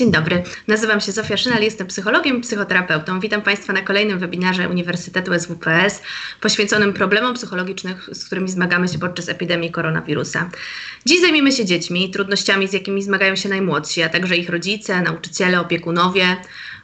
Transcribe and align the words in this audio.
Dzień 0.00 0.10
dobry, 0.10 0.42
nazywam 0.68 1.00
się 1.00 1.12
Zofia 1.12 1.36
Szynal, 1.36 1.62
jestem 1.62 1.86
psychologiem 1.86 2.38
i 2.38 2.40
psychoterapeutą. 2.40 3.20
Witam 3.20 3.42
Państwa 3.42 3.72
na 3.72 3.82
kolejnym 3.82 4.18
webinarze 4.18 4.68
Uniwersytetu 4.68 5.32
SWPS 5.40 6.02
poświęconym 6.40 6.92
problemom 6.92 7.34
psychologicznym, 7.34 7.94
z 8.12 8.24
którymi 8.24 8.48
zmagamy 8.48 8.88
się 8.88 8.98
podczas 8.98 9.28
epidemii 9.28 9.70
koronawirusa. 9.70 10.50
Dziś 11.06 11.20
zajmiemy 11.20 11.52
się 11.52 11.64
dziećmi, 11.64 12.10
trudnościami, 12.10 12.68
z 12.68 12.72
jakimi 12.72 13.02
zmagają 13.02 13.36
się 13.36 13.48
najmłodsi, 13.48 14.02
a 14.02 14.08
także 14.08 14.36
ich 14.36 14.50
rodzice, 14.50 15.02
nauczyciele, 15.02 15.60
opiekunowie. 15.60 16.36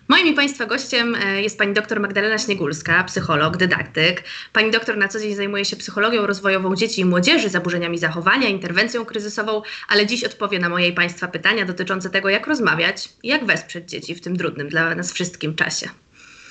Moim 0.09 0.27
i 0.27 0.35
Państwa 0.35 0.67
gościem 0.67 1.15
e, 1.15 1.43
jest 1.43 1.59
pani 1.59 1.75
dr 1.75 2.01
Magdalena 2.01 2.39
Śniegulska, 2.39 3.05
psycholog, 3.05 3.57
dydaktyk. 3.57 4.25
Pani 4.53 4.71
doktor 4.71 4.97
na 4.97 5.09
co 5.09 5.21
dzień 5.21 5.35
zajmuje 5.35 5.65
się 5.65 5.77
psychologią 5.77 6.27
rozwojową 6.27 6.77
dzieci 6.77 7.01
i 7.01 7.05
młodzieży, 7.05 7.49
zaburzeniami 7.49 7.99
zachowania, 7.99 8.49
interwencją 8.49 9.05
kryzysową, 9.05 9.63
ale 9.89 10.07
dziś 10.07 10.25
odpowie 10.25 10.59
na 10.59 10.69
moje 10.69 10.89
i 10.89 10.93
Państwa 10.93 11.29
pytania 11.29 11.65
dotyczące 11.65 12.11
tego, 12.11 12.29
jak 12.29 12.47
rozmawiać 12.47 13.09
i 13.23 13.29
jak 13.29 13.45
wesprzeć 13.45 13.91
dzieci 13.91 14.15
w 14.15 14.21
tym 14.21 14.37
trudnym 14.37 14.69
dla 14.69 14.95
nas 14.95 15.13
wszystkim 15.13 15.55
czasie. 15.55 15.89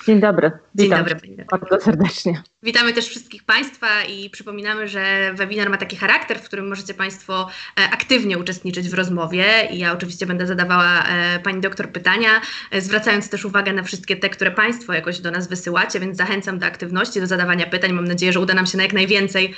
Dzień 0.06 0.20
dobry. 0.20 0.50
Dzień 0.74 0.86
Witam 0.86 1.04
dobry. 1.04 1.44
Bardzo 1.50 1.80
serdecznie. 1.80 2.42
Witamy 2.66 2.92
też 2.92 3.08
wszystkich 3.08 3.44
Państwa 3.44 4.04
i 4.04 4.30
przypominamy, 4.30 4.88
że 4.88 5.32
webinar 5.34 5.70
ma 5.70 5.76
taki 5.76 5.96
charakter, 5.96 6.38
w 6.38 6.42
którym 6.42 6.68
możecie 6.68 6.94
Państwo 6.94 7.48
e, 7.80 7.90
aktywnie 7.90 8.38
uczestniczyć 8.38 8.88
w 8.88 8.94
rozmowie 8.94 9.68
i 9.72 9.78
ja 9.78 9.92
oczywiście 9.92 10.26
będę 10.26 10.46
zadawała 10.46 11.04
e, 11.04 11.38
Pani 11.38 11.60
doktor 11.60 11.92
pytania, 11.92 12.40
e, 12.70 12.80
zwracając 12.80 13.30
też 13.30 13.44
uwagę 13.44 13.72
na 13.72 13.82
wszystkie 13.82 14.16
te, 14.16 14.28
które 14.28 14.50
Państwo 14.50 14.92
jakoś 14.92 15.20
do 15.20 15.30
nas 15.30 15.48
wysyłacie, 15.48 16.00
więc 16.00 16.16
zachęcam 16.16 16.58
do 16.58 16.66
aktywności, 16.66 17.20
do 17.20 17.26
zadawania 17.26 17.66
pytań. 17.66 17.92
Mam 17.92 18.04
nadzieję, 18.04 18.32
że 18.32 18.40
uda 18.40 18.54
nam 18.54 18.66
się 18.66 18.76
na 18.76 18.82
jak 18.82 18.92
najwięcej 18.92 19.54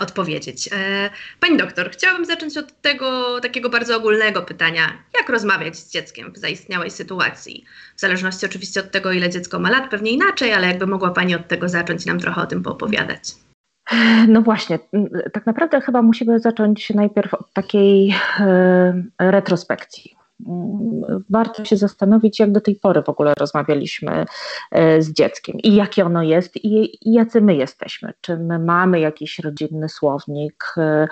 odpowiedzieć. 0.00 0.68
Pani 1.40 1.56
doktor, 1.56 1.90
chciałabym 1.90 2.24
zacząć 2.24 2.56
od 2.56 2.80
tego 2.82 3.40
takiego 3.40 3.70
bardzo 3.70 3.96
ogólnego 3.96 4.42
pytania. 4.42 4.98
Jak 5.18 5.28
rozmawiać 5.28 5.76
z 5.76 5.90
dzieckiem 5.90 6.32
w 6.32 6.38
zaistniałej 6.38 6.90
sytuacji? 6.90 7.64
W 7.96 8.00
zależności 8.00 8.46
oczywiście 8.46 8.80
od 8.80 8.90
tego, 8.90 9.12
ile 9.12 9.30
dziecko 9.30 9.58
ma 9.58 9.70
lat, 9.70 9.90
pewnie 9.90 10.10
inaczej, 10.10 10.52
ale 10.52 10.66
jakby 10.66 10.86
mogła 10.86 11.10
Pani 11.10 11.34
od 11.34 11.48
tego 11.48 11.68
zacząć 11.68 12.06
nam 12.06 12.20
trochę 12.20 12.43
o 12.44 12.46
tym 12.46 12.62
poopowiadać. 12.62 13.34
No 14.28 14.42
właśnie, 14.42 14.78
tak 15.32 15.46
naprawdę 15.46 15.80
chyba 15.80 16.02
musimy 16.02 16.38
zacząć 16.38 16.90
najpierw 16.90 17.34
od 17.34 17.52
takiej 17.52 18.14
e, 18.40 19.02
retrospekcji. 19.18 20.14
Warto 21.30 21.64
się 21.64 21.76
zastanowić, 21.76 22.40
jak 22.40 22.52
do 22.52 22.60
tej 22.60 22.76
pory 22.76 23.02
w 23.02 23.08
ogóle 23.08 23.34
rozmawialiśmy 23.38 24.24
e, 24.70 25.02
z 25.02 25.12
dzieckiem 25.12 25.58
i 25.58 25.74
jakie 25.74 26.04
ono 26.06 26.22
jest 26.22 26.64
i, 26.64 26.98
jacy 27.14 27.40
my 27.40 27.54
jesteśmy. 27.54 28.12
Czy 28.20 28.36
my 28.36 28.58
mamy 28.58 29.00
jakiś 29.00 29.38
rodzinny 29.38 29.88
słownik, 29.88 30.64
e, 30.76 31.08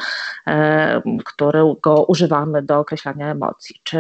e, 0.47 1.03
którego 1.25 2.05
używamy 2.05 2.63
do 2.63 2.79
określania 2.79 3.31
emocji, 3.31 3.77
czy 3.83 3.99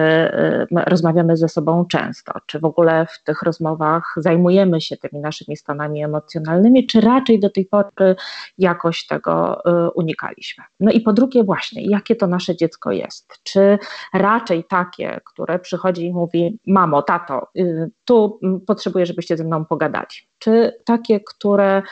rozmawiamy 0.86 1.36
ze 1.36 1.48
sobą 1.48 1.84
często, 1.86 2.32
czy 2.46 2.58
w 2.58 2.64
ogóle 2.64 3.06
w 3.06 3.22
tych 3.24 3.42
rozmowach 3.42 4.14
zajmujemy 4.16 4.80
się 4.80 4.96
tymi 4.96 5.22
naszymi 5.22 5.56
stanami 5.56 6.04
emocjonalnymi, 6.04 6.86
czy 6.86 7.00
raczej 7.00 7.40
do 7.40 7.50
tej 7.50 7.66
pory 7.66 8.16
jakoś 8.58 9.06
tego 9.06 9.62
unikaliśmy. 9.94 10.64
No 10.80 10.92
i 10.92 11.00
po 11.00 11.12
drugie, 11.12 11.44
właśnie, 11.44 11.86
jakie 11.86 12.16
to 12.16 12.26
nasze 12.26 12.56
dziecko 12.56 12.92
jest? 12.92 13.38
Czy 13.42 13.78
raczej 14.14 14.64
takie, 14.64 15.20
które 15.24 15.58
przychodzi 15.58 16.06
i 16.06 16.12
mówi: 16.12 16.58
Mamo, 16.66 17.02
tato, 17.02 17.48
y, 17.56 17.90
tu 18.04 18.40
potrzebuję, 18.66 19.06
żebyście 19.06 19.36
ze 19.36 19.44
mną 19.44 19.64
pogadali. 19.64 20.06
Czy 20.38 20.72
takie, 20.84 21.20
które 21.20 21.82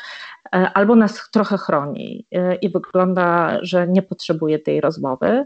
E, 0.54 0.70
albo 0.74 0.96
nas 0.96 1.30
trochę 1.30 1.58
chroni 1.58 2.26
e, 2.32 2.54
i 2.54 2.68
wygląda, 2.68 3.58
że 3.62 3.88
nie 3.88 4.02
potrzebuje 4.02 4.58
tej 4.58 4.80
rozmowy, 4.80 5.44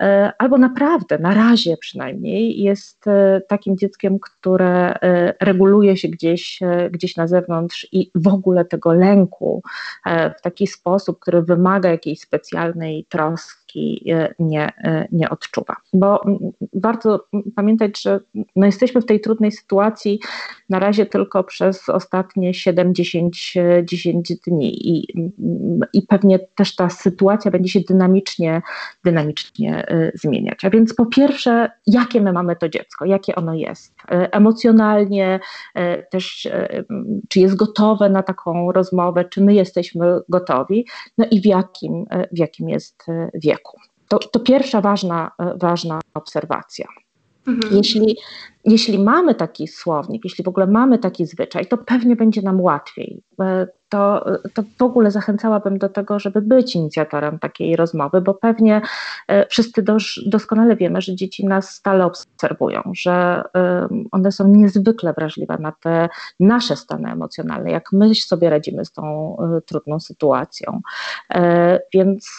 e, 0.00 0.32
albo 0.38 0.58
naprawdę, 0.58 1.18
na 1.18 1.34
razie 1.34 1.76
przynajmniej, 1.76 2.62
jest 2.62 3.04
takim 3.48 3.78
dzieckiem, 3.78 4.18
które 4.18 4.94
reguluje 5.40 5.96
się 5.96 6.08
gdzieś, 6.08 6.60
gdzieś 6.90 7.16
na 7.16 7.26
zewnątrz 7.26 7.88
i 7.92 8.10
w 8.14 8.28
ogóle 8.28 8.64
tego 8.64 8.92
lęku 8.92 9.62
w 10.38 10.40
taki 10.42 10.66
sposób, 10.66 11.18
który 11.18 11.42
wymaga 11.42 11.90
jakiejś 11.90 12.20
specjalnej 12.20 13.06
troski 13.08 13.63
nie, 14.38 14.72
nie 15.12 15.30
odczuwa. 15.30 15.76
Bo 15.92 16.20
warto 16.74 17.24
pamiętać, 17.56 18.02
że 18.02 18.20
no 18.56 18.66
jesteśmy 18.66 19.00
w 19.00 19.06
tej 19.06 19.20
trudnej 19.20 19.52
sytuacji 19.52 20.20
na 20.68 20.78
razie 20.78 21.06
tylko 21.06 21.44
przez 21.44 21.88
ostatnie 21.88 22.52
7-10 22.52 24.36
dni 24.46 24.88
i, 24.88 25.06
i 25.92 26.02
pewnie 26.02 26.38
też 26.38 26.76
ta 26.76 26.90
sytuacja 26.90 27.50
będzie 27.50 27.70
się 27.70 27.80
dynamicznie, 27.80 28.62
dynamicznie 29.04 29.86
zmieniać. 30.14 30.64
A 30.64 30.70
więc 30.70 30.94
po 30.94 31.06
pierwsze, 31.06 31.70
jakie 31.86 32.20
my 32.20 32.32
mamy 32.32 32.56
to 32.56 32.68
dziecko, 32.68 33.04
jakie 33.04 33.34
ono 33.34 33.54
jest 33.54 33.94
emocjonalnie, 34.08 35.40
też 36.10 36.48
czy 37.28 37.40
jest 37.40 37.56
gotowe 37.56 38.08
na 38.08 38.22
taką 38.22 38.72
rozmowę, 38.72 39.24
czy 39.24 39.40
my 39.40 39.54
jesteśmy 39.54 40.20
gotowi, 40.28 40.86
no 41.18 41.26
i 41.30 41.40
w 41.40 41.46
jakim, 41.46 42.04
w 42.32 42.38
jakim 42.38 42.68
jest 42.68 43.06
wieku. 43.34 43.63
To, 44.08 44.18
to 44.18 44.40
pierwsza 44.40 44.80
ważna, 44.80 45.30
ważna 45.56 46.00
obserwacja. 46.14 46.86
Mhm. 47.46 47.76
Jeśli 47.76 48.16
jeśli 48.64 48.98
mamy 48.98 49.34
taki 49.34 49.68
słownik, 49.68 50.24
jeśli 50.24 50.44
w 50.44 50.48
ogóle 50.48 50.66
mamy 50.66 50.98
taki 50.98 51.26
zwyczaj, 51.26 51.66
to 51.66 51.78
pewnie 51.78 52.16
będzie 52.16 52.42
nam 52.42 52.60
łatwiej. 52.60 53.22
E, 53.94 54.48
to, 54.48 54.48
to 54.54 54.64
w 54.78 54.82
ogóle 54.82 55.10
zachęcałabym 55.10 55.78
do 55.78 55.88
tego, 55.88 56.18
żeby 56.18 56.42
być 56.42 56.76
inicjatorem 56.76 57.38
takiej 57.38 57.76
rozmowy, 57.76 58.20
bo 58.20 58.34
pewnie 58.34 58.80
e, 59.28 59.46
wszyscy 59.46 59.82
dos, 59.82 60.02
doskonale 60.26 60.76
wiemy, 60.76 61.00
że 61.00 61.14
dzieci 61.14 61.46
nas 61.46 61.70
stale 61.70 62.06
obserwują, 62.06 62.82
że 62.96 63.42
one 64.10 64.32
są 64.32 64.48
niezwykle 64.48 65.12
wrażliwe 65.12 65.58
na 65.58 65.72
te 65.72 66.08
nasze 66.40 66.76
stany 66.76 67.12
emocjonalne, 67.12 67.70
jak 67.70 67.92
my 67.92 68.14
sobie 68.14 68.50
radzimy 68.50 68.84
z 68.84 68.92
tą 68.92 69.36
e, 69.56 69.60
trudną 69.60 70.00
sytuacją. 70.00 70.80
Więc 71.94 72.38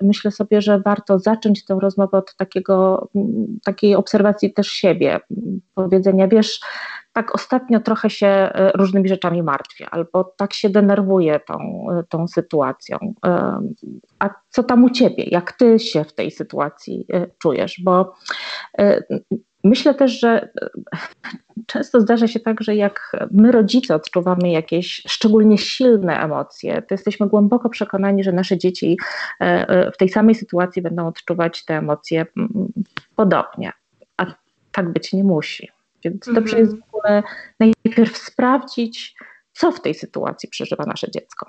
myślę 0.00 0.30
sobie, 0.30 0.60
że 0.62 0.78
warto 0.78 1.18
zacząć 1.18 1.64
tę 1.64 1.78
rozmowę 1.80 2.18
od 2.18 2.36
takiego, 2.36 3.08
takiej 3.64 3.94
obserwacji 3.94 4.52
też 4.52 4.68
siebie 4.68 5.20
powiedzenia, 5.74 6.28
wiesz, 6.28 6.60
tak 7.12 7.34
ostatnio 7.34 7.80
trochę 7.80 8.10
się 8.10 8.26
e, 8.26 8.72
różnymi 8.74 9.08
rzeczami 9.08 9.42
martwię, 9.42 9.90
albo 9.90 10.24
tak 10.24 10.52
się 10.52 10.70
denerwuję 10.70 11.40
tą, 11.40 11.86
e, 11.90 12.02
tą 12.08 12.28
sytuacją. 12.28 12.98
E, 13.26 13.60
a 14.18 14.30
co 14.48 14.62
tam 14.62 14.84
u 14.84 14.90
ciebie? 14.90 15.24
Jak 15.24 15.52
ty 15.52 15.78
się 15.78 16.04
w 16.04 16.14
tej 16.14 16.30
sytuacji 16.30 17.06
czujesz? 17.42 17.80
Bo 17.84 18.14
myślę 19.64 19.94
też, 19.94 20.20
że 20.20 20.48
często 21.66 22.00
zdarza 22.00 22.26
się 22.26 22.40
tak, 22.40 22.62
że 22.62 22.76
jak 22.76 23.16
my, 23.30 23.52
rodzice, 23.52 23.94
odczuwamy 23.94 24.50
jakieś 24.50 25.02
szczególnie 25.08 25.58
silne 25.58 26.20
emocje, 26.20 26.82
to 26.82 26.94
jesteśmy 26.94 27.28
głęboko 27.28 27.68
przekonani, 27.68 28.24
że 28.24 28.32
nasze 28.32 28.58
dzieci 28.58 28.98
w 29.94 29.96
tej 29.98 30.08
samej 30.08 30.34
sytuacji 30.34 30.82
będą 30.82 31.06
odczuwać 31.06 31.64
te 31.64 31.76
emocje 31.76 32.26
podobnie. 33.16 33.72
A 34.16 34.26
tak 34.72 34.92
być 34.92 35.12
nie 35.12 35.24
musi. 35.24 35.79
Więc 36.04 36.28
mhm. 36.28 36.34
dobrze 36.34 36.58
jest 36.58 36.76
w 36.76 36.94
ogóle 36.94 37.22
najpierw 37.60 38.18
sprawdzić, 38.18 39.14
co 39.52 39.72
w 39.72 39.82
tej 39.82 39.94
sytuacji 39.94 40.48
przeżywa 40.48 40.84
nasze 40.84 41.10
dziecko. 41.10 41.46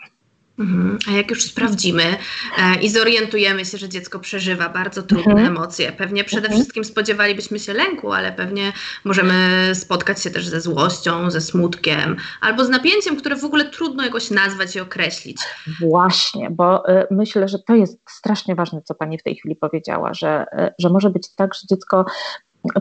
Mhm. 0.59 0.97
A 1.09 1.11
jak 1.11 1.29
już 1.29 1.43
sprawdzimy 1.43 2.03
e, 2.03 2.81
i 2.81 2.89
zorientujemy 2.89 3.65
się, 3.65 3.77
że 3.77 3.89
dziecko 3.89 4.19
przeżywa 4.19 4.69
bardzo 4.69 5.03
trudne 5.03 5.31
mhm. 5.31 5.47
emocje, 5.47 5.91
pewnie 5.91 6.23
przede 6.23 6.47
mhm. 6.47 6.59
wszystkim 6.59 6.83
spodziewalibyśmy 6.83 7.59
się 7.59 7.73
lęku, 7.73 8.11
ale 8.13 8.31
pewnie 8.31 8.73
możemy 9.03 9.35
spotkać 9.73 10.23
się 10.23 10.31
też 10.31 10.47
ze 10.47 10.61
złością, 10.61 11.31
ze 11.31 11.41
smutkiem 11.41 12.15
albo 12.41 12.65
z 12.65 12.69
napięciem, 12.69 13.15
które 13.15 13.35
w 13.35 13.45
ogóle 13.45 13.65
trudno 13.65 14.03
jakoś 14.03 14.31
nazwać 14.31 14.75
i 14.75 14.79
określić. 14.79 15.37
Właśnie, 15.79 16.49
bo 16.49 16.89
y, 16.89 17.07
myślę, 17.11 17.47
że 17.47 17.59
to 17.67 17.75
jest 17.75 17.99
strasznie 18.09 18.55
ważne, 18.55 18.81
co 18.81 18.95
Pani 18.95 19.17
w 19.17 19.23
tej 19.23 19.35
chwili 19.35 19.55
powiedziała, 19.55 20.13
że, 20.13 20.45
y, 20.59 20.73
że 20.79 20.89
może 20.89 21.09
być 21.09 21.35
tak, 21.35 21.53
że 21.53 21.61
dziecko 21.69 22.05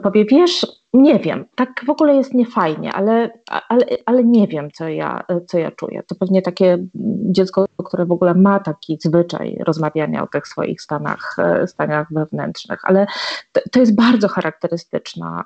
powie, 0.02 0.24
wiesz, 0.24 0.66
nie 0.94 1.18
wiem, 1.18 1.44
tak 1.54 1.84
w 1.86 1.90
ogóle 1.90 2.14
jest 2.14 2.34
niefajnie, 2.34 2.92
ale, 2.92 3.30
ale, 3.68 3.86
ale 4.06 4.24
nie 4.24 4.46
wiem, 4.46 4.70
co 4.70 4.88
ja, 4.88 5.24
co 5.46 5.58
ja 5.58 5.70
czuję. 5.70 6.02
To 6.06 6.14
pewnie 6.14 6.42
takie 6.42 6.78
dziecko, 7.30 7.66
które 7.84 8.06
w 8.06 8.12
ogóle 8.12 8.34
ma 8.34 8.60
taki 8.60 8.98
zwyczaj 9.00 9.58
rozmawiania 9.66 10.22
o 10.22 10.26
tych 10.26 10.48
swoich 10.48 10.82
stanach, 10.82 11.36
stanach 11.66 12.06
wewnętrznych, 12.10 12.80
ale 12.82 13.06
to, 13.72 13.80
jest 13.80 13.94
bardzo 13.94 14.28
charakterystyczna, 14.28 15.44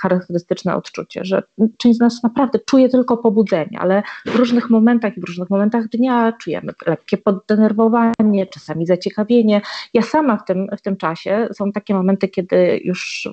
charakterystyczne 0.00 0.76
odczucie, 0.76 1.24
że 1.24 1.42
część 1.78 1.96
z 1.96 2.00
nas 2.00 2.22
naprawdę 2.22 2.58
czuje 2.58 2.88
tylko 2.88 3.16
pobudzenie, 3.16 3.80
ale 3.80 4.02
w 4.26 4.36
różnych 4.36 4.70
momentach 4.70 5.16
i 5.16 5.20
w 5.20 5.24
różnych 5.24 5.50
momentach 5.50 5.88
dnia 5.88 6.32
czujemy 6.32 6.72
lekkie 6.86 7.18
poddenerwowanie, 7.18 8.46
czasami 8.50 8.86
zaciekawienie. 8.86 9.60
Ja 9.94 10.02
sama 10.02 10.36
w 10.36 10.44
tym, 10.44 10.66
w 10.78 10.82
tym 10.82 10.96
czasie 10.96 11.48
są 11.52 11.72
takie 11.72 11.94
momenty, 11.94 12.28
kiedy 12.28 12.80
już 12.84 13.28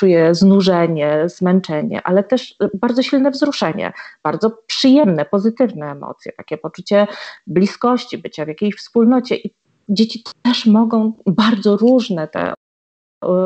czuję 0.00 0.34
znużenie, 0.34 1.22
zmęczenie, 1.26 2.02
ale 2.04 2.24
też 2.24 2.56
bardzo 2.80 3.02
silne 3.02 3.30
wzruszenie, 3.30 3.92
bardzo 4.22 4.50
przyjemne, 4.66 5.24
pozytywne 5.24 5.90
emocje, 5.90 6.32
takie 6.32 6.58
poczucie 6.58 7.06
bliskości, 7.46 8.18
bycia 8.18 8.44
w 8.44 8.48
jakiejś 8.48 8.76
wspólnocie. 8.76 9.36
I 9.36 9.54
dzieci 9.88 10.24
też 10.42 10.66
mogą 10.66 11.12
bardzo 11.26 11.76
różne 11.76 12.28
te 12.28 12.54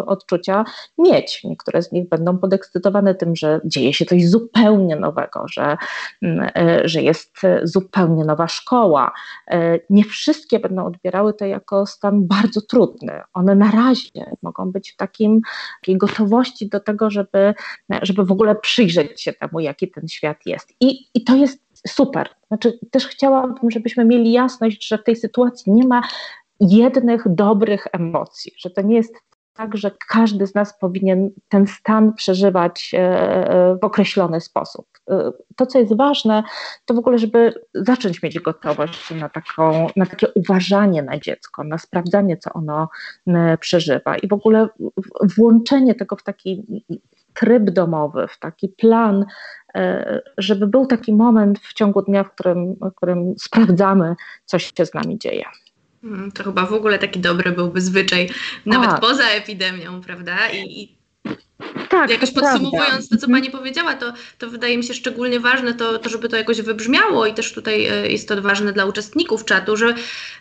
odczucia 0.06 0.64
mieć. 0.98 1.44
Niektóre 1.44 1.82
z 1.82 1.92
nich 1.92 2.08
będą 2.08 2.38
podekscytowane 2.38 3.14
tym, 3.14 3.36
że 3.36 3.60
dzieje 3.64 3.92
się 3.92 4.04
coś 4.04 4.28
zupełnie 4.28 4.96
nowego, 4.96 5.44
że, 5.48 5.76
mm, 6.22 6.50
że 6.84 7.02
jest 7.02 7.40
zupełnie 7.62 8.24
nowa 8.24 8.48
szkoła. 8.48 9.12
Nie 9.90 10.04
wszystkie 10.04 10.60
będą 10.60 10.86
odbierały 10.86 11.34
to 11.34 11.44
jako 11.44 11.86
stan 11.86 12.26
bardzo 12.26 12.60
trudny. 12.60 13.20
One 13.32 13.54
na 13.54 13.70
razie 13.70 14.36
mogą 14.42 14.72
być 14.72 14.92
w 14.92 14.96
takim, 14.96 15.40
takiej 15.80 15.98
gotowości 15.98 16.68
do 16.68 16.80
tego, 16.80 17.10
żeby, 17.10 17.54
żeby 18.02 18.24
w 18.24 18.32
ogóle 18.32 18.54
przyjrzeć 18.54 19.22
się 19.22 19.32
temu, 19.32 19.60
jaki 19.60 19.90
ten 19.90 20.08
świat 20.08 20.46
jest. 20.46 20.72
I, 20.80 21.08
i 21.14 21.24
to 21.24 21.36
jest 21.36 21.64
super. 21.88 22.28
Znaczy, 22.48 22.78
też 22.90 23.06
chciałabym, 23.06 23.70
żebyśmy 23.70 24.04
mieli 24.04 24.32
jasność, 24.32 24.88
że 24.88 24.98
w 24.98 25.04
tej 25.04 25.16
sytuacji 25.16 25.72
nie 25.72 25.86
ma 25.86 26.02
jednych 26.60 27.22
dobrych 27.26 27.86
emocji, 27.92 28.52
że 28.58 28.70
to 28.70 28.82
nie 28.82 28.96
jest 28.96 29.14
tak, 29.54 29.76
że 29.76 29.90
każdy 30.08 30.46
z 30.46 30.54
nas 30.54 30.78
powinien 30.78 31.30
ten 31.48 31.66
stan 31.66 32.12
przeżywać 32.12 32.90
e, 32.94 32.98
e, 32.98 33.76
w 33.82 33.84
określony 33.84 34.40
sposób. 34.40 34.86
E, 35.10 35.32
to, 35.56 35.66
co 35.66 35.78
jest 35.78 35.96
ważne, 35.96 36.42
to 36.84 36.94
w 36.94 36.98
ogóle, 36.98 37.18
żeby 37.18 37.54
zacząć 37.74 38.22
mieć 38.22 38.40
gotowość 38.40 39.10
na, 39.10 39.28
taką, 39.28 39.86
na 39.96 40.06
takie 40.06 40.26
uważanie 40.34 41.02
na 41.02 41.18
dziecko, 41.18 41.64
na 41.64 41.78
sprawdzanie, 41.78 42.36
co 42.36 42.52
ono 42.52 42.88
przeżywa 43.60 44.16
i 44.16 44.28
w 44.28 44.32
ogóle 44.32 44.68
włączenie 45.36 45.94
tego 45.94 46.16
w 46.16 46.22
taki 46.22 46.84
tryb 47.34 47.70
domowy, 47.70 48.28
w 48.28 48.38
taki 48.38 48.68
plan, 48.68 49.24
żeby 50.38 50.66
był 50.66 50.86
taki 50.86 51.12
moment 51.12 51.58
w 51.58 51.72
ciągu 51.72 52.02
dnia, 52.02 52.24
w 52.24 52.30
którym, 52.30 52.76
w 52.80 52.94
którym 52.94 53.34
sprawdzamy, 53.38 54.14
co 54.44 54.58
się 54.58 54.86
z 54.86 54.94
nami 54.94 55.18
dzieje. 55.18 55.44
Mm, 56.04 56.32
to 56.32 56.44
chyba 56.44 56.66
w 56.66 56.72
ogóle 56.72 56.98
taki 56.98 57.20
dobry 57.20 57.52
byłby 57.52 57.80
zwyczaj, 57.80 58.30
nawet 58.66 58.90
tak. 58.90 59.00
poza 59.00 59.24
epidemią, 59.24 60.00
prawda? 60.00 60.50
I, 60.50 60.82
i 60.82 60.96
tak, 61.88 62.10
jakoś 62.10 62.30
podsumowując 62.30 63.08
to, 63.08 63.16
co 63.16 63.26
mhm. 63.26 63.32
Pani 63.32 63.50
powiedziała, 63.50 63.94
to, 63.94 64.12
to 64.38 64.50
wydaje 64.50 64.76
mi 64.76 64.84
się 64.84 64.94
szczególnie 64.94 65.40
ważne 65.40 65.74
to, 65.74 65.98
to, 65.98 66.08
żeby 66.08 66.28
to 66.28 66.36
jakoś 66.36 66.62
wybrzmiało 66.62 67.26
i 67.26 67.34
też 67.34 67.52
tutaj 67.52 67.86
e, 67.86 68.10
jest 68.10 68.28
to 68.28 68.42
ważne 68.42 68.72
dla 68.72 68.84
uczestników 68.84 69.44
czatu, 69.44 69.76
że 69.76 69.94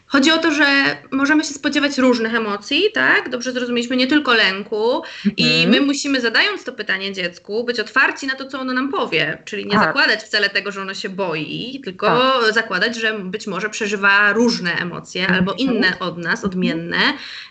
chodzi 0.08 0.32
o 0.32 0.38
to, 0.38 0.52
że 0.52 0.66
możemy 1.12 1.44
się 1.44 1.54
spodziewać 1.54 1.98
różnych 1.98 2.36
emocji, 2.36 2.84
tak? 2.94 3.30
Dobrze 3.30 3.52
zrozumieliśmy, 3.52 3.96
nie 3.96 4.08
tylko 4.08 4.34
lęku 4.34 4.96
mhm. 4.96 5.34
i 5.38 5.68
my 5.68 5.82
musimy 5.82 6.22
zadając 6.22 6.64
to 6.64 6.72
pytanie 6.72 7.14
dziecku, 7.14 7.64
być 7.64 7.80
otwarci 7.80 8.28
na 8.28 8.36
to, 8.36 8.46
co 8.46 8.60
ono 8.60 8.74
nam 8.74 8.92
powie, 8.92 9.38
czyli 9.46 9.66
nie 9.66 9.72
tak. 9.72 9.84
zakładać 9.84 10.24
wcale 10.24 10.50
tego, 10.50 10.72
że 10.72 10.82
ono 10.82 10.94
się 10.94 11.10
boi, 11.10 11.82
tylko 11.84 12.08
tak. 12.08 12.54
zakładać, 12.54 12.96
że 12.96 13.20
być 13.20 13.48
może 13.48 13.70
przeżywa 13.70 14.34
różne 14.34 14.72
emocje 14.72 15.22
mhm. 15.22 15.40
albo 15.40 15.54
inne 15.54 16.00
od 16.00 16.18
nas, 16.18 16.44
odmienne 16.44 16.98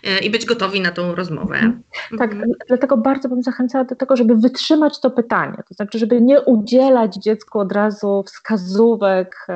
e, 0.03 0.19
i 0.19 0.29
być 0.29 0.45
gotowi 0.45 0.81
na 0.81 0.91
tą 0.91 1.15
rozmowę. 1.15 1.71
Tak, 2.17 2.35
dlatego 2.67 2.97
bardzo 2.97 3.29
bym 3.29 3.43
zachęcała 3.43 3.52
do 3.89 3.95
tego, 3.95 4.15
żeby 4.15 4.35
wytrzymać 4.35 4.99
to 4.99 5.11
pytanie, 5.11 5.57
to 5.67 5.73
znaczy, 5.73 5.99
żeby 5.99 6.21
nie 6.21 6.41
udzielać 6.41 7.15
dziecku 7.15 7.59
od 7.59 7.71
razu 7.71 8.23
wskazówek 8.27 9.45
e, 9.49 9.53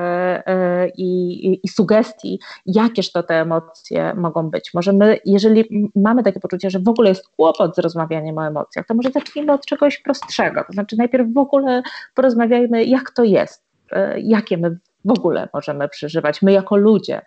e, 0.47 0.89
i, 0.89 1.59
i 1.63 1.67
sugestii, 1.67 2.39
jakież 2.65 3.11
to 3.11 3.23
te 3.23 3.41
emocje 3.41 4.13
mogą 4.13 4.49
być. 4.49 4.73
Może 4.73 4.93
my, 4.93 5.19
jeżeli 5.25 5.89
mamy 5.95 6.23
takie 6.23 6.39
poczucie, 6.39 6.69
że 6.69 6.79
w 6.79 6.87
ogóle 6.87 7.09
jest 7.09 7.27
kłopot 7.27 7.75
z 7.75 7.79
rozmawianiem 7.79 8.37
o 8.37 8.47
emocjach, 8.47 8.85
to 8.85 8.93
może 8.93 9.11
zacznijmy 9.11 9.53
od 9.53 9.65
czegoś 9.65 9.97
prostszego, 9.97 10.63
to 10.67 10.73
znaczy 10.73 10.97
najpierw 10.97 11.33
w 11.33 11.37
ogóle 11.37 11.81
porozmawiajmy, 12.15 12.85
jak 12.85 13.11
to 13.11 13.23
jest, 13.23 13.63
e, 13.91 14.19
jakie 14.19 14.57
my 14.57 14.77
w 15.05 15.11
ogóle 15.11 15.49
możemy 15.53 15.89
przeżywać, 15.89 16.41
my 16.41 16.51
jako 16.51 16.75
ludzie, 16.75 17.21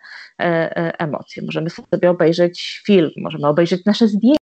emocje. 0.99 1.43
Możemy 1.45 1.69
sobie 1.69 2.09
obejrzeć 2.09 2.81
film, 2.85 3.09
możemy 3.17 3.47
obejrzeć 3.47 3.85
nasze 3.85 4.07
zdjęcia 4.07 4.40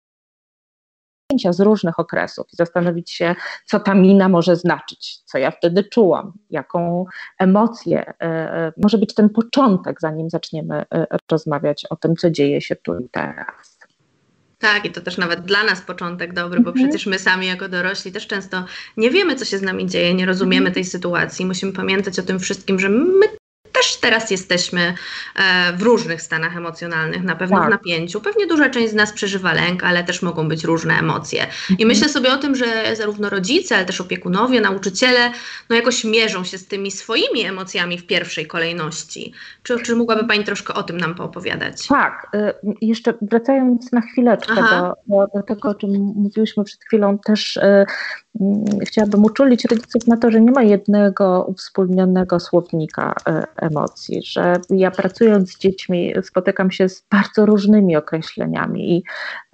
zdjęcia 1.26 1.52
z 1.52 1.60
różnych 1.60 1.98
okresów 1.98 2.46
i 2.52 2.56
zastanowić 2.56 3.10
się, 3.10 3.34
co 3.64 3.80
ta 3.80 3.94
mina 3.94 4.28
może 4.28 4.56
znaczyć, 4.56 5.18
co 5.24 5.38
ja 5.38 5.50
wtedy 5.50 5.84
czułam, 5.84 6.32
jaką 6.50 7.06
emocję 7.38 8.04
e, 8.08 8.14
e, 8.22 8.72
może 8.76 8.98
być 8.98 9.14
ten 9.14 9.28
początek, 9.30 10.00
zanim 10.00 10.30
zaczniemy 10.30 10.84
e, 10.94 11.06
rozmawiać 11.30 11.86
o 11.90 11.96
tym, 11.96 12.16
co 12.16 12.30
dzieje 12.30 12.60
się 12.60 12.76
tu 12.76 12.98
i 12.98 13.08
teraz. 13.08 13.78
Tak, 14.58 14.84
i 14.84 14.90
to 14.90 15.00
też 15.00 15.18
nawet 15.18 15.40
dla 15.40 15.64
nas 15.64 15.80
początek 15.80 16.32
dobry, 16.32 16.60
bo 16.60 16.70
mhm. 16.70 16.88
przecież 16.88 17.06
my 17.06 17.18
sami 17.18 17.46
jako 17.46 17.68
dorośli 17.68 18.12
też 18.12 18.26
często 18.26 18.64
nie 18.96 19.10
wiemy, 19.10 19.34
co 19.34 19.44
się 19.44 19.58
z 19.58 19.62
nami 19.62 19.86
dzieje, 19.86 20.14
nie 20.14 20.26
rozumiemy 20.26 20.66
mhm. 20.66 20.74
tej 20.74 20.84
sytuacji. 20.84 21.46
Musimy 21.46 21.72
pamiętać 21.72 22.18
o 22.18 22.22
tym 22.22 22.38
wszystkim, 22.38 22.78
że 22.78 22.88
my 22.88 23.35
też 23.76 23.96
teraz 23.96 24.30
jesteśmy 24.30 24.94
e, 25.34 25.72
w 25.72 25.82
różnych 25.82 26.22
stanach 26.22 26.56
emocjonalnych, 26.56 27.22
na 27.22 27.36
pewno 27.36 27.56
tak. 27.56 27.66
w 27.66 27.70
napięciu. 27.70 28.20
Pewnie 28.20 28.46
duża 28.46 28.70
część 28.70 28.90
z 28.90 28.94
nas 28.94 29.12
przeżywa 29.12 29.52
lęk, 29.52 29.84
ale 29.84 30.04
też 30.04 30.22
mogą 30.22 30.48
być 30.48 30.64
różne 30.64 30.94
emocje. 30.94 31.46
I 31.68 31.72
mhm. 31.72 31.88
myślę 31.88 32.08
sobie 32.08 32.32
o 32.32 32.36
tym, 32.36 32.54
że 32.54 32.96
zarówno 32.96 33.30
rodzice, 33.30 33.76
ale 33.76 33.84
też 33.84 34.00
opiekunowie, 34.00 34.60
nauczyciele, 34.60 35.30
no 35.70 35.76
jakoś 35.76 36.04
mierzą 36.04 36.44
się 36.44 36.58
z 36.58 36.66
tymi 36.66 36.90
swoimi 36.90 37.44
emocjami 37.44 37.98
w 37.98 38.06
pierwszej 38.06 38.46
kolejności. 38.46 39.32
Czy, 39.62 39.80
czy 39.82 39.96
mogłaby 39.96 40.24
Pani 40.28 40.44
troszkę 40.44 40.74
o 40.74 40.82
tym 40.82 40.96
nam 40.96 41.14
poopowiadać? 41.14 41.86
Tak. 41.86 42.26
Y, 42.34 42.54
jeszcze 42.80 43.14
wracając 43.22 43.92
na 43.92 44.00
chwileczkę 44.00 44.54
do, 44.54 45.26
do, 45.34 45.42
tego, 45.42 45.68
o 45.68 45.74
czym 45.74 45.90
mówiłyśmy 46.16 46.64
przed 46.64 46.84
chwilą, 46.84 47.18
też 47.18 47.56
y, 47.56 47.86
Mm, 48.40 48.64
chciałabym 48.86 49.24
uczulić 49.24 49.64
rodziców 49.64 50.06
na 50.06 50.16
to, 50.16 50.30
że 50.30 50.40
nie 50.40 50.50
ma 50.50 50.62
jednego 50.62 51.44
uwspólnionego 51.48 52.40
słownika 52.40 53.14
e, 53.26 53.44
emocji, 53.66 54.22
że 54.22 54.56
ja 54.70 54.90
pracując 54.90 55.52
z 55.52 55.58
dziećmi 55.58 56.12
spotykam 56.22 56.70
się 56.70 56.88
z 56.88 57.06
bardzo 57.10 57.46
różnymi 57.46 57.96
określeniami 57.96 58.96
i 58.96 59.04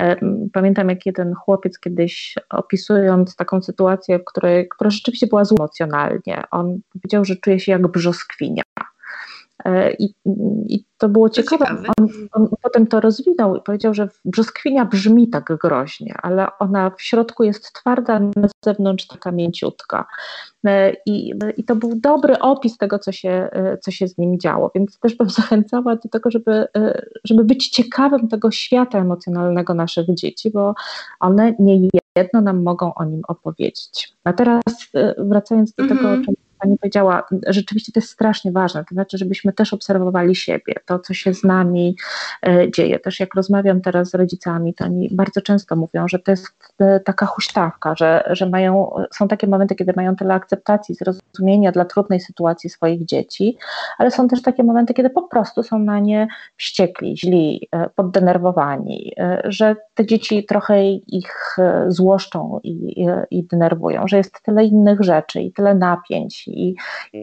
e, 0.03 0.17
pamiętam 0.53 0.89
jak 0.89 1.07
jeden 1.07 1.35
chłopiec 1.35 1.79
kiedyś 1.79 2.35
opisując 2.51 3.37
taką 3.37 3.63
sytuację, 3.63 4.19
w 4.19 4.25
której, 4.25 4.69
która 4.69 4.91
rzeczywiście 4.91 5.27
była 5.27 5.45
zła 5.45 5.63
emocjonalnie, 5.63 6.43
on 6.51 6.81
powiedział, 6.93 7.25
że 7.25 7.37
czuje 7.37 7.61
się 7.61 7.73
jak 7.73 7.89
brzoskwinia. 7.89 8.63
E, 9.65 9.93
I, 9.93 10.15
I, 10.69 10.85
to 10.99 11.09
było 11.09 11.31
ciekawe. 11.31 11.67
On, 11.99 12.09
on, 12.33 12.49
potem 12.63 12.87
to 12.87 13.01
rozwinął 13.01 13.57
i 13.57 13.61
powiedział, 13.61 13.95
że 13.95 14.09
brzoskwinia 14.25 14.85
brzmi 14.85 15.29
tak 15.29 15.57
groźnie, 15.63 16.15
ale 16.23 16.47
ona 16.59 16.91
w 16.91 17.03
środku 17.03 17.45
jest 17.45 17.73
twarda, 17.73 18.21
na 18.21 18.49
zewnątrz 18.65 19.07
taka 19.07 19.33
mięciutka. 19.33 20.07
E, 20.67 20.93
I, 21.07 21.35
I 21.57 21.65
to 21.65 21.77
był 21.77 21.95
dobry 21.95 22.39
opis 22.39 22.79
tego, 22.79 22.99
co 22.99 23.13
się, 23.13 23.31
e, 23.31 23.79
co 23.79 23.91
się 23.91 24.09
z 24.09 24.19
nim 24.19 24.39
działo. 24.39 24.71
Więc 24.75 24.99
też 24.99 25.15
bym 25.15 25.31
zachęcała 25.41 25.97
do 25.97 26.09
tego, 26.09 26.31
żeby, 26.31 26.67
żeby 27.25 27.45
być 27.45 27.69
ciekawym 27.69 28.29
tego 28.29 28.51
świata 28.51 28.99
emocjonalnego 28.99 29.75
naszych 29.75 30.15
dzieci, 30.15 30.51
bo 30.51 30.75
one 31.21 31.55
nie 31.59 31.89
jedno 32.17 32.41
nam 32.41 32.63
mogą 32.63 32.95
o 32.95 33.05
nim 33.05 33.23
opowiedzieć. 33.29 34.15
A 34.25 34.33
teraz 34.33 34.63
wracając 35.19 35.75
do 35.75 35.83
mm 35.83 35.97
-hmm. 35.97 35.99
tego, 35.99 36.09
o 36.09 36.15
mhm. 36.15 36.25
czym 36.25 36.42
Pani 36.63 36.79
powiedziała, 36.79 37.23
rzeczywiście 37.47 37.93
to 37.93 38.01
jest 38.01 38.11
strasznie 38.11 38.53
ważne, 38.53 38.85
to 38.85 38.95
znaczy, 38.95 39.19
żebyśmy 39.19 39.53
też 39.53 39.73
obserwowali 39.73 40.35
siebie, 40.35 40.75
to, 40.87 40.99
co 40.99 41.15
się 41.15 41.35
z 41.35 41.45
nami 41.45 41.97
e, 42.47 42.71
dzieje. 42.71 42.99
Też 42.99 43.21
jak 43.21 43.35
rozmawiam 43.35 43.81
teraz 43.81 44.11
z 44.11 44.15
rodzicami, 44.15 44.75
to 44.75 44.85
oni 44.85 45.09
bardzo 45.13 45.41
często 45.41 45.77
mówią, 45.77 46.09
że 46.09 46.19
to 46.19 46.31
jest 46.31 46.55
e, 46.79 47.01
taka 47.01 47.27
huśtawka, 47.27 47.95
że, 47.97 48.25
że 48.31 48.47
mają, 48.47 48.95
są 49.13 49.29
takie 49.29 49.47
momenty, 49.47 49.75
kiedy 49.75 49.93
mają 49.97 50.17
tyle 50.17 50.35
akceptacji, 50.35 50.95
zrozumienia 50.95 51.73
dla 51.73 51.85
trudnej 51.85 52.21
sytuacji 52.21 52.71
swoich 52.71 53.05
dzieci, 53.05 53.57
ale 53.99 54.11
są 54.11 54.29
też 54.29 54.43
takie 54.43 54.65
momenty, 54.65 54.95
kiedy 54.95 55.11
po 55.11 55.23
prostu 55.23 55.63
są 55.63 55.79
na 55.79 55.99
nie 55.99 56.29
wściekli, 56.57 57.19
źli, 57.19 57.69
e, 57.73 57.89
poddenerwowani, 57.89 59.13
że 59.45 59.77
te 59.95 60.07
dzieci 60.07 60.45
trochę 60.45 60.87
ich 60.93 61.57
złoszczą 61.89 62.61
i, 62.63 63.07
i 63.31 63.45
denerwują, 63.45 64.09
że 64.09 64.17
jest 64.17 64.43
tyle 64.43 64.65
innych 64.65 65.01
rzeczy 65.01 65.41
i 65.41 65.53
tyle 65.53 65.75
napięć 65.75 66.49
i 66.53 66.77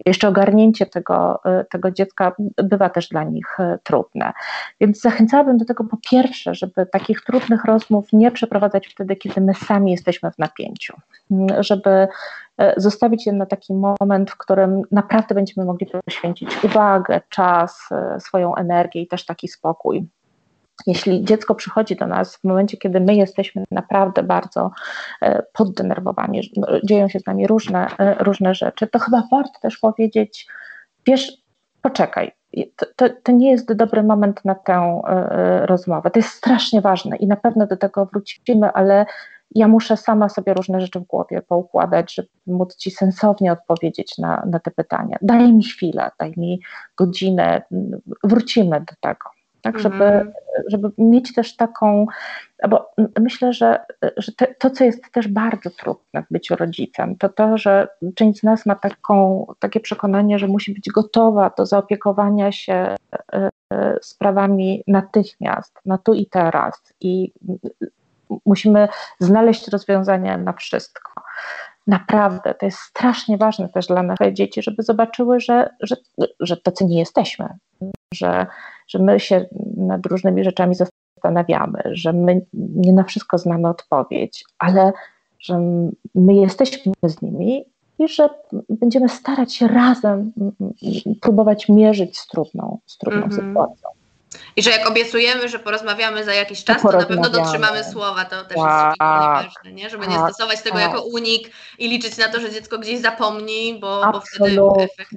jeszcze 0.06 0.28
ogarnięcie 0.28 0.86
tego, 0.86 1.40
e, 1.46 1.66
tego 1.66 1.92
dziecka 1.92 2.36
bywa 2.64 2.90
też 2.90 3.08
dla 3.08 3.24
nich 3.24 3.60
e, 3.60 3.80
trudne. 3.84 4.34
Więc 4.82 5.02
zachęcałabym 5.02 5.58
do 5.58 5.66
tego 5.66 5.84
po 5.84 5.98
pierwsze, 6.12 6.56
żeby 6.56 6.86
takich 6.86 7.22
trudnych 7.22 7.66
rozmów 7.66 8.14
nie 8.14 8.32
przeprowadzać 8.32 8.88
wtedy, 8.88 9.16
kiedy 9.16 9.42
my 9.42 9.54
sami 9.54 9.92
jesteśmy 9.92 10.32
w 10.32 10.38
napięciu, 10.38 10.98
mm, 11.32 11.64
żeby 11.64 12.08
e, 12.58 12.74
zostawić 12.78 13.26
je 13.26 13.34
na 13.34 13.46
taki 13.46 13.74
moment, 13.74 14.32
w 14.32 14.38
którym 14.38 14.82
naprawdę 14.92 15.36
będziemy 15.36 15.66
mogli 15.68 15.88
poświęcić 16.06 16.64
uwagę, 16.64 17.22
czas, 17.30 17.90
swoją 18.20 18.56
energię 18.56 19.02
i 19.02 19.08
też 19.08 19.26
taki 19.26 19.48
spokój 19.48 20.08
jeśli 20.88 21.26
dziecko 21.26 21.56
przychodzi 21.56 21.96
do 21.96 22.08
nas 22.08 22.38
w 22.38 22.44
momencie, 22.44 22.78
kiedy 22.78 23.00
my 23.00 23.16
jesteśmy 23.16 23.64
naprawdę 23.72 24.24
bardzo 24.24 24.72
e, 25.22 25.44
poddenerwowani, 25.54 26.52
dzieją 26.84 27.10
się 27.10 27.20
z 27.20 27.26
nami 27.26 27.48
różne, 27.48 27.88
e, 28.00 28.24
różne 28.24 28.56
rzeczy, 28.56 28.88
to 28.88 29.00
chyba 29.00 29.24
warto 29.32 29.60
też 29.62 29.78
powiedzieć, 29.78 30.48
wiesz, 31.08 31.32
poczekaj, 31.82 32.32
to, 32.76 32.86
to, 32.96 33.10
to, 33.24 33.32
nie 33.32 33.52
jest 33.52 33.74
dobry 33.74 34.04
moment 34.04 34.46
na 34.46 34.56
tę 34.56 35.02
e, 35.08 35.66
rozmowę. 35.66 36.12
To 36.12 36.20
jest 36.20 36.30
strasznie 36.30 36.82
ważne 36.82 37.18
i 37.18 37.28
na 37.28 37.36
pewno 37.36 37.68
do 37.68 37.78
tego 37.78 38.06
wrócimy, 38.06 38.72
ale 38.74 39.06
ja 39.56 39.68
muszę 39.68 39.98
sama 39.98 40.30
sobie 40.30 40.54
różne 40.54 40.82
rzeczy 40.82 41.00
w 41.00 41.04
głowie 41.04 41.42
poukładać, 41.42 42.16
żeby 42.16 42.30
móc 42.48 42.76
Ci 42.76 42.92
sensownie 42.92 43.52
odpowiedzieć 43.52 44.18
na, 44.18 44.44
na 44.46 44.60
te 44.60 44.72
pytania. 44.72 45.18
Daj 45.22 45.54
mi 45.54 45.64
chwilę, 45.64 46.12
daj 46.20 46.34
mi 46.38 46.62
godzinę, 46.98 47.62
wrócimy 48.24 48.80
do 48.80 48.94
tego. 49.00 49.39
Tak, 49.62 49.76
mhm. 49.76 49.94
żeby, 49.94 50.32
żeby 50.68 50.92
mieć 50.98 51.34
też 51.34 51.56
taką, 51.56 52.06
bo 52.70 52.92
myślę, 53.20 53.54
że, 53.54 53.80
że 54.18 54.32
te, 54.32 54.48
to, 54.48 54.70
co 54.70 54.84
jest 54.84 55.12
też 55.12 55.28
bardzo 55.28 55.70
trudne 55.70 56.24
w 56.24 56.32
byciu 56.32 56.56
rodzicem, 56.56 57.16
to 57.16 57.30
to, 57.30 57.58
że 57.58 57.88
część 58.16 58.40
z 58.40 58.44
nas 58.44 58.66
ma 58.66 58.76
taką, 58.76 59.46
takie 59.60 59.80
przekonanie, 59.80 60.40
że 60.40 60.48
musi 60.48 60.74
być 60.74 60.90
gotowa 60.90 61.52
do 61.58 61.66
zaopiekowania 61.66 62.52
się 62.52 62.96
e, 63.34 63.50
sprawami 64.02 64.84
natychmiast, 64.88 65.80
na 65.86 65.98
tu 65.98 66.14
i 66.14 66.26
teraz 66.26 66.94
i 67.02 67.34
musimy 68.46 68.88
znaleźć 69.20 69.68
rozwiązania 69.68 70.38
na 70.38 70.54
wszystko. 70.54 71.22
Naprawdę, 71.88 72.54
to 72.54 72.66
jest 72.66 72.80
strasznie 72.80 73.38
ważne 73.38 73.70
też 73.70 73.88
dla 73.88 74.04
naszych 74.04 74.34
dzieci, 74.34 74.62
żeby 74.62 74.84
zobaczyły, 74.84 75.40
że, 75.40 75.70
że, 75.82 75.96
że 76.40 76.58
tacy 76.58 76.86
nie 76.86 77.00
jesteśmy, 77.00 77.50
że, 78.14 78.48
że 78.88 79.00
my 79.00 79.20
się 79.20 79.46
nad 79.78 80.06
różnymi 80.06 80.44
rzeczami 80.44 80.76
zastanawiamy, 80.76 81.82
że 81.86 82.14
my 82.14 82.42
nie 82.54 82.94
na 82.94 83.04
wszystko 83.04 83.38
znamy 83.38 83.70
odpowiedź, 83.70 84.46
ale 84.60 84.94
że 85.40 85.60
my 86.16 86.34
jesteśmy 86.34 86.94
z 87.04 87.22
nimi 87.22 87.66
i 88.00 88.08
że 88.08 88.30
będziemy 88.70 89.10
starać 89.10 89.56
się 89.56 89.68
razem 89.68 90.32
próbować 91.22 91.70
mierzyć 91.70 92.18
z 92.20 92.28
trudną, 92.28 92.80
z 92.86 92.98
trudną 92.98 93.28
-hmm. 93.28 93.36
sytuacją. 93.36 93.90
I 94.56 94.64
że 94.64 94.70
jak 94.70 94.90
obiecujemy, 94.90 95.50
że 95.50 95.60
porozmawiamy 95.60 96.24
za 96.24 96.34
jakiś 96.34 96.64
czas, 96.64 96.82
to, 96.82 96.92
to 96.92 96.98
na 96.98 97.06
pewno 97.06 97.30
dotrzymamy 97.30 97.84
słowa. 97.84 98.26
To 98.26 98.36
też 98.36 98.58
jest 98.58 98.98
tak, 99.00 99.44
ważne, 99.44 99.72
nie? 99.74 99.90
żeby 99.90 100.06
tak, 100.06 100.14
nie 100.14 100.20
stosować 100.20 100.62
tego 100.62 100.78
tak. 100.78 100.88
jako 100.88 101.04
unik 101.04 101.52
i 101.80 101.90
liczyć 101.90 102.18
na 102.18 102.28
to, 102.28 102.40
że 102.40 102.52
dziecko 102.52 102.80
gdzieś 102.80 103.00
zapomni, 103.00 103.80
bo, 103.82 104.12
bo 104.12 104.22
wtedy 104.36 104.62
efekt 104.78 105.12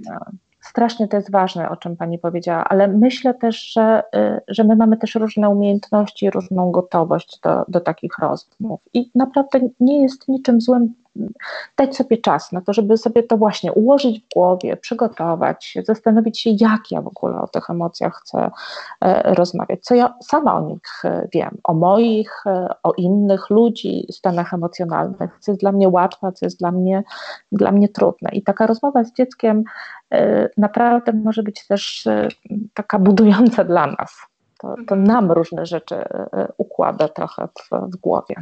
strasznie 0.62 1.08
to 1.08 1.16
jest 1.16 1.30
ważne, 1.30 1.70
o 1.70 1.76
czym 1.76 1.96
Pani 1.96 2.18
powiedziała, 2.18 2.64
ale 2.64 2.88
myślę 2.88 3.34
też, 3.34 3.72
że, 3.72 4.02
y, 4.16 4.40
że 4.48 4.64
my 4.64 4.76
mamy 4.76 4.96
też 4.96 5.14
różne 5.14 5.48
umiejętności, 5.48 6.30
różną 6.30 6.70
gotowość 6.70 7.40
do, 7.40 7.64
do 7.68 7.80
takich 7.80 8.18
rozmów. 8.18 8.80
I 8.94 9.10
naprawdę 9.14 9.60
nie 9.80 10.02
jest 10.02 10.28
niczym 10.28 10.60
złym 10.60 10.94
dać 11.76 11.96
sobie 11.96 12.18
czas 12.18 12.52
na 12.52 12.60
to, 12.60 12.72
żeby 12.72 12.96
sobie 12.96 13.22
to 13.22 13.36
właśnie 13.36 13.72
ułożyć 13.72 14.20
w 14.20 14.34
głowie, 14.34 14.76
przygotować 14.76 15.78
zastanowić 15.84 16.40
się, 16.40 16.50
jak 16.50 16.80
ja 16.90 17.02
w 17.02 17.06
ogóle 17.06 17.40
o 17.40 17.48
tych 17.48 17.70
emocjach 17.70 18.20
chcę 18.22 18.50
e, 19.00 19.34
rozmawiać, 19.34 19.80
co 19.82 19.94
ja 19.94 20.14
sama 20.22 20.54
o 20.54 20.60
nich 20.60 21.04
e, 21.04 21.28
wiem, 21.32 21.58
o 21.64 21.74
moich, 21.74 22.46
e, 22.46 22.68
o 22.82 22.92
innych 22.92 23.50
ludzi, 23.50 24.06
stanach 24.10 24.54
emocjonalnych, 24.54 25.38
co 25.40 25.52
jest 25.52 25.60
dla 25.60 25.72
mnie 25.72 25.88
łatwe, 25.88 26.32
co 26.32 26.46
jest 26.46 26.58
dla 26.58 26.72
mnie, 26.72 27.02
dla 27.52 27.72
mnie 27.72 27.88
trudne. 27.88 28.30
I 28.32 28.42
taka 28.42 28.66
rozmowa 28.66 29.04
z 29.04 29.12
dzieckiem 29.12 29.64
naprawdę 30.56 31.12
może 31.12 31.42
być 31.42 31.66
też 31.66 32.08
taka 32.74 32.98
budująca 32.98 33.64
dla 33.64 33.86
nas. 33.86 34.26
To, 34.58 34.74
to 34.86 34.96
nam 34.96 35.32
różne 35.32 35.66
rzeczy 35.66 36.04
układa 36.56 37.08
trochę 37.08 37.48
w, 37.48 37.92
w 37.92 37.96
głowie. 37.96 38.34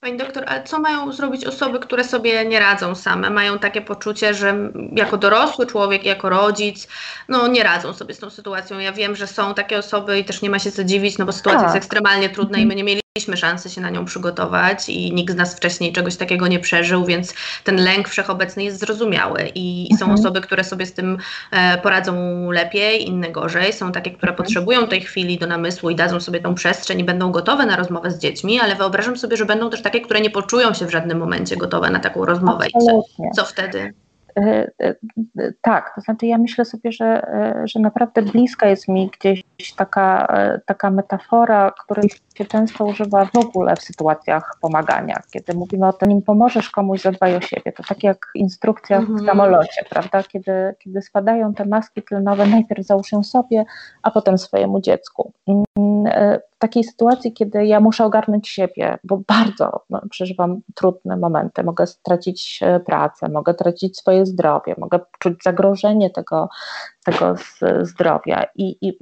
Pani 0.00 0.16
doktor, 0.16 0.44
ale 0.46 0.64
co 0.64 0.78
mają 0.78 1.12
zrobić 1.12 1.44
osoby, 1.44 1.78
które 1.78 2.04
sobie 2.04 2.44
nie 2.44 2.60
radzą 2.60 2.94
same? 2.94 3.30
Mają 3.30 3.58
takie 3.58 3.80
poczucie, 3.80 4.34
że 4.34 4.72
jako 4.92 5.16
dorosły 5.16 5.66
człowiek, 5.66 6.04
jako 6.04 6.28
rodzic, 6.28 6.88
no 7.28 7.48
nie 7.48 7.62
radzą 7.62 7.94
sobie 7.94 8.14
z 8.14 8.18
tą 8.18 8.30
sytuacją. 8.30 8.78
Ja 8.78 8.92
wiem, 8.92 9.16
że 9.16 9.26
są 9.26 9.54
takie 9.54 9.78
osoby 9.78 10.18
i 10.18 10.24
też 10.24 10.42
nie 10.42 10.50
ma 10.50 10.58
się 10.58 10.72
co 10.72 10.84
dziwić, 10.84 11.18
no 11.18 11.26
bo 11.26 11.32
sytuacja 11.32 11.60
tak. 11.60 11.74
jest 11.74 11.76
ekstremalnie 11.76 12.30
trudna 12.30 12.58
i 12.58 12.66
my 12.66 12.74
nie 12.74 12.84
mieli 12.84 13.00
mieliśmy 13.16 13.36
szansę 13.36 13.70
się 13.70 13.80
na 13.80 13.90
nią 13.90 14.04
przygotować 14.04 14.88
i 14.88 15.12
nikt 15.12 15.32
z 15.32 15.36
nas 15.36 15.56
wcześniej 15.56 15.92
czegoś 15.92 16.16
takiego 16.16 16.48
nie 16.48 16.58
przeżył, 16.58 17.04
więc 17.04 17.34
ten 17.64 17.76
lęk 17.76 18.08
wszechobecny 18.08 18.64
jest 18.64 18.80
zrozumiały 18.80 19.50
i, 19.54 19.92
i 19.92 19.96
są 19.96 20.04
mhm. 20.04 20.20
osoby, 20.20 20.40
które 20.40 20.64
sobie 20.64 20.86
z 20.86 20.92
tym 20.92 21.18
e, 21.50 21.78
poradzą 21.78 22.14
lepiej, 22.50 23.08
inne 23.08 23.30
gorzej. 23.30 23.72
Są 23.72 23.92
takie, 23.92 24.10
które 24.10 24.30
mhm. 24.30 24.46
potrzebują 24.46 24.86
tej 24.86 25.00
chwili 25.00 25.38
do 25.38 25.46
namysłu 25.46 25.90
i 25.90 25.94
dadzą 25.94 26.20
sobie 26.20 26.40
tą 26.40 26.54
przestrzeń 26.54 27.00
i 27.00 27.04
będą 27.04 27.32
gotowe 27.32 27.66
na 27.66 27.76
rozmowę 27.76 28.10
z 28.10 28.18
dziećmi, 28.18 28.60
ale 28.60 28.76
wyobrażam 28.76 29.16
sobie, 29.16 29.36
że 29.36 29.46
będą 29.46 29.70
też 29.70 29.82
takie, 29.82 30.00
które 30.00 30.20
nie 30.20 30.30
poczują 30.30 30.74
się 30.74 30.86
w 30.86 30.90
żadnym 30.90 31.18
momencie 31.18 31.56
gotowe 31.56 31.90
na 31.90 32.00
taką 32.00 32.24
rozmowę. 32.24 32.66
I 32.66 32.72
co, 32.86 33.02
co 33.36 33.44
wtedy? 33.44 33.94
E, 34.40 34.70
e, 34.78 34.94
tak, 35.60 35.94
to 35.94 36.00
znaczy 36.00 36.26
ja 36.26 36.38
myślę 36.38 36.64
sobie, 36.64 36.92
że, 36.92 37.04
e, 37.04 37.62
że 37.64 37.80
naprawdę 37.80 38.22
bliska 38.22 38.68
jest 38.68 38.88
mi 38.88 39.10
gdzieś 39.20 39.44
taka, 39.76 40.32
taka 40.66 40.90
metafora, 40.90 41.72
której 41.84 42.10
się 42.34 42.44
często 42.44 42.84
używa 42.84 43.24
w 43.24 43.36
ogóle 43.36 43.76
w 43.76 43.82
sytuacjach 43.82 44.56
pomagania. 44.60 45.22
Kiedy 45.32 45.54
mówimy 45.54 45.86
o 45.86 45.92
tym, 45.92 46.08
nim 46.08 46.22
pomożesz 46.22 46.70
komuś, 46.70 47.00
zadbaj 47.00 47.36
o 47.36 47.40
siebie. 47.40 47.72
To 47.72 47.82
tak 47.82 48.02
jak 48.02 48.26
instrukcja 48.34 49.00
w 49.00 49.10
mhm. 49.10 49.26
samolocie, 49.26 49.84
prawda? 49.90 50.22
Kiedy, 50.22 50.74
kiedy 50.78 51.02
spadają 51.02 51.54
te 51.54 51.64
maski 51.64 52.02
tlenowe, 52.02 52.46
najpierw 52.46 52.86
załóż 52.86 53.12
ją 53.12 53.22
sobie, 53.22 53.64
a 54.02 54.10
potem 54.10 54.38
swojemu 54.38 54.80
dziecku. 54.80 55.32
Mm, 55.48 55.64
w 56.50 56.58
takiej 56.58 56.84
sytuacji, 56.84 57.32
kiedy 57.32 57.66
ja 57.66 57.80
muszę 57.80 58.04
ogarnąć 58.04 58.48
siebie, 58.48 58.98
bo 59.04 59.16
bardzo 59.28 59.84
no, 59.90 60.02
przeżywam 60.10 60.60
trudne 60.74 61.16
momenty, 61.16 61.62
mogę 61.62 61.86
stracić 61.86 62.60
pracę, 62.86 63.28
mogę 63.28 63.54
tracić 63.54 63.98
swoje 63.98 64.26
zdrowie, 64.30 64.74
mogę 64.78 65.00
czuć 65.18 65.42
zagrożenie 65.44 66.10
tego, 66.10 66.48
tego 67.04 67.34
zdrowia 67.82 68.44
i, 68.54 68.88
i 68.88 68.98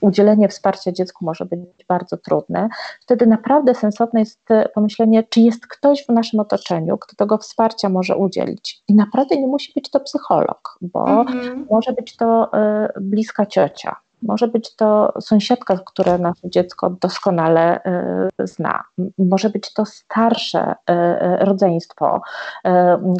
udzielenie 0.00 0.48
wsparcia 0.48 0.92
dziecku 0.92 1.24
może 1.24 1.46
być 1.46 1.60
bardzo 1.88 2.16
trudne, 2.16 2.68
wtedy 3.00 3.26
naprawdę 3.26 3.74
sensowne 3.74 4.20
jest 4.20 4.48
pomyślenie, 4.74 5.22
czy 5.22 5.40
jest 5.40 5.66
ktoś 5.66 6.04
w 6.06 6.08
naszym 6.08 6.40
otoczeniu, 6.40 6.98
kto 6.98 7.16
tego 7.16 7.38
wsparcia 7.38 7.88
może 7.88 8.16
udzielić. 8.16 8.82
I 8.88 8.94
naprawdę 8.94 9.36
nie 9.36 9.46
musi 9.46 9.72
być 9.74 9.90
to 9.90 10.00
psycholog, 10.00 10.78
bo 10.80 11.04
mm-hmm. 11.04 11.64
może 11.70 11.92
być 11.92 12.16
to 12.16 12.50
y, 12.96 13.00
bliska 13.00 13.46
ciocia, 13.46 13.96
może 14.22 14.48
być 14.48 14.76
to 14.76 15.12
sąsiadka, 15.20 15.78
która 15.86 16.18
nasze 16.18 16.50
dziecko 16.50 16.90
doskonale 16.90 17.84
e, 17.84 18.28
zna. 18.38 18.84
Może 19.18 19.50
być 19.50 19.72
to 19.72 19.86
starsze 19.86 20.60
e, 20.60 20.92
e, 20.92 21.44
rodzeństwo, 21.44 22.20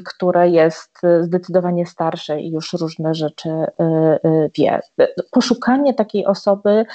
które 0.05 0.49
jest 0.49 1.03
zdecydowanie 1.21 1.87
starsze 1.87 2.41
i 2.41 2.51
już 2.51 2.73
różne 2.73 3.15
rzeczy 3.15 3.51
wie. 4.59 4.81
Poszukanie 5.31 5.95
takiej 5.95 6.27
osoby 6.27 6.87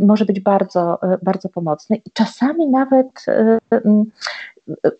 może 0.00 0.24
być 0.24 0.40
bardzo, 0.40 0.98
bardzo 1.22 1.48
pomocne 1.48 1.96
i 1.96 2.10
czasami 2.12 2.66
nawet 2.66 3.06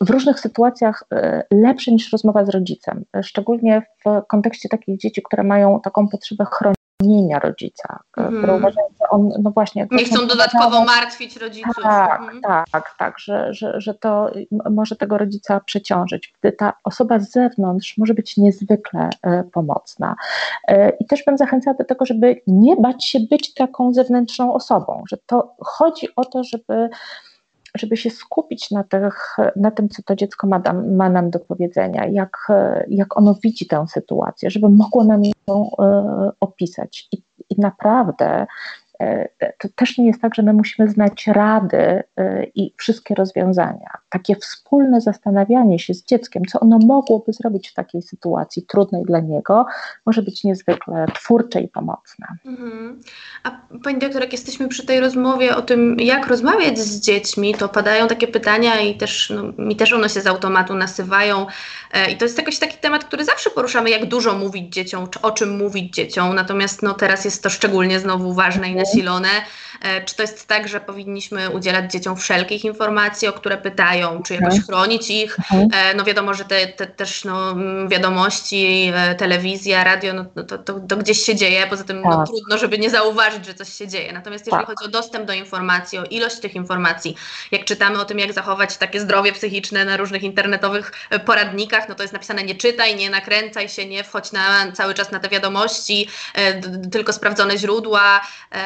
w 0.01 0.11
różnych 0.11 0.41
sytuacjach 0.41 1.05
lepsze 1.51 1.93
niż 1.93 2.13
rozmowa 2.13 2.45
z 2.45 2.49
rodzicem, 2.49 3.05
szczególnie 3.23 3.83
w 4.05 4.27
kontekście 4.27 4.69
takich 4.69 4.99
dzieci, 4.99 5.23
które 5.23 5.43
mają 5.43 5.81
taką 5.81 6.09
potrzebę 6.09 6.45
chronienia 6.45 6.78
spełnienia 7.03 7.39
rodzica, 7.39 7.99
mm. 8.17 8.39
które 8.39 8.57
uważają, 8.57 8.87
że 9.01 9.09
on, 9.11 9.33
no 9.43 9.51
właśnie... 9.51 9.89
Nie 9.91 10.05
chcą 10.05 10.27
dodatkowo 10.27 10.85
martwić 10.85 11.37
rodziców. 11.37 11.75
Tak, 11.83 12.21
mm. 12.21 12.41
tak, 12.43 12.95
tak, 12.99 13.19
że, 13.19 13.55
że, 13.55 13.81
że 13.81 13.95
to 13.95 14.31
może 14.71 14.97
tego 14.97 15.19
rodzica 15.19 15.61
przeciążyć, 15.61 16.33
gdy 16.41 16.53
ta 16.53 16.73
osoba 16.85 17.19
z 17.19 17.31
zewnątrz 17.31 17.99
może 17.99 18.15
być 18.15 18.37
niezwykle 18.37 19.11
e, 19.23 19.45
pomocna. 19.53 20.17
E, 20.69 20.91
I 20.91 21.07
też 21.07 21.25
bym 21.25 21.39
zachęcała 21.39 21.77
do 21.77 21.85
tego, 21.85 22.07
żeby 22.07 22.41
nie 22.47 22.77
bać 22.77 23.05
się 23.05 23.19
być 23.31 23.55
taką 23.55 23.93
zewnętrzną 23.93 24.55
osobą, 24.55 25.03
że 25.11 25.17
to 25.27 25.55
chodzi 25.61 26.09
o 26.17 26.25
to, 26.25 26.45
żeby 26.45 26.89
żeby 27.77 27.97
się 27.97 28.11
skupić 28.11 28.71
na, 28.71 28.85
tych, 28.85 29.37
na 29.57 29.71
tym, 29.71 29.89
co 29.89 30.03
to 30.03 30.17
dziecko 30.17 30.47
ma, 30.47 30.63
ma 30.97 31.11
nam 31.11 31.31
do 31.31 31.39
powiedzenia, 31.39 32.07
jak, 32.07 32.47
jak 32.89 33.17
ono 33.17 33.35
widzi 33.43 33.67
tę 33.67 33.87
sytuację, 33.89 34.51
żeby 34.51 34.69
mogło 34.69 35.05
nam 35.05 35.23
ją 35.25 35.71
e, 35.79 36.31
opisać. 36.41 37.09
I, 37.13 37.23
i 37.51 37.61
naprawdę 37.61 38.47
to 39.59 39.69
też 39.77 39.99
nie 39.99 40.07
jest 40.07 40.23
tak, 40.23 40.35
że 40.35 40.43
my 40.43 40.53
musimy 40.53 40.91
znać 40.91 41.27
rady 41.27 42.03
e, 42.17 42.45
i 42.55 42.75
wszystkie 42.77 43.15
rozwiązania. 43.15 43.91
Takie 44.09 44.37
wspólne 44.37 45.01
zastanawianie 45.01 45.79
się 45.79 45.95
z 45.95 46.05
dzieckiem, 46.05 46.45
co 46.45 46.61
ono 46.61 46.79
mogłoby 46.79 47.33
zrobić 47.33 47.69
w 47.69 47.75
takiej 47.75 48.03
sytuacji 48.03 48.63
trudnej 48.63 49.03
dla 49.05 49.21
niego, 49.21 49.67
może 50.07 50.23
być 50.23 50.45
niezwykle 50.45 51.07
twórcze 51.15 51.61
i 51.61 51.69
pomocne. 51.69 52.27
Mhm. 52.47 53.01
A 53.45 53.51
Pani 53.85 53.99
doktor, 53.99 54.23
jak 54.23 54.33
jesteśmy 54.33 54.69
przy 54.69 54.87
tej 54.87 55.01
rozmowie 55.01 55.57
o 55.57 55.63
tym, 55.63 55.97
jak 56.01 56.27
rozmawiać 56.27 56.79
z 56.79 57.01
dziećmi, 57.01 57.55
to 57.55 57.69
padają 57.69 58.09
takie 58.09 58.29
pytania 58.29 58.81
i 58.81 58.95
też 58.95 59.31
no, 59.31 59.65
mi 59.65 59.77
też 59.77 59.93
one 59.93 60.09
się 60.09 60.21
z 60.21 60.27
automatu 60.27 60.75
nasywają. 60.75 61.47
E, 61.93 62.11
I 62.11 62.17
to 62.17 62.25
jest 62.25 62.39
jakoś 62.39 62.59
taki 62.59 62.79
temat, 62.79 63.05
który 63.05 63.25
zawsze 63.25 63.51
poruszamy, 63.51 63.91
jak 63.91 64.07
dużo 64.07 64.39
mówić 64.39 64.75
dzieciom, 64.75 65.09
czy 65.11 65.21
o 65.21 65.31
czym 65.31 65.57
mówić 65.57 65.95
dzieciom. 65.95 66.35
Natomiast 66.35 66.83
no, 66.83 66.95
teraz 66.95 67.25
jest 67.25 67.43
to 67.43 67.51
szczególnie 67.51 68.01
znowu 68.01 68.35
ważne 68.35 68.71
i 68.71 68.75
nasilone. 68.89 69.29
E, 69.83 70.05
czy 70.05 70.17
to 70.17 70.23
jest 70.23 70.49
tak, 70.49 70.69
że 70.69 70.81
powinniśmy 70.81 71.51
udzielać 71.51 71.93
dzieciom 71.93 72.17
wszelkich 72.17 72.65
informacji, 72.65 73.29
o 73.29 73.33
które 73.33 73.59
pytają, 73.59 74.23
czy 74.23 74.35
jakoś 74.35 74.55
mhm. 74.55 74.63
chronić 74.63 75.11
ich? 75.11 75.39
Mhm. 75.39 75.69
E, 75.75 75.95
no 75.95 76.05
wiadomo, 76.05 76.35
że 76.35 76.45
te, 76.45 76.67
te 76.67 76.87
też 76.87 77.25
no, 77.25 77.57
wiadomości, 77.89 78.93
e, 78.95 79.15
telewizja, 79.15 79.85
radio, 79.85 80.13
no, 80.13 80.25
no, 80.37 80.43
to, 80.43 80.59
to, 80.59 80.81
to, 80.89 80.97
gdzieś 80.97 81.23
się 81.23 81.35
dzieje, 81.35 81.67
poza 81.71 81.85
tym 81.85 82.03
no, 82.03 82.17
tak. 82.17 82.27
trudno, 82.27 82.59
żeby 82.59 82.79
nie 82.79 82.91
zauważyć, 82.91 83.47
że 83.47 83.55
coś 83.55 83.73
się 83.73 83.89
dzieje. 83.89 84.13
Natomiast 84.13 84.47
jeżeli 84.47 84.67
tak. 84.67 84.77
chodzi 84.77 84.89
o 84.89 84.93
dostęp 84.93 85.27
do 85.27 85.33
informacji, 85.33 85.99
o 85.99 86.05
ilość 86.05 86.39
tych 86.39 86.55
informacji, 86.55 87.17
jak 87.51 87.65
czytamy 87.65 88.01
o 88.01 88.05
tym, 88.05 88.19
jak 88.19 88.33
zachować 88.33 88.77
takie 88.77 89.01
zdrowie 89.01 89.33
psychiczne 89.33 89.85
na 89.85 89.97
różnych 89.97 90.23
internetowych 90.23 90.93
poradnikach, 91.25 91.89
no 91.89 91.95
to 91.95 92.03
jest 92.03 92.13
napisane 92.13 92.43
nie 92.43 92.55
czytaj, 92.55 92.97
nie 92.97 93.11
nakręcaj 93.11 93.69
się, 93.69 93.87
nie 93.87 94.05
wchodź 94.05 94.33
na, 94.33 94.73
cały 94.73 94.95
czas 94.95 95.11
na 95.11 95.21
te 95.21 95.29
wiadomości, 95.29 96.09
tylko 96.93 97.13
sprawdzone 97.13 97.59
źródła, 97.59 98.21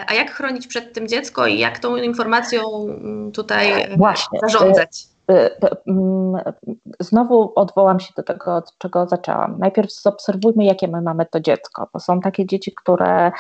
a 0.07 0.12
a 0.13 0.15
jak 0.15 0.31
chronić 0.31 0.67
przed 0.67 0.93
tym 0.93 1.09
dziecko 1.09 1.47
i 1.47 1.59
jak 1.59 1.79
tą 1.79 1.97
informacją 1.97 2.63
mm, 2.85 3.33
tutaj 3.33 3.97
Właśnie. 3.97 4.39
zarządzać? 4.43 5.07
Y, 5.31 5.51
mm, 5.87 6.55
znowu 7.01 7.53
odwołam 7.55 8.01
się 8.01 8.13
do 8.17 8.23
tego, 8.23 8.57
od 8.57 8.79
czego 8.79 9.07
zaczęłam. 9.07 9.59
Najpierw 9.59 9.93
zaobserwujmy, 9.93 10.65
jakie 10.65 10.89
my 10.89 11.03
mamy 11.03 11.27
to 11.27 11.41
dziecko, 11.41 11.89
bo 11.93 12.01
są 12.01 12.21
takie 12.21 12.47
dzieci, 12.47 12.75
które 12.75 13.33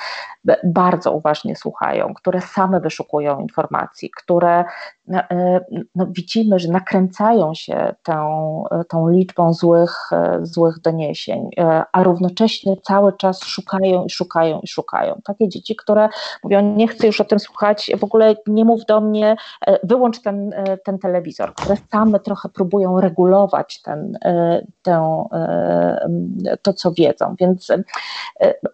bardzo 0.64 1.12
uważnie 1.12 1.56
słuchają, 1.56 2.14
które 2.14 2.40
same 2.40 2.80
wyszukują 2.80 3.40
informacji, 3.40 4.10
które 4.16 4.64
y, 5.08 5.84
no, 5.94 6.06
widzimy, 6.06 6.58
że 6.58 6.68
nakręcają 6.68 7.54
się 7.54 7.94
tą, 8.02 8.64
tą 8.88 9.08
liczbą 9.08 9.52
złych, 9.52 10.10
złych 10.42 10.80
doniesień, 10.80 11.50
a 11.92 12.02
równocześnie 12.02 12.76
cały 12.76 13.12
czas 13.16 13.44
szukają 13.44 14.04
i 14.04 14.10
szukają 14.10 14.60
i 14.60 14.66
szukają. 14.66 15.20
Takie 15.24 15.48
dzieci, 15.48 15.76
które 15.76 16.08
mówią, 16.44 16.74
nie 16.76 16.88
chcę 16.88 17.06
już 17.06 17.20
o 17.20 17.24
tym 17.24 17.38
słuchać, 17.38 17.90
w 17.98 18.04
ogóle 18.04 18.36
nie 18.46 18.64
mów 18.64 18.86
do 18.86 19.00
mnie, 19.00 19.36
wyłącz 19.82 20.22
ten, 20.22 20.54
ten 20.84 20.98
telewizor, 20.98 21.54
które 21.54 21.76
same 21.90 22.20
trochę 22.20 22.48
próbują 22.48 23.00
regulować 23.00 23.82
ten, 23.82 24.18
e, 24.24 24.66
e, 24.86 26.56
to, 26.62 26.72
co 26.72 26.92
wiedzą. 26.92 27.34
Więc 27.40 27.70
e, 27.70 27.84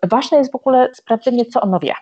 ważne 0.03 0.39
jest 0.39 0.53
w 0.53 0.57
ogóle 0.57 0.89
sprawdzenie, 0.95 1.45
co 1.45 1.61
ono 1.61 1.79
wie. 1.79 1.95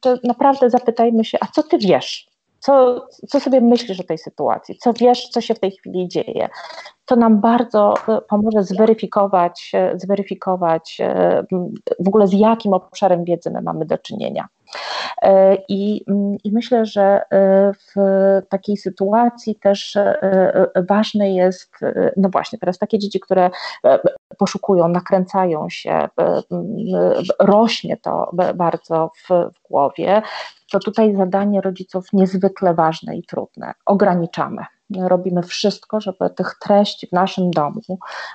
To 0.00 0.14
naprawdę 0.24 0.70
zapytajmy 0.70 1.24
się, 1.24 1.38
a 1.40 1.46
co 1.46 1.62
ty 1.62 1.78
wiesz? 1.78 2.31
Co, 2.62 3.06
co 3.28 3.40
sobie 3.40 3.60
myślisz 3.60 4.00
o 4.00 4.04
tej 4.04 4.18
sytuacji? 4.18 4.78
Co 4.78 4.92
wiesz, 4.92 5.28
co 5.28 5.40
się 5.40 5.54
w 5.54 5.60
tej 5.60 5.70
chwili 5.70 6.08
dzieje? 6.08 6.48
To 7.06 7.16
nam 7.16 7.40
bardzo 7.40 7.94
pomoże 8.28 8.62
zweryfikować, 8.62 9.72
zweryfikować 9.94 10.98
w 11.98 12.08
ogóle 12.08 12.26
z 12.26 12.32
jakim 12.32 12.72
obszarem 12.72 13.24
wiedzy 13.24 13.50
my 13.50 13.62
mamy 13.62 13.84
do 13.84 13.98
czynienia. 13.98 14.48
E, 15.22 15.56
I, 15.68 16.04
mm, 16.08 16.36
I 16.44 16.52
myślę, 16.52 16.86
że 16.86 17.02
e, 17.02 17.72
w 17.72 17.94
takiej 18.48 18.76
sytuacji 18.76 19.54
też 19.54 19.96
e, 19.96 20.70
ważne 20.88 21.34
jest, 21.34 21.76
no 22.16 22.28
właśnie, 22.28 22.58
teraz 22.58 22.78
takie 22.78 22.98
dzieci, 22.98 23.20
które 23.20 23.50
poszukują, 24.38 24.88
nakręcają 24.88 25.66
się, 25.68 26.08
rośnie 27.40 27.96
to 27.96 28.30
bardzo 28.54 29.10
w, 29.16 29.28
w 29.28 29.68
głowie, 29.68 30.22
to 30.72 30.78
tutaj 30.78 31.16
zadanie 31.16 31.60
rodziców 31.60 32.06
niezwykle 32.12 32.74
ważne 32.74 33.16
i 33.16 33.22
trudne. 33.22 33.74
Ograniczamy 33.86 34.64
robimy 35.00 35.42
wszystko, 35.42 36.00
żeby 36.00 36.30
tych 36.30 36.54
treści 36.60 37.06
w 37.06 37.12
naszym 37.12 37.50
domu 37.50 37.80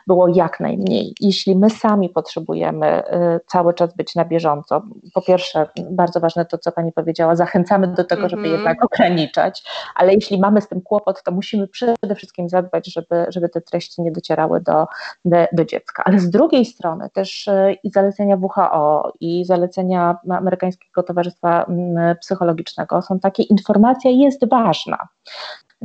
było 0.07 0.27
jak 0.27 0.59
najmniej. 0.59 1.13
Jeśli 1.19 1.55
my 1.55 1.69
sami 1.69 2.09
potrzebujemy 2.09 3.03
y, 3.05 3.39
cały 3.47 3.73
czas 3.73 3.95
być 3.95 4.15
na 4.15 4.25
bieżąco, 4.25 4.81
po 5.13 5.21
pierwsze, 5.21 5.67
bardzo 5.91 6.19
ważne 6.19 6.45
to, 6.45 6.57
co 6.57 6.71
Pani 6.71 6.91
powiedziała, 6.91 7.35
zachęcamy 7.35 7.87
do 7.87 8.03
tego, 8.03 8.29
żeby 8.29 8.41
mm 8.41 8.51
-hmm. 8.51 8.55
jednak 8.55 8.85
ograniczać, 8.85 9.63
ale 9.95 10.13
jeśli 10.13 10.39
mamy 10.39 10.61
z 10.61 10.67
tym 10.67 10.81
kłopot, 10.81 11.23
to 11.23 11.31
musimy 11.31 11.67
przede 11.67 12.15
wszystkim 12.15 12.49
zadbać, 12.49 12.93
żeby, 12.93 13.25
żeby 13.29 13.49
te 13.49 13.61
treści 13.61 14.01
nie 14.01 14.11
docierały 14.11 14.61
do, 14.61 14.87
do, 15.25 15.37
do 15.51 15.65
dziecka. 15.65 16.03
Ale 16.05 16.19
z 16.19 16.29
drugiej 16.29 16.65
strony 16.65 17.09
też 17.13 17.47
y, 17.47 17.77
i 17.83 17.91
zalecenia 17.91 18.37
WHO, 18.41 19.13
i 19.19 19.45
zalecenia 19.45 20.17
Amerykańskiego 20.29 21.03
Towarzystwa 21.03 21.63
mm, 21.63 22.15
Psychologicznego 22.17 23.01
są 23.01 23.19
takie, 23.19 23.43
informacja 23.43 24.11
jest 24.11 24.49
ważna. 24.49 25.07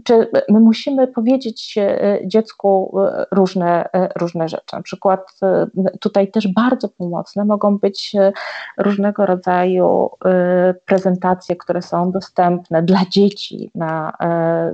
Czy 0.04 0.30
my 0.48 0.60
musimy 0.60 1.08
powiedzieć 1.08 1.78
e, 1.78 2.18
dziecku 2.24 3.00
e, 3.00 3.26
różne, 3.32 3.92
e, 3.92 4.08
różne 4.16 4.48
rzeczy? 4.48 4.76
Na 4.76 4.82
przykład 4.82 5.38
tutaj 6.00 6.30
też 6.30 6.48
bardzo 6.48 6.88
pomocne 6.88 7.44
mogą 7.44 7.78
być 7.78 8.12
różnego 8.78 9.26
rodzaju 9.26 10.10
prezentacje, 10.86 11.56
które 11.56 11.82
są 11.82 12.12
dostępne 12.12 12.82
dla 12.82 13.00
dzieci 13.10 13.70
na 13.74 14.12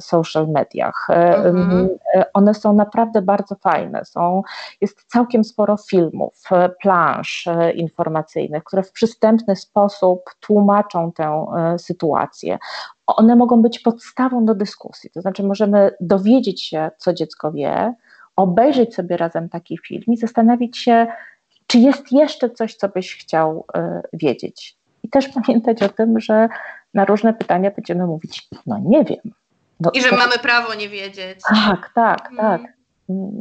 social 0.00 0.48
mediach. 0.48 1.06
Mhm. 1.10 1.88
One 2.34 2.54
są 2.54 2.72
naprawdę 2.72 3.22
bardzo 3.22 3.54
fajne. 3.54 4.04
Są, 4.04 4.42
jest 4.80 5.04
całkiem 5.06 5.44
sporo 5.44 5.76
filmów, 5.76 6.42
plansz 6.82 7.48
informacyjnych, 7.75 8.64
które 8.64 8.83
w 8.83 8.92
przystępny 8.92 9.57
sposób 9.57 10.20
tłumaczą 10.40 11.12
tę 11.12 11.46
sytuację 11.78 12.59
one 13.16 13.37
mogą 13.37 13.62
być 13.62 13.79
podstawą 13.79 14.44
do 14.44 14.55
dyskusji. 14.55 15.11
To 15.11 15.21
znaczy, 15.21 15.42
możemy 15.42 15.90
dowiedzieć 16.01 16.62
się, 16.64 16.90
co 16.99 17.14
dziecko 17.14 17.53
wie, 17.53 17.94
obejrzeć 18.37 18.94
sobie 18.94 19.16
razem 19.16 19.49
taki 19.49 19.79
film 19.79 20.03
i 20.07 20.16
zastanowić 20.16 20.79
się, 20.79 21.07
czy 21.66 21.79
jest 21.79 22.12
jeszcze 22.12 22.51
coś, 22.51 22.75
co 22.75 22.88
byś 22.88 23.16
chciał 23.16 23.66
y, 23.77 23.81
wiedzieć. 24.12 24.77
I 25.03 25.09
też 25.09 25.29
pamiętać 25.44 25.83
o 25.83 25.88
tym, 25.88 26.21
że 26.21 26.49
na 26.94 27.05
różne 27.05 27.35
pytania 27.35 27.71
będziemy 27.71 28.07
mówić, 28.07 28.49
no 28.66 28.79
nie 28.85 29.05
wiem. 29.05 29.35
No, 29.81 29.90
I 29.94 30.03
że 30.03 30.11
to... 30.11 30.16
mamy 30.16 30.38
prawo 30.38 30.75
nie 30.75 30.88
wiedzieć. 30.88 31.40
Tak, 31.49 31.90
tak, 31.94 32.31
tak. 32.37 32.61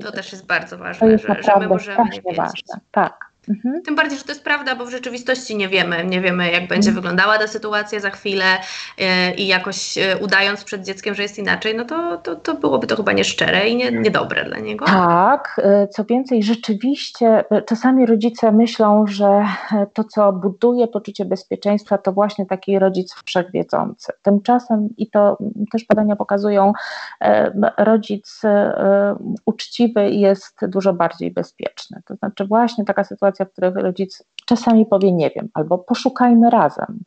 To 0.01 0.11
też 0.11 0.31
jest 0.31 0.45
bardzo 0.45 0.77
ważne, 0.77 1.07
jest 1.07 1.25
że, 1.27 1.43
że 1.43 1.59
my 1.59 1.67
możemy 1.67 2.03
nie 2.03 2.21
wiedzieć. 2.21 2.37
Ważne. 2.37 2.79
Tak. 2.91 3.26
Mhm. 3.49 3.81
Tym 3.83 3.95
bardziej, 3.95 4.17
że 4.17 4.23
to 4.23 4.31
jest 4.31 4.43
prawda, 4.43 4.75
bo 4.75 4.85
w 4.85 4.89
rzeczywistości 4.89 5.55
nie 5.55 5.67
wiemy. 5.67 6.05
Nie 6.05 6.21
wiemy, 6.21 6.51
jak 6.51 6.67
będzie 6.67 6.89
mhm. 6.89 6.95
wyglądała 6.95 7.37
ta 7.37 7.47
sytuacja 7.47 7.99
za 7.99 8.09
chwilę 8.09 8.45
yy, 8.97 9.05
i 9.37 9.47
jakoś 9.47 9.97
yy, 9.97 10.17
udając 10.21 10.63
przed 10.63 10.85
dzieckiem, 10.85 11.15
że 11.15 11.23
jest 11.23 11.39
inaczej, 11.39 11.75
no 11.75 11.85
to, 11.85 12.17
to, 12.17 12.35
to 12.35 12.55
byłoby 12.55 12.87
to 12.87 12.95
chyba 12.95 13.11
nieszczere 13.11 13.69
i 13.69 13.75
nie, 13.75 13.91
niedobre 13.91 14.45
dla 14.45 14.59
niego. 14.59 14.85
Tak, 14.85 15.61
yy, 15.63 15.87
co 15.87 16.05
więcej, 16.05 16.43
rzeczywiście 16.43 17.43
czasami 17.65 18.05
rodzice 18.05 18.51
myślą, 18.51 19.07
że 19.07 19.45
to, 19.93 20.03
co 20.03 20.33
buduje 20.33 20.87
poczucie 20.87 21.25
bezpieczeństwa, 21.25 21.97
to 21.97 22.11
właśnie 22.11 22.45
taki 22.45 22.79
rodzic 22.79 23.13
wszechwiedzący. 23.25 24.13
Tymczasem, 24.21 24.89
i 24.97 25.09
to 25.09 25.37
też 25.71 25.85
badania 25.85 26.15
pokazują, 26.15 26.73
rodzic 27.77 28.41
uczciwy 29.45 30.09
jest 30.09 30.65
dużo 30.67 30.93
bardziej 30.93 31.31
bezpieczny. 31.31 32.01
To 32.05 32.15
znaczy 32.15 32.45
właśnie 32.45 32.85
taka 32.85 33.03
sytuacja, 33.03 33.36
w 33.45 33.51
której 33.51 33.71
rodzic 33.73 34.23
czasami 34.45 34.85
powie 34.85 35.11
nie 35.11 35.29
wiem, 35.29 35.49
albo 35.53 35.77
poszukajmy 35.77 36.49
razem, 36.49 36.99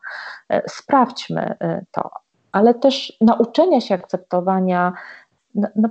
e, 0.49 0.63
sprawdźmy 0.69 1.55
e, 1.61 1.85
to, 1.91 2.11
ale 2.53 2.75
też 2.75 3.13
nauczenia 3.21 3.81
się 3.81 3.95
akceptowania 3.95 4.93
no, 5.55 5.69
no, 5.77 5.89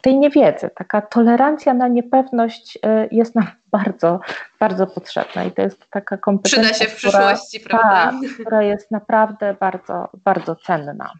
tej 0.00 0.18
niewiedzy, 0.18 0.70
taka 0.76 1.02
tolerancja 1.02 1.74
na 1.74 1.88
niepewność 1.88 2.78
e, 2.82 3.08
jest 3.10 3.34
nam 3.34 3.46
bardzo, 3.72 4.20
bardzo 4.60 4.86
potrzebna 4.86 5.44
i 5.44 5.52
to 5.52 5.62
jest 5.62 5.90
taka 5.90 6.16
kompetencja, 6.16 6.62
Przyda 6.62 6.78
się 6.78 6.90
w 6.90 6.96
przyszłości, 6.96 7.60
która, 7.60 7.78
prawda? 7.78 8.20
Tak, 8.20 8.30
która 8.34 8.62
jest 8.62 8.90
naprawdę 8.90 9.56
bardzo, 9.60 10.08
bardzo 10.24 10.56
cenna. 10.56 11.10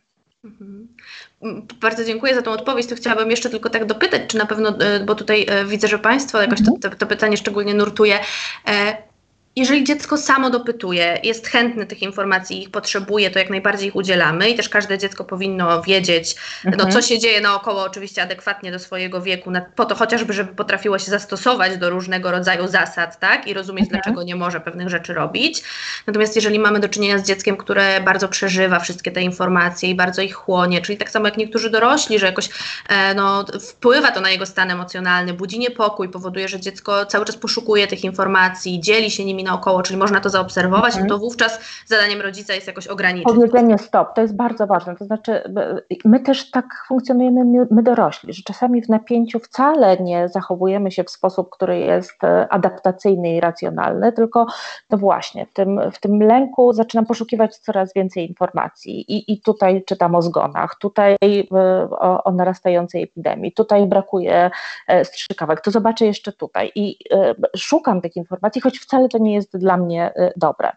Mhm. 0.45 0.89
Bardzo 1.81 2.05
dziękuję 2.05 2.35
za 2.35 2.43
tą 2.43 2.51
odpowiedź. 2.51 2.87
To 2.87 2.97
chciałabym 2.97 3.31
jeszcze 3.31 3.51
tylko 3.51 3.71
tak 3.71 3.87
dopytać, 3.87 4.23
czy 4.29 4.39
na 4.39 4.47
pewno, 4.47 4.79
e, 4.79 5.01
bo 5.01 5.15
tutaj 5.15 5.47
e, 5.49 5.65
widzę, 5.65 5.89
że 5.89 5.99
Państwo 5.99 6.41
jakoś 6.41 6.59
to, 6.59 6.71
mhm. 6.75 6.81
to, 6.81 6.91
to 6.91 7.07
pytanie 7.07 7.37
szczególnie 7.37 7.75
nurtuje. 7.75 8.19
Jeżeli 9.57 9.85
dziecko 9.85 10.17
samo 10.17 10.51
dopytuje, 10.51 11.21
jest 11.23 11.49
chętne 11.49 11.87
tych 11.87 12.03
informacji, 12.03 12.63
ich 12.63 12.71
potrzebuje, 12.71 13.31
to 13.31 13.39
jak 13.39 13.51
najbardziej 13.51 13.89
ich 13.89 13.97
udzielamy 13.97 14.51
i 14.51 14.55
też 14.55 14.69
każde 14.69 14.99
dziecko 14.99 15.25
powinno 15.25 15.83
wiedzieć, 15.83 16.37
no, 16.65 16.71
mhm. 16.71 16.89
no, 16.89 16.95
co 16.95 17.03
się 17.03 17.19
dzieje 17.19 17.41
naokoło, 17.41 17.83
oczywiście 17.83 18.23
adekwatnie 18.23 18.73
do 18.73 18.79
swojego 18.79 19.23
wieku, 19.23 19.51
na, 19.51 19.61
po 19.61 19.85
to 19.85 19.95
chociażby, 19.95 20.33
żeby 20.33 20.55
potrafiło 20.55 20.99
się 20.99 21.11
zastosować 21.11 21.77
do 21.79 21.91
różnego 21.91 22.31
rodzaju 22.31 22.69
zasad, 22.69 23.19
tak, 23.21 23.47
i 23.47 23.55
rozumieć, 23.55 23.85
mhm. 23.85 24.03
dlaczego 24.03 24.23
nie 24.23 24.37
może 24.37 24.61
pewnych 24.61 24.89
rzeczy 24.89 25.15
robić. 25.15 25.63
Natomiast 26.07 26.37
jeżeli 26.37 26.59
mamy 26.59 26.81
do 26.81 26.89
czynienia 26.89 27.19
z 27.19 27.27
dzieckiem, 27.27 27.57
które 27.57 28.01
bardzo 28.01 28.29
przeżywa 28.29 28.81
wszystkie 28.81 29.11
te 29.11 29.23
informacje 29.23 29.91
i 29.91 29.95
bardzo 29.95 30.23
ich 30.23 30.35
chłonie, 30.35 30.81
czyli 30.81 30.99
tak 30.99 31.11
samo 31.11 31.27
jak 31.27 31.37
niektórzy 31.37 31.71
dorośli, 31.71 32.19
że 32.19 32.27
jakoś 32.27 32.49
e, 32.89 33.15
no, 33.15 33.45
wpływa 33.61 34.11
to 34.11 34.21
na 34.21 34.31
jego 34.31 34.47
stan 34.47 34.71
emocjonalny, 34.71 35.33
budzi 35.33 35.59
niepokój, 35.59 36.09
powoduje, 36.09 36.49
że 36.49 36.61
dziecko 36.61 37.07
cały 37.07 37.25
czas 37.25 37.37
poszukuje 37.37 37.87
tych 37.87 38.05
informacji, 38.05 38.81
dzieli 38.81 39.11
się 39.11 39.25
nimi 39.25 39.44
naokoło, 39.45 39.83
czyli 39.83 39.99
można 39.99 40.21
to 40.21 40.31
zaobserwować, 40.31 40.93
mhm. 40.95 41.07
no 41.07 41.15
to 41.15 41.19
wówczas 41.19 41.61
zadaniem 41.87 42.21
rodzica 42.21 42.55
jest 42.55 42.67
jakoś 42.67 42.87
ograniczyć. 42.87 43.35
Powiedzenie 43.35 43.79
stop, 43.79 44.15
to 44.15 44.21
jest 44.21 44.37
bardzo 44.37 44.67
ważne. 44.67 44.97
To 44.97 45.05
znaczy, 45.05 45.43
my 46.05 46.21
też 46.21 46.51
tak 46.51 46.67
funkcjonujemy, 46.89 47.45
my, 47.45 47.67
my 47.71 47.83
dorośli, 47.83 48.33
że 48.33 48.43
czasami 48.43 48.83
w 48.83 48.89
napięciu 48.89 49.39
wcale 49.39 49.97
nie 49.97 50.29
zachowujemy 50.29 50.91
się 50.91 51.05
w 51.05 51.11
sposób, 51.11 51.51
który 51.51 51.79
jest 51.79 52.25
e, 52.25 52.53
adaptacyjny 52.53 53.37
i 53.37 53.41
racjonalny, 53.41 54.13
tylko 54.13 54.47
to 54.89 54.99
właśnie 54.99 55.47
w 55.47 55.53
tym, 55.53 55.81
w 55.93 56.01
tym 56.01 56.23
lęku 56.23 56.73
zaczynam 56.73 57.07
poszukiwać 57.07 57.57
coraz 57.57 57.95
więcej 57.95 58.29
informacji. 58.29 59.13
I, 59.13 59.33
i 59.33 59.41
tutaj 59.41 59.85
czytam 59.87 60.15
o 60.15 60.23
zgonach, 60.23 60.77
tutaj 60.81 61.17
e, 61.23 61.89
o, 61.91 62.25
o 62.25 62.33
narastającej 62.33 63.03
epidemii, 63.03 63.53
tutaj 63.53 63.87
brakuje 63.87 64.51
e, 64.89 65.05
strzykawek, 65.05 65.61
to 65.61 65.71
zobaczę 65.71 66.07
jeszcze 66.07 66.33
tutaj. 66.33 66.73
I 66.75 66.99
szukam 67.57 68.01
tych 68.01 68.17
informacji, 68.17 68.61
choć 68.61 68.79
wcale 68.79 69.09
to 69.09 69.19
nie 69.19 69.34
jest 69.35 69.59
dla 69.59 69.77
mnie 69.77 70.13
y, 70.17 70.33
dobre. 70.37 70.69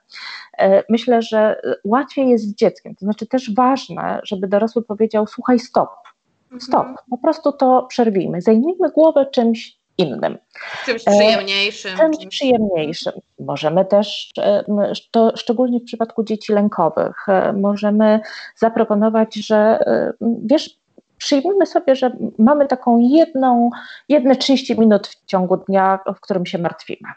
Y, 0.61 0.83
myślę, 0.89 1.21
że 1.21 1.61
łatwiej 1.83 2.29
jest 2.29 2.43
z 2.43 2.55
dzieckiem, 2.55 2.95
to 2.95 3.05
znaczy 3.05 3.27
też 3.27 3.53
ważne, 3.53 4.19
żeby 4.23 4.47
dorosły 4.47 4.83
powiedział: 4.83 5.27
Słuchaj, 5.27 5.59
stop, 5.59 5.89
stop, 6.59 6.79
mhm. 6.87 6.97
po 7.09 7.17
prostu 7.17 7.51
to 7.51 7.85
przerwijmy, 7.89 8.41
zajmijmy 8.41 8.89
głowę 8.89 9.25
czymś 9.25 9.77
innym. 9.97 10.37
Czymś 10.85 11.03
przyjemniejszym. 11.03 11.97
Czymś 11.97 12.27
przyjemniejszym. 12.27 13.13
Możemy 13.39 13.85
też, 13.85 14.33
to 15.11 15.33
szczególnie 15.35 15.79
w 15.79 15.83
przypadku 15.83 16.23
dzieci 16.23 16.53
lękowych, 16.53 17.25
możemy 17.53 18.19
zaproponować, 18.55 19.35
że 19.35 19.79
wiesz, 20.21 20.79
przyjmijmy 21.17 21.65
sobie, 21.65 21.95
że 21.95 22.11
mamy 22.37 22.67
taką 22.67 22.99
jedną, 22.99 23.69
jedne 24.09 24.35
30 24.35 24.79
minut 24.79 25.07
w 25.07 25.25
ciągu 25.25 25.57
dnia, 25.57 25.99
w 26.15 26.21
którym 26.21 26.45
się 26.45 26.57
martwimy. 26.57 27.09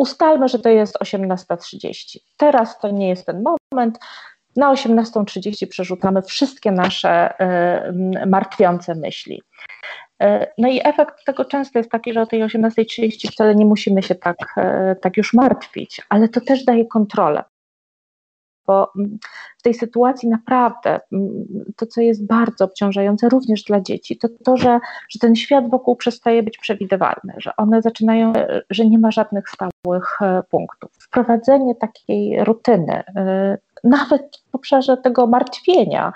Ustalmy, 0.00 0.48
że 0.48 0.58
to 0.58 0.68
jest 0.68 0.98
18.30. 1.02 2.18
Teraz 2.36 2.78
to 2.78 2.90
nie 2.90 3.08
jest 3.08 3.26
ten 3.26 3.44
moment. 3.72 3.98
Na 4.56 4.74
18.30 4.74 5.66
przerzucamy 5.68 6.22
wszystkie 6.22 6.72
nasze 6.72 7.34
y, 8.22 8.26
martwiące 8.26 8.94
myśli. 8.94 9.42
Y, 10.22 10.46
no 10.58 10.68
i 10.68 10.80
efekt 10.84 11.24
tego 11.26 11.44
często 11.44 11.78
jest 11.78 11.90
taki, 11.90 12.12
że 12.12 12.22
o 12.22 12.26
tej 12.26 12.44
18.30 12.44 13.32
wcale 13.32 13.54
nie 13.54 13.64
musimy 13.64 14.02
się 14.02 14.14
tak, 14.14 14.36
y, 14.58 14.96
tak 14.96 15.16
już 15.16 15.34
martwić, 15.34 16.02
ale 16.08 16.28
to 16.28 16.40
też 16.40 16.64
daje 16.64 16.86
kontrolę 16.86 17.44
bo 18.70 18.92
w 19.58 19.62
tej 19.62 19.74
sytuacji 19.74 20.28
naprawdę 20.28 21.00
to, 21.76 21.86
co 21.86 22.00
jest 22.00 22.26
bardzo 22.26 22.64
obciążające 22.64 23.28
również 23.28 23.62
dla 23.62 23.80
dzieci, 23.80 24.18
to 24.18 24.28
to, 24.44 24.56
że, 24.56 24.80
że 25.08 25.18
ten 25.18 25.36
świat 25.36 25.70
wokół 25.70 25.96
przestaje 25.96 26.42
być 26.42 26.58
przewidywalny, 26.58 27.34
że 27.36 27.56
one 27.56 27.82
zaczynają, 27.82 28.32
że 28.70 28.86
nie 28.86 28.98
ma 28.98 29.10
żadnych 29.10 29.44
stałych 29.48 30.22
e, 30.22 30.42
punktów. 30.50 30.90
Wprowadzenie 30.98 31.74
takiej 31.74 32.44
rutyny, 32.44 33.02
e, 33.16 33.58
nawet 33.84 34.42
w 34.50 34.54
obszarze 34.54 34.96
tego 34.96 35.26
martwienia, 35.26 36.12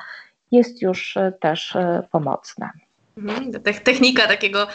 jest 0.52 0.82
już 0.82 1.16
e, 1.16 1.32
też 1.40 1.76
pomocne. 2.10 2.70
Mhm, 3.16 3.52
technika 3.84 4.26
takiego 4.26 4.66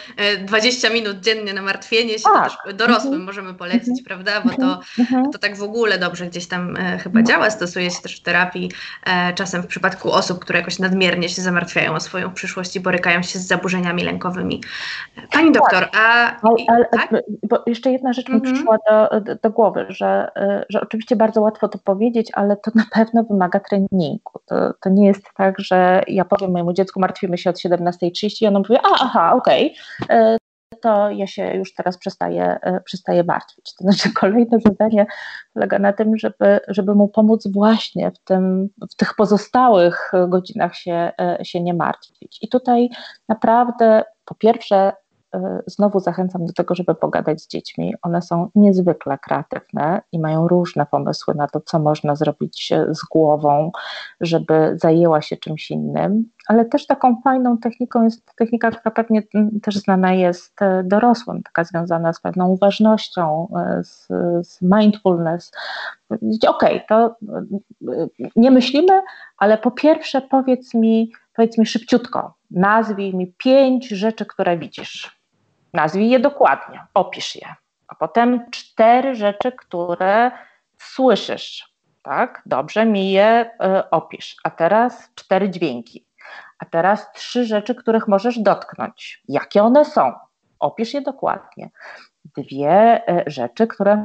20 0.46 0.88
e, 0.88 0.94
minut 0.94 1.20
dziennie 1.20 1.54
na 1.54 1.62
martwienie 1.62 2.20
się, 2.20 2.24
tak. 2.24 2.52
to 2.52 2.68
też 2.68 2.76
dorosłym 2.76 3.14
mhm. 3.14 3.26
możemy 3.26 3.54
polecić, 3.54 4.00
mhm. 4.00 4.06
prawda? 4.06 4.42
Bo 4.42 4.50
to, 4.50 4.80
mhm. 5.00 5.32
to 5.32 5.40
tak 5.40 5.58
w 5.58 5.64
ogóle 5.64 6.00
dobrze 6.00 6.28
gdzieś 6.28 6.48
tam 6.48 6.78
e, 6.78 6.98
chyba 6.98 7.24
działa, 7.24 7.50
stosuje 7.50 7.92
się 7.92 8.02
też 8.02 8.20
w 8.20 8.24
terapii, 8.24 8.72
e, 9.06 9.34
czasem 9.34 9.62
w 9.62 9.68
przypadku 9.68 10.12
osób, 10.12 10.40
które 10.40 10.60
jakoś 10.60 10.80
nadmiernie 10.80 11.30
się 11.30 11.42
zamartwiają 11.42 11.94
o 11.94 12.00
swoją 12.00 12.34
przyszłość 12.34 12.76
i 12.76 12.80
borykają 12.80 13.22
się 13.22 13.40
z 13.40 13.48
zaburzeniami 13.48 14.04
lękowymi. 14.04 14.62
Pani 15.32 15.52
tak. 15.52 15.62
doktor, 15.62 15.90
a... 15.94 16.36
Ale, 16.42 16.56
ale, 16.68 16.86
tak? 16.86 17.10
Bo 17.50 17.64
jeszcze 17.68 17.92
jedna 17.92 18.14
rzecz 18.14 18.30
mi 18.30 18.42
przyszła 18.42 18.78
do, 18.90 19.20
do, 19.20 19.36
do, 19.36 19.50
głowy, 19.50 19.86
że, 19.90 20.32
że 20.70 20.82
oczywiście 20.82 21.16
bardzo 21.16 21.42
łatwo 21.42 21.68
to 21.68 21.78
powiedzieć, 21.78 22.30
ale 22.34 22.58
to 22.58 22.72
na 22.76 22.86
pewno 22.94 23.24
wymaga 23.24 23.60
treningu. 23.60 24.40
To, 24.46 24.74
to 24.82 24.90
nie 24.90 25.08
jest 25.08 25.24
tak, 25.38 25.60
że 25.60 26.04
ja 26.08 26.26
powiem 26.26 26.52
mojemu 26.52 26.74
dziecku, 26.74 27.00
martwimy 27.00 27.38
się 27.38 27.50
od 27.50 27.56
17.30 27.56 28.29
i 28.42 28.48
ona 28.48 28.60
mówi, 28.60 28.76
a 28.76 28.90
aha, 29.00 29.34
okej, 29.36 29.76
okay, 30.04 30.18
e, 30.18 30.38
to 30.82 31.12
ja 31.12 31.28
się 31.28 31.54
już 31.54 31.74
teraz 31.74 31.98
przestaję, 31.98 32.60
e, 32.62 32.82
przestaję 32.82 33.24
martwić. 33.24 33.74
To 33.76 33.84
znaczy 33.84 34.14
kolejne 34.22 34.60
zadanie 34.66 35.06
polega 35.54 35.80
na 35.80 35.94
tym, 35.94 36.18
żeby, 36.18 36.60
żeby 36.68 36.96
mu 36.96 37.08
pomóc 37.08 37.48
właśnie 37.54 38.12
w, 38.12 38.20
tym, 38.20 38.70
w 38.92 38.96
tych 38.96 39.16
pozostałych 39.16 40.12
godzinach 40.28 40.76
się, 40.76 41.12
e, 41.22 41.38
się 41.44 41.62
nie 41.62 41.74
martwić. 41.74 42.40
I 42.42 42.50
tutaj 42.50 42.90
naprawdę 43.28 44.04
po 44.26 44.36
pierwsze 44.36 44.94
znowu 45.66 46.00
zachęcam 46.00 46.46
do 46.46 46.54
tego, 46.54 46.76
żeby 46.76 46.96
pogadać 46.96 47.42
z 47.42 47.48
dziećmi. 47.48 47.94
One 48.02 48.22
są 48.22 48.50
niezwykle 48.56 49.18
kreatywne 49.18 50.02
i 50.12 50.20
mają 50.20 50.48
różne 50.48 50.86
pomysły 50.86 51.36
na 51.36 51.48
to, 51.48 51.62
co 51.62 51.80
można 51.80 52.16
zrobić 52.16 52.74
z 52.90 53.06
głową, 53.12 53.72
żeby 54.22 54.78
zajęła 54.82 55.22
się 55.22 55.38
czymś 55.38 55.72
innym. 55.72 56.30
Ale 56.48 56.66
też 56.66 56.88
taką 56.88 57.22
fajną 57.22 57.58
techniką 57.58 58.04
jest 58.04 58.36
technika, 58.36 58.72
która 58.72 58.92
pewnie 58.92 59.24
też 59.62 59.76
znana 59.76 60.14
jest 60.14 60.62
e, 60.62 60.84
dorosłym, 60.84 61.44
taka 61.44 61.64
związana 61.64 62.14
z 62.14 62.22
pewną 62.22 62.48
uważnością, 62.50 63.48
e, 63.58 63.84
z, 63.84 64.08
z 64.48 64.62
mindfulness. 64.62 65.52
Okej, 66.48 66.48
okay, 66.48 66.82
to 66.90 67.16
nie 68.36 68.52
myślimy, 68.52 69.02
ale 69.38 69.58
po 69.58 69.72
pierwsze 69.72 70.22
powiedz 70.22 70.74
mi, 70.74 71.12
powiedz 71.36 71.58
mi 71.58 71.66
szybciutko, 71.66 72.34
nazwij 72.52 73.16
mi 73.16 73.34
pięć 73.38 73.88
rzeczy, 73.88 74.26
które 74.26 74.58
widzisz 74.58 75.19
Nazwij 75.74 76.10
je 76.10 76.20
dokładnie, 76.20 76.84
opisz 76.94 77.36
je. 77.36 77.56
A 77.88 77.96
potem 77.96 78.52
cztery 78.52 79.16
rzeczy, 79.16 79.52
które 79.52 80.32
słyszysz. 80.78 81.74
Tak, 82.02 82.42
dobrze 82.46 82.86
mi 82.86 83.12
je 83.12 83.52
y, 83.64 83.90
opisz. 83.90 84.36
A 84.44 84.50
teraz 84.50 85.10
cztery 85.16 85.50
dźwięki. 85.50 86.06
A 86.60 86.66
teraz 86.66 87.12
trzy 87.12 87.46
rzeczy, 87.46 87.76
których 87.76 88.08
możesz 88.08 88.40
dotknąć. 88.40 89.24
Jakie 89.28 89.64
one 89.64 89.86
są? 89.86 90.14
Opisz 90.60 90.94
je 90.94 91.02
dokładnie. 91.02 91.70
Dwie 92.38 93.02
y, 93.10 93.24
rzeczy, 93.28 93.68
które 93.68 94.04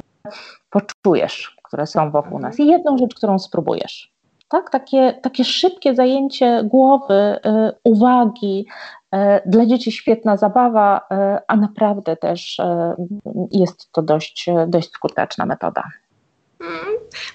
poczujesz, 0.69 1.57
które 1.63 1.87
są 1.87 2.11
wokół 2.11 2.39
nas. 2.39 2.59
I 2.59 2.67
jedną 2.67 2.97
rzecz, 2.97 3.15
którą 3.15 3.39
spróbujesz. 3.39 4.14
Tak, 4.47 4.69
takie, 4.69 5.13
takie 5.21 5.43
szybkie 5.43 5.95
zajęcie 5.95 6.63
głowy, 6.63 7.39
y, 7.45 7.71
uwagi, 7.83 8.65
E, 9.15 9.41
dla 9.45 9.65
dzieci 9.65 9.91
świetna 9.91 10.37
zabawa, 10.37 11.01
e, 11.11 11.41
a 11.47 11.55
naprawdę 11.55 12.17
też 12.17 12.61
jest 13.51 13.91
to 13.91 14.01
dość, 14.01 14.49
dość 14.67 14.91
skuteczna 14.91 15.45
metoda. 15.45 15.83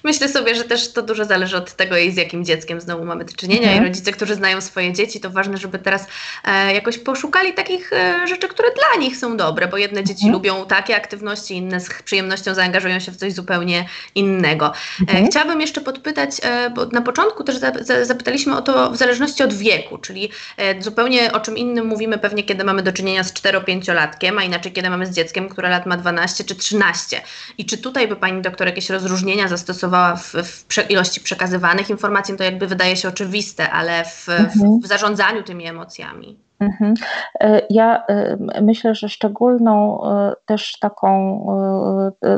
Myślę 0.04 0.28
sobie, 0.28 0.54
że 0.54 0.64
też 0.64 0.92
to 0.92 1.02
dużo 1.02 1.24
zależy 1.24 1.56
od 1.56 1.72
tego, 1.72 1.94
z 2.10 2.16
jakim 2.16 2.44
dzieckiem 2.44 2.80
znowu 2.80 3.04
mamy 3.04 3.24
do 3.24 3.32
czynienia 3.32 3.68
mhm. 3.68 3.82
i 3.82 3.88
rodzice, 3.88 4.12
którzy 4.12 4.34
znają 4.34 4.60
swoje 4.60 4.92
dzieci, 4.92 5.20
to 5.20 5.30
ważne, 5.30 5.56
żeby 5.56 5.78
teraz 5.78 6.06
e, 6.44 6.74
jakoś 6.74 6.98
poszukali 6.98 7.52
takich 7.52 7.92
e, 7.92 8.26
rzeczy, 8.28 8.48
które 8.48 8.68
dla 8.70 9.00
nich 9.00 9.16
są 9.16 9.36
dobre, 9.36 9.68
bo 9.68 9.76
jedne 9.76 10.04
dzieci 10.04 10.26
mhm. 10.26 10.32
lubią 10.32 10.66
takie 10.66 10.96
aktywności, 10.96 11.56
inne 11.56 11.80
z 11.80 12.02
przyjemnością 12.02 12.54
zaangażują 12.54 13.00
się 13.00 13.12
w 13.12 13.16
coś 13.16 13.32
zupełnie 13.32 13.88
innego. 14.14 14.66
E, 14.66 15.00
mhm. 15.00 15.26
chciałabym 15.26 15.60
jeszcze 15.60 15.80
podpytać, 15.80 16.30
e, 16.42 16.70
bo 16.70 16.86
na 16.86 17.02
początku 17.02 17.44
też 17.44 17.56
za, 17.56 17.72
za, 17.80 18.04
zapytaliśmy 18.04 18.56
o 18.56 18.62
to 18.62 18.90
w 18.90 18.96
zależności 18.96 19.42
od 19.42 19.52
wieku, 19.52 19.98
czyli 19.98 20.30
e, 20.56 20.82
zupełnie 20.82 21.32
o 21.32 21.40
czym 21.40 21.56
innym 21.56 21.86
mówimy 21.86 22.18
pewnie, 22.18 22.42
kiedy 22.42 22.64
mamy 22.64 22.82
do 22.82 22.92
czynienia 22.92 23.24
z 23.24 23.32
4-5-latkiem, 23.32 24.38
a 24.38 24.42
inaczej 24.42 24.72
kiedy 24.72 24.90
mamy 24.90 25.06
z 25.06 25.10
dzieckiem, 25.10 25.48
które 25.48 25.68
lat 25.68 25.86
ma 25.86 25.96
12 25.96 26.44
czy 26.44 26.54
13. 26.54 27.22
I 27.58 27.66
czy 27.66 27.78
tutaj 27.78 28.08
by 28.08 28.16
Pani 28.16 28.42
doktor 28.42 28.66
jakieś 28.66 28.90
rozróżnienia 28.90 29.48
zastosowała 29.72 30.16
w, 30.16 30.32
w 30.32 30.64
prze, 30.64 30.82
ilości 30.82 31.20
przekazywanych 31.20 31.90
informacji, 31.90 32.36
to 32.36 32.44
jakby 32.44 32.66
wydaje 32.66 32.96
się 32.96 33.08
oczywiste, 33.08 33.70
ale 33.70 34.04
w, 34.04 34.28
mhm. 34.28 34.80
w, 34.80 34.84
w 34.84 34.86
zarządzaniu 34.86 35.42
tymi 35.42 35.66
emocjami. 35.66 36.38
Mhm. 36.60 36.94
E, 37.40 37.62
ja 37.70 38.06
e, 38.06 38.36
myślę, 38.62 38.94
że 38.94 39.08
szczególną 39.08 40.04
e, 40.04 40.32
też 40.46 40.78
taką 40.78 41.46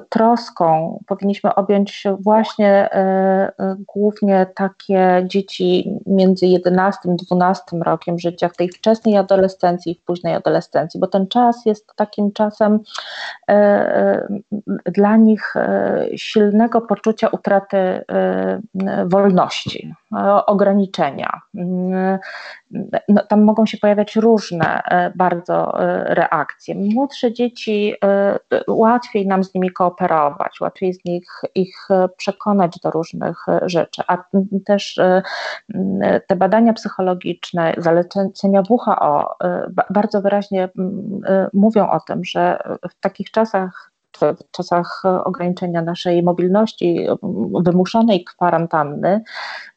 troską 0.09 0.99
powinniśmy 1.07 1.55
objąć 1.55 2.05
właśnie 2.21 2.89
głównie 3.95 4.47
takie 4.55 5.25
dzieci 5.27 5.91
między 6.13 6.47
11 6.47 7.01
a 7.11 7.15
12 7.15 7.63
rokiem 7.85 8.19
życia, 8.19 8.49
w 8.49 8.57
tej 8.57 8.69
wczesnej 8.69 9.17
adolescencji 9.17 9.93
i 9.93 9.95
w 9.95 10.05
późnej 10.05 10.35
adolescencji, 10.35 11.01
bo 11.01 11.07
ten 11.07 11.29
czas 11.29 11.67
jest 11.67 11.93
takim 11.97 12.33
czasem 12.33 12.81
dla 14.85 15.17
nich 15.17 15.55
silnego 16.17 16.81
poczucia 16.81 17.29
utraty 17.29 18.05
wolności, 19.07 19.95
ograniczenia. 20.47 21.41
No, 23.09 23.23
tam 23.29 23.43
mogą 23.43 23.67
się 23.67 23.79
pojawiać 23.79 24.17
różne 24.17 24.83
e, 24.85 25.13
bardzo 25.15 25.81
e, 25.81 26.15
reakcje. 26.15 26.75
Młodsze 26.75 27.33
dzieci, 27.33 27.95
e, 28.05 28.39
łatwiej 28.69 29.27
nam 29.27 29.45
z 29.45 29.55
nimi 29.55 29.71
kooperować, 29.71 30.61
łatwiej 30.61 30.95
z 30.95 31.05
nich 31.05 31.41
ich 31.55 31.89
przekonać 32.17 32.79
do 32.79 32.91
różnych 32.91 33.47
rzeczy, 33.63 34.03
a 34.09 34.25
też 34.67 35.01
te 36.27 36.37
badania 36.37 36.73
psychologiczne, 36.73 37.75
zalecenia 37.79 38.63
WHO 38.69 39.37
bardzo 39.91 40.23
wyraźnie 40.23 40.69
mówią 41.53 41.91
o 41.91 42.01
tym, 42.01 42.25
że 42.25 42.59
w 42.91 43.01
takich 43.01 43.31
czasach 43.31 43.93
w 44.21 44.51
czasach 44.51 45.03
ograniczenia 45.25 45.83
naszej 45.83 46.23
mobilności, 46.23 47.07
wymuszonej 47.61 48.25
kwarantanny, 48.25 49.23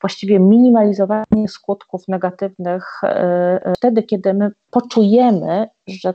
właściwie 0.01 0.39
minimalizowanie 0.39 1.47
skutków 1.47 2.07
negatywnych 2.07 3.01
wtedy, 3.77 4.03
kiedy 4.03 4.33
my 4.33 4.51
poczujemy, 4.71 5.67
że 5.87 6.13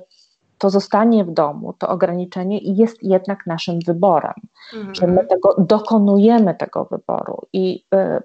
to 0.60 0.70
zostanie 0.70 1.24
w 1.24 1.30
domu, 1.30 1.72
to 1.78 1.88
ograniczenie 1.88 2.58
jest 2.62 3.02
jednak 3.02 3.46
naszym 3.46 3.78
wyborem, 3.86 4.34
mhm. 4.76 4.94
że 4.94 5.06
my 5.06 5.26
tego 5.26 5.54
dokonujemy 5.58 6.54
tego 6.54 6.84
wyboru 6.84 7.38
i 7.52 7.84
y, 7.94 8.20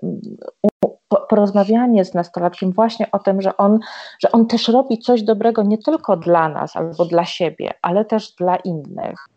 porozmawianie 1.30 2.06
z 2.06 2.14
nastolatkiem 2.14 2.72
właśnie 2.72 3.12
o 3.12 3.20
tym, 3.20 3.42
że 3.42 3.58
on, 3.58 3.80
że 4.20 4.32
on 4.32 4.48
też 4.48 4.68
robi 4.68 5.00
coś 5.00 5.24
dobrego 5.24 5.64
nie 5.64 5.78
tylko 5.78 6.18
dla 6.18 6.50
nas 6.50 6.76
albo 6.76 7.06
dla 7.06 7.26
siebie, 7.26 7.74
ale 7.82 8.06
też 8.06 8.32
dla 8.32 8.56
innych 8.56 9.28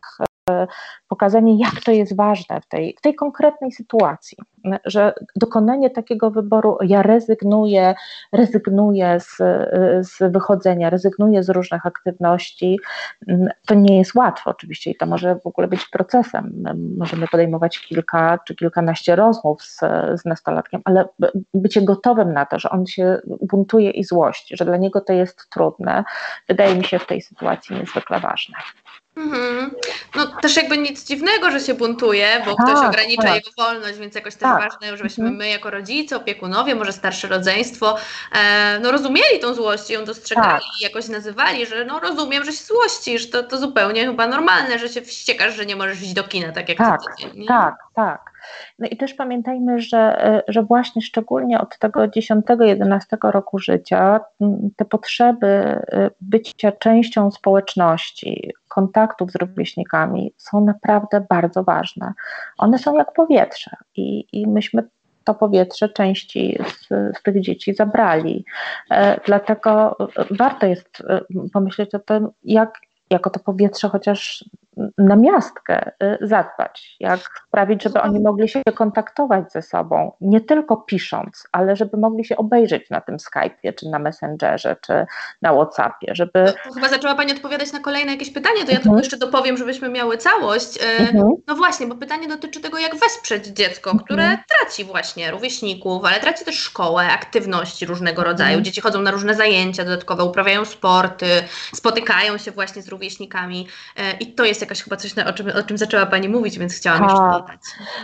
pokazanie, 1.09 1.59
jak 1.59 1.85
to 1.85 1.93
jest 1.93 2.17
ważne 2.17 2.61
w 2.61 2.67
tej, 2.69 2.95
w 2.99 3.01
tej 3.01 3.15
konkretnej 3.15 3.73
sytuacji. 3.73 4.37
że 4.85 5.13
dokonanie 5.37 5.91
takiego 5.91 6.31
wyboru, 6.31 6.79
ja 6.83 7.03
rezygnuję, 7.03 7.95
rezygnuję 8.33 9.21
z, 9.21 9.37
z 10.09 10.33
wychodzenia, 10.33 10.91
rezygnuję 10.91 11.43
z 11.43 11.49
różnych 11.49 11.87
aktywności, 11.87 12.79
to 13.67 13.75
nie 13.75 13.99
jest 13.99 14.15
łatwo 14.15 14.51
oczywiście 14.51 14.91
i 14.91 14.97
to 14.97 15.07
może 15.07 15.37
w 15.37 15.47
ogóle 15.47 15.69
być 15.69 15.89
procesem. 15.89 16.65
Możemy 16.99 17.29
podejmować 17.29 17.79
kilka 17.79 18.39
czy 18.47 18.55
kilkanaście 18.55 19.17
rozmów 19.17 19.63
z, 19.63 19.81
z 20.21 20.25
nastolatkiem, 20.25 20.81
ale 20.85 21.09
bycie 21.55 21.83
gotowym 21.83 22.33
na 22.33 22.47
to, 22.47 22.59
że 22.59 22.71
on 22.71 22.87
się 22.87 23.21
buntuje 23.41 23.91
i 23.91 24.05
złości, 24.05 24.57
że 24.57 24.65
dla 24.65 24.77
niego 24.77 25.01
to 25.01 25.13
jest 25.13 25.51
trudne, 25.51 26.05
wydaje 26.49 26.75
mi 26.75 26.85
się 26.85 26.99
w 26.99 27.07
tej 27.07 27.23
sytuacji 27.23 27.77
niezwykle 27.77 28.21
ważne. 28.21 28.55
Mhm. 29.19 29.71
No 30.15 30.27
też 30.27 30.57
jakby 30.57 30.79
nic 30.79 31.05
dziwnego, 31.05 31.51
że 31.51 31.61
się 31.61 31.75
buntuje, 31.75 32.43
bo 32.45 32.55
tak, 32.55 32.67
ktoś 32.67 32.87
ogranicza 32.87 33.23
tak. 33.23 33.35
jego 33.35 33.51
wolność, 33.59 33.99
więc 33.99 34.15
jakoś 34.15 34.35
też 34.35 34.43
tak. 34.43 34.63
ważne, 34.63 34.97
żebyśmy 34.97 35.25
mhm. 35.25 35.37
my 35.37 35.49
jako 35.49 35.71
rodzice, 35.71 36.17
opiekunowie, 36.17 36.75
może 36.75 36.93
starsze 36.93 37.29
rodzeństwo, 37.29 37.97
e, 38.33 38.79
no 38.79 38.93
rozumieli 38.93 39.41
tą 39.41 39.55
złość 39.55 39.91
i 39.91 39.93
ją 39.93 40.05
dostrzegali 40.05 40.65
tak. 40.65 40.81
i 40.81 40.85
jakoś 40.85 41.09
nazywali, 41.09 41.67
że 41.67 41.85
no 41.85 42.01
rozumiem, 42.01 42.45
że 42.45 42.53
się 42.53 42.65
złościsz, 42.65 43.31
to, 43.31 43.43
to 43.43 43.59
zupełnie 43.59 44.07
chyba 44.07 44.27
normalne, 44.27 44.79
że 44.79 44.89
się 44.89 45.03
wściekasz, 45.03 45.55
że 45.55 45.67
nie 45.67 45.77
możesz 45.77 46.03
iść 46.03 46.13
do 46.13 46.25
kina, 46.25 46.53
tak 46.53 46.69
jak 46.69 46.79
tak, 46.79 47.01
Tak, 47.49 47.75
tak. 47.95 48.38
No 48.79 48.89
i 48.91 48.97
też 48.97 49.15
pamiętajmy, 49.15 49.81
że, 49.81 50.25
e, 50.25 50.43
że 50.49 50.63
właśnie 50.63 51.03
szczególnie 51.03 51.61
od 51.61 51.79
tego 51.79 52.09
10-11 52.09 53.31
roku 53.31 53.59
życia 53.59 54.21
te 54.77 54.85
potrzeby 54.85 55.47
e, 55.47 56.11
bycia 56.21 56.73
częścią 56.73 57.31
społeczności, 57.31 58.53
kontaktów 58.69 59.31
z 59.31 59.37
rówieśnikami 59.37 60.35
są 60.37 60.65
naprawdę 60.65 61.27
bardzo 61.29 61.65
ważne. 61.65 62.13
One 62.59 62.79
są 62.79 62.97
jak 62.99 63.13
powietrze 63.13 63.71
i, 63.97 64.27
i 64.33 64.47
myśmy 64.47 64.89
to 65.25 65.35
powietrze 65.35 65.89
części 65.89 66.59
z, 66.69 66.89
z, 66.89 67.23
tych 67.23 67.41
dzieci 67.41 67.75
zabrali. 67.75 68.45
E, 68.91 69.21
dlatego 69.27 69.97
warto 70.31 70.67
jest 70.67 71.03
pomyśleć 71.53 71.95
o 71.95 71.99
tym, 71.99 72.29
jak 72.45 72.79
jako 73.11 73.31
to 73.31 73.41
powietrze 73.41 73.89
chociaż 73.89 74.45
na 74.99 75.17
miastkę 75.17 75.91
y, 76.03 76.19
zadbać, 76.21 76.97
jak 77.01 77.21
sprawić, 77.49 77.83
żeby 77.83 78.01
oni 78.01 78.21
mogli 78.21 78.49
się 78.49 78.63
kontaktować 78.75 79.53
ze 79.53 79.63
sobą, 79.63 80.13
nie 80.21 80.41
tylko 80.41 80.77
pisząc, 80.77 81.49
ale 81.53 81.77
żeby 81.77 81.97
mogli 81.97 82.25
się 82.25 82.37
obejrzeć 82.37 82.91
na 82.91 83.01
tym 83.01 83.17
Skype'ie, 83.17 83.75
czy 83.75 83.89
na 83.89 83.99
Messengerze, 83.99 84.77
czy 84.81 85.07
na 85.43 85.53
Whatsappie, 85.53 86.15
żeby... 86.15 86.53
To, 86.65 86.75
chyba 86.75 86.89
zaczęła 86.89 87.15
Pani 87.15 87.33
odpowiadać 87.33 87.73
na 87.73 87.81
kolejne 87.81 88.13
jakieś 88.13 88.31
pytanie, 88.31 88.65
to 88.65 88.71
ja 88.71 88.77
mhm. 88.77 88.95
tu 88.95 88.99
jeszcze 88.99 89.17
dopowiem, 89.17 89.57
żebyśmy 89.57 89.89
miały 89.89 90.19
całość. 90.19 90.77
Y, 90.77 91.01
mhm. 91.01 91.29
No 91.47 91.55
właśnie, 91.55 91.87
bo 91.87 91.95
pytanie 91.95 92.29
dotyczy 92.29 92.61
tego, 92.61 92.79
jak 92.79 92.97
wesprzeć 92.97 93.47
dziecko, 93.47 93.91
mhm. 93.91 94.05
które 94.05 94.39
traci 94.59 94.85
właśnie 94.85 95.31
rówieśników, 95.31 96.05
ale 96.05 96.21
traci 96.21 96.45
też 96.45 96.59
szkołę, 96.59 97.07
aktywności 97.07 97.87
różnego 97.87 98.25
rodzaju. 98.25 98.49
Mhm. 98.49 98.65
Dzieci 98.65 98.81
chodzą 98.81 99.03
na 99.03 99.11
różne 99.11 99.35
zajęcia 99.35 99.85
dodatkowe, 99.85 100.25
uprawiają 100.25 100.65
sporty, 100.65 101.27
spotykają 101.75 102.39
się 102.39 102.51
właśnie 102.51 102.83
z 102.83 102.89
rówieśnikami 102.89 103.69
y, 103.99 104.03
i 104.21 104.35
to 104.35 104.45
jest 104.45 104.68
jakaś 104.69 104.83
chyba 104.83 104.97
coś, 104.97 105.19
o 105.19 105.33
czym, 105.33 105.47
o 105.49 105.63
czym 105.63 105.79
zaczęła 105.79 106.07
Pani 106.07 106.29
mówić, 106.29 106.59
więc 106.59 106.75
chciałam 106.75 107.03
jeszcze 107.03 107.31
dodać. 107.33 107.61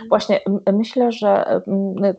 Właśnie 0.09 0.39
myślę, 0.73 1.11
że 1.11 1.61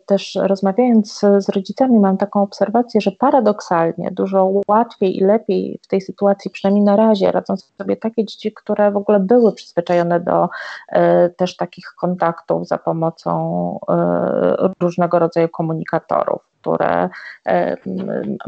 też 0.05 0.37
rozmawiając 0.41 1.19
z 1.37 1.49
rodzicami 1.49 1.99
mam 1.99 2.17
taką 2.17 2.41
obserwację, 2.41 3.01
że 3.01 3.11
paradoksalnie 3.11 4.11
dużo 4.11 4.51
łatwiej 4.67 5.17
i 5.17 5.21
lepiej 5.21 5.79
w 5.83 5.87
tej 5.87 6.01
sytuacji, 6.01 6.51
przynajmniej 6.51 6.85
na 6.85 6.95
razie, 6.95 7.31
radzą 7.31 7.55
sobie 7.77 7.97
takie 7.97 8.25
dzieci, 8.25 8.51
które 8.53 8.91
w 8.91 8.97
ogóle 8.97 9.19
były 9.19 9.53
przyzwyczajone 9.53 10.19
do 10.19 10.49
e, 10.89 11.29
też 11.29 11.55
takich 11.55 11.93
kontaktów 11.97 12.67
za 12.67 12.77
pomocą 12.77 13.79
e, 13.89 14.73
różnego 14.79 15.19
rodzaju 15.19 15.49
komunikatorów, 15.49 16.41
które 16.61 17.09
e, 17.47 17.77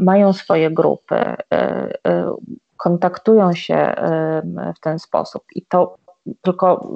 mają 0.00 0.32
swoje 0.32 0.70
grupy, 0.70 1.36
kontaktują 2.80 3.52
się 3.52 3.94
w 4.76 4.80
ten 4.80 4.98
sposób 4.98 5.42
i 5.54 5.62
to 5.62 5.96
tylko 6.42 6.90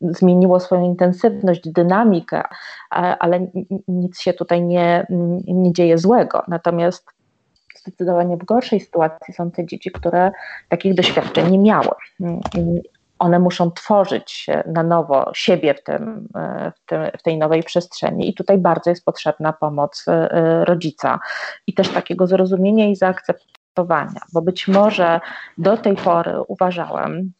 zmieniło 0.00 0.60
swoją 0.60 0.84
intensywność, 0.84 1.68
dynamikę, 1.68 2.42
ale 2.90 3.46
nic 3.88 4.20
się 4.20 4.32
tutaj 4.32 4.62
nie, 4.62 5.06
nie 5.46 5.72
dzieje 5.72 5.98
złego. 5.98 6.42
Natomiast 6.48 7.10
zdecydowanie 7.76 8.36
w 8.36 8.44
gorszej 8.44 8.80
sytuacji 8.80 9.34
są 9.34 9.50
te 9.50 9.66
dzieci, 9.66 9.90
które 9.90 10.32
takich 10.68 10.94
doświadczeń 10.94 11.50
nie 11.50 11.58
miały. 11.58 11.88
One 13.18 13.38
muszą 13.38 13.70
tworzyć 13.70 14.46
na 14.66 14.82
nowo 14.82 15.30
siebie 15.34 15.74
w, 15.74 15.82
tym, 15.82 16.28
w, 16.76 16.86
tym, 16.86 17.00
w 17.18 17.22
tej 17.22 17.38
nowej 17.38 17.62
przestrzeni, 17.62 18.30
i 18.30 18.34
tutaj 18.34 18.58
bardzo 18.58 18.90
jest 18.90 19.04
potrzebna 19.04 19.52
pomoc 19.52 20.04
e, 20.08 20.64
rodzica 20.64 21.18
i 21.66 21.74
też 21.74 21.88
takiego 21.88 22.26
zrozumienia 22.26 22.86
i 22.86 22.96
zaakceptowania, 22.96 23.65
bo 24.32 24.42
być 24.42 24.68
może 24.68 25.20
do 25.58 25.76
tej 25.76 25.96
pory 25.96 26.42
uważałem, 26.48 27.32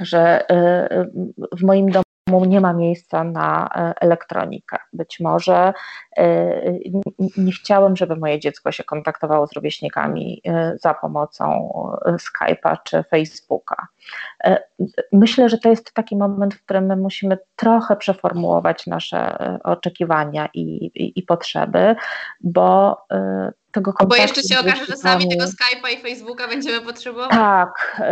że 0.00 0.40
y, 0.40 1.56
w 1.56 1.62
moim 1.62 1.90
domu 1.90 2.44
nie 2.44 2.60
ma 2.60 2.72
miejsca 2.72 3.24
na 3.24 3.68
e, 3.74 3.94
elektronikę. 4.00 4.76
Być 4.92 5.20
może 5.20 5.72
nie 7.36 7.52
chciałem, 7.52 7.96
żeby 7.96 8.16
moje 8.16 8.40
dziecko 8.40 8.72
się 8.72 8.84
kontaktowało 8.84 9.46
z 9.46 9.52
rówieśnikami 9.52 10.42
e, 10.46 10.76
za 10.78 10.94
pomocą 10.94 11.70
Skype'a 12.06 12.76
czy 12.84 13.02
Facebooka. 13.02 13.86
Myślę, 15.12 15.48
że 15.48 15.58
to 15.58 15.68
jest 15.68 15.94
taki 15.94 16.16
moment, 16.16 16.54
w 16.54 16.64
którym 16.64 16.86
my 16.86 16.96
musimy 16.96 17.38
trochę 17.56 17.96
przeformułować 17.96 18.86
nasze 18.86 19.38
oczekiwania 19.64 20.48
i, 20.54 20.60
i, 20.86 21.18
i 21.18 21.22
potrzeby, 21.22 21.96
bo 22.40 22.96
tego 23.72 23.92
kontaktu. 23.92 24.08
Bo 24.08 24.22
jeszcze 24.22 24.42
się 24.42 24.60
okaże, 24.60 24.86
że 24.86 24.96
sami 24.96 25.28
tego 25.28 25.44
Skype'a 25.44 25.92
i 25.94 26.02
Facebooka 26.02 26.48
będziemy 26.48 26.80
potrzebować. 26.80 27.30
Tak, 27.30 28.02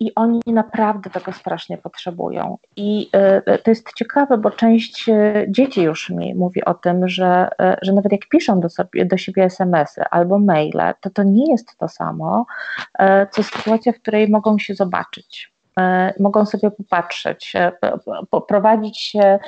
i 0.00 0.14
oni 0.14 0.40
naprawdę 0.46 1.10
tego 1.10 1.32
strasznie 1.32 1.78
potrzebują. 1.78 2.58
I 2.76 3.10
to 3.64 3.70
jest 3.70 3.92
ciekawe, 3.94 4.38
bo 4.38 4.50
część 4.50 5.08
e, 5.08 5.44
dzieci 5.48 5.82
już 5.82 6.10
mi 6.10 6.34
mówi 6.34 6.64
o 6.64 6.74
tym, 6.74 7.08
że, 7.08 7.45
e, 7.60 7.76
że 7.82 7.92
nawet 7.92 8.12
jak 8.12 8.28
piszą 8.28 8.60
do, 8.60 8.68
sobie, 8.68 9.04
do 9.04 9.16
siebie 9.16 9.44
SMS-y 9.44 10.04
albo 10.10 10.38
maile, 10.38 10.94
to 11.00 11.10
to 11.10 11.22
nie 11.22 11.50
jest 11.50 11.76
to 11.78 11.88
samo, 11.88 12.46
e, 12.98 13.26
co 13.26 13.42
sytuacja, 13.42 13.92
w 13.92 14.00
której 14.00 14.28
mogą 14.28 14.58
się 14.58 14.74
zobaczyć 14.74 15.56
mogą 16.18 16.46
sobie 16.46 16.70
popatrzeć, 16.70 17.52
poprowadzić 18.30 19.00
się 19.00 19.38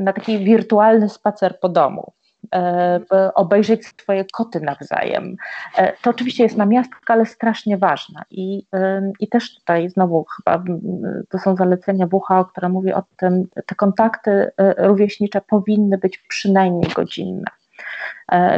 na 0.00 0.12
taki 0.12 0.38
wirtualny 0.38 1.08
spacer 1.08 1.60
po 1.60 1.68
domu. 1.68 2.12
E, 2.54 3.00
obejrzeć 3.34 3.86
swoje 3.86 4.24
koty 4.32 4.60
nawzajem. 4.60 5.36
E, 5.76 5.92
to 6.02 6.10
oczywiście 6.10 6.42
jest 6.42 6.56
namiastka, 6.56 7.14
ale 7.14 7.26
strasznie 7.26 7.78
ważna. 7.78 8.22
I, 8.30 8.66
I 9.20 9.28
też 9.28 9.54
tutaj 9.54 9.88
znowu 9.90 10.24
chyba 10.36 10.64
to 11.28 11.38
są 11.38 11.56
zalecenia 11.56 12.06
WHO, 12.12 12.44
które 12.44 12.68
mówi 12.68 12.92
o 12.92 13.02
tym, 13.16 13.48
te 13.66 13.74
kontakty 13.74 14.30
e, 14.30 14.86
rówieśnicze 14.86 15.40
powinny 15.40 15.98
być 15.98 16.18
przynajmniej 16.18 16.90
godzinne. 16.94 17.44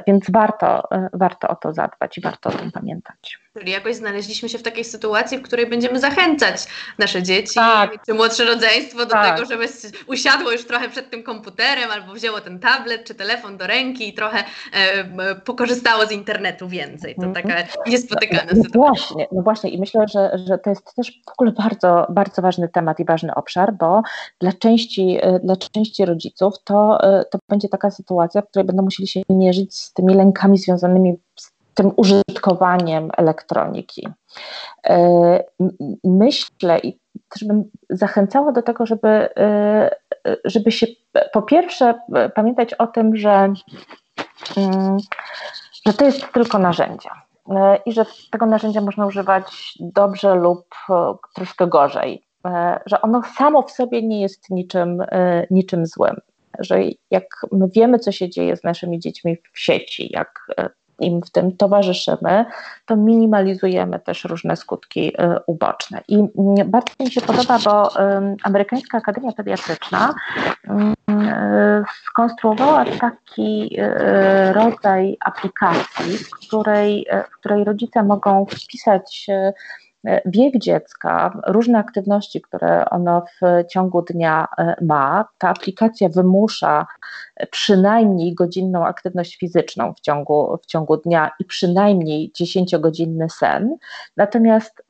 Więc 0.07 0.25
warto, 0.31 0.83
warto 1.13 1.49
o 1.49 1.57
to 1.57 1.73
zadbać 1.73 2.19
i 2.19 2.21
warto 2.21 2.49
o 2.49 2.53
tym 2.53 2.73
pamiętać. 2.73 3.39
Czyli 3.59 3.73
jakoś 3.73 3.97
znaleźliśmy 3.97 4.49
się 4.49 4.59
w 4.59 4.63
takiej 4.63 4.85
sytuacji, 4.85 5.39
w 5.39 5.43
której 5.43 5.67
będziemy 5.67 6.01
zachęcać 6.01 6.67
nasze 6.99 7.23
dzieci 7.23 7.55
tak. 7.55 7.91
czy 8.07 8.15
młodsze 8.15 8.45
rodzeństwo 8.45 8.99
do 8.99 9.07
tak. 9.07 9.37
tego, 9.37 9.49
żeby 9.49 9.69
usiadło 10.07 10.53
już 10.53 10.65
trochę 10.65 10.89
przed 10.89 11.11
tym 11.11 11.23
komputerem 11.23 11.91
albo 11.91 12.13
wzięło 12.13 12.41
ten 12.41 12.59
tablet 12.59 13.05
czy 13.05 13.15
telefon 13.15 13.57
do 13.57 13.67
ręki 13.67 14.09
i 14.09 14.15
trochę 14.15 14.45
e, 14.73 15.35
pokorzystało 15.35 16.07
z 16.07 16.13
internetu 16.13 16.69
więcej. 16.69 17.15
To 17.15 17.33
taka 17.33 17.49
mhm. 17.49 17.67
niespotykana 17.87 18.43
no, 18.53 18.57
no, 18.57 18.65
sytuacja. 18.65 19.07
Właśnie, 19.07 19.27
no 19.33 19.43
właśnie 19.43 19.71
i 19.71 19.81
myślę, 19.81 20.05
że, 20.09 20.31
że 20.49 20.59
to 20.59 20.71
jest 20.71 20.95
też 20.95 21.21
w 21.27 21.33
ogóle 21.33 21.53
bardzo, 21.53 22.07
bardzo 22.09 22.43
ważny 22.43 22.69
temat 22.69 23.01
i 23.01 23.05
ważny 23.05 23.35
obszar, 23.35 23.75
bo 23.75 24.03
dla 24.41 24.53
części, 24.53 25.19
e, 25.23 25.41
dla 25.41 25.57
części 25.57 26.05
rodziców 26.05 26.55
to, 26.65 27.03
e, 27.03 27.25
to 27.25 27.39
będzie 27.49 27.69
taka 27.69 27.91
sytuacja, 27.91 28.43
w 28.43 28.49
której 28.49 28.67
będą 28.67 28.83
musieli 28.83 29.09
się 29.09 29.23
mierzyć 29.31 29.56
z 29.71 29.93
tymi 29.93 30.15
lękami 30.15 30.59
związanymi 30.59 31.17
z 31.37 31.57
tym 31.77 31.93
użytkowaniem 31.97 33.11
elektroniki. 33.17 34.09
E, 34.87 35.45
myślę 36.05 36.79
i 36.79 36.99
też 37.29 37.45
bym 37.45 37.65
zachęcała 37.91 38.53
do 38.53 38.63
tego, 38.63 38.87
żeby, 38.87 39.09
e, 39.37 39.97
żeby 40.45 40.73
się 40.73 40.87
po 41.33 41.43
pierwsze 41.43 41.95
pamiętać 42.35 42.75
o 42.75 42.87
tym, 42.87 43.17
że, 43.17 43.53
mm, 44.57 44.97
że 45.87 45.93
to 45.93 46.05
jest 46.05 46.33
tylko 46.33 46.59
narzędzie 46.59 47.09
e, 47.51 47.77
i 47.87 47.93
że 47.93 48.07
tego 48.31 48.47
narzędzia 48.47 48.81
można 48.81 49.07
używać 49.07 49.75
dobrze 49.81 50.35
lub 50.35 50.67
troszkę 51.35 51.67
gorzej, 51.67 52.27
że 52.87 53.01
ono 53.03 53.23
samo 53.37 53.63
w 53.63 53.71
sobie 53.71 54.03
nie 54.03 54.21
jest 54.21 54.51
niczym, 54.51 55.03
niczym 55.51 55.87
złym, 55.87 56.17
że 56.59 56.81
jak 57.11 57.27
my 57.53 57.69
wiemy, 57.69 57.99
co 57.99 58.13
się 58.13 58.31
dzieje 58.31 58.57
z 58.57 58.65
naszymi 58.65 58.99
dziećmi 58.99 59.37
w 59.53 59.61
sieci, 59.61 60.09
jak 60.13 60.47
im 61.01 61.23
w 61.23 61.31
tym 61.31 61.57
towarzyszymy, 61.57 62.45
to 62.87 62.97
minimalizujemy 62.97 64.01
też 64.01 64.25
różne 64.25 64.57
skutki 64.57 65.13
uboczne. 65.47 66.01
I 66.09 66.19
bardzo 66.67 66.93
mi 67.01 67.11
się 67.11 67.21
podoba, 67.21 67.59
bo 67.65 67.91
Amerykańska 68.43 68.99
Akademia 68.99 69.33
Pediatryczna 69.33 70.15
mm, 70.69 70.95
skonstruowała 72.05 72.85
taki 73.01 73.77
rodzaj 74.53 75.17
aplikacji, 75.25 76.19
w 76.19 76.31
której, 76.31 77.07
w 77.31 77.39
której 77.39 77.65
rodzice 77.65 78.03
mogą 78.03 78.47
wpisać 78.47 79.27
wiek 80.27 80.59
dziecka, 80.59 81.41
różne 81.47 81.79
aktywności, 81.79 82.41
które 82.41 82.91
ono 82.91 83.23
w 83.41 83.67
ciągu 83.69 84.03
dnia 84.03 84.49
e, 84.59 84.77
ma. 84.85 85.29
Ta 85.39 85.49
aplikacja 85.49 86.09
wymusza 86.09 86.87
przynajmniej 87.51 88.35
godzinną 88.35 88.87
aktywność 88.87 89.37
fizyczną 89.37 89.95
w 89.95 90.01
ciągu, 90.01 90.59
w 90.63 90.67
ciągu 90.67 90.97
dnia 90.97 91.31
i 91.41 91.45
przynajmniej 91.45 92.33
10-godzinny 92.41 93.29
sen. 93.29 93.77
Natomiast 94.17 94.87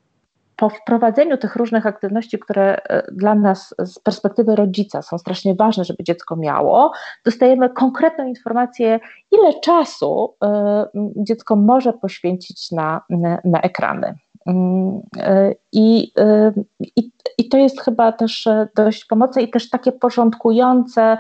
po 0.57 0.69
wprowadzeniu 0.69 1.37
tych 1.37 1.57
różnych 1.57 1.87
aktywności, 1.87 2.39
które 2.39 2.77
e, 2.77 3.13
dla 3.13 3.35
nas 3.35 3.75
z 3.79 3.99
perspektywy 3.99 4.57
rodzica 4.57 5.03
są 5.03 5.19
strasznie 5.19 5.55
ważne, 5.55 5.85
żeby 5.85 6.05
dziecko 6.05 6.37
miało, 6.37 6.93
dostajemy 7.25 7.71
konkretną 7.71 8.27
informację, 8.27 9.01
ile 9.33 9.61
czasu 9.61 10.35
e, 10.45 10.87
dziecko 11.17 11.57
może 11.57 11.93
poświęcić 11.93 12.71
na, 12.73 13.03
na 13.45 13.61
ekrany. 13.61 14.15
Mm, 14.47 15.03
e, 15.19 15.55
I, 15.73 16.13
e, 16.19 16.53
i, 16.81 17.11
I 17.39 17.49
to 17.49 17.59
jest 17.59 17.81
chyba 17.81 18.13
też 18.13 18.47
e, 18.47 18.69
dość 18.77 19.05
pomocne 19.05 19.43
i 19.43 19.51
też 19.51 19.71
takie 19.71 19.93
porządkujące 19.93 21.19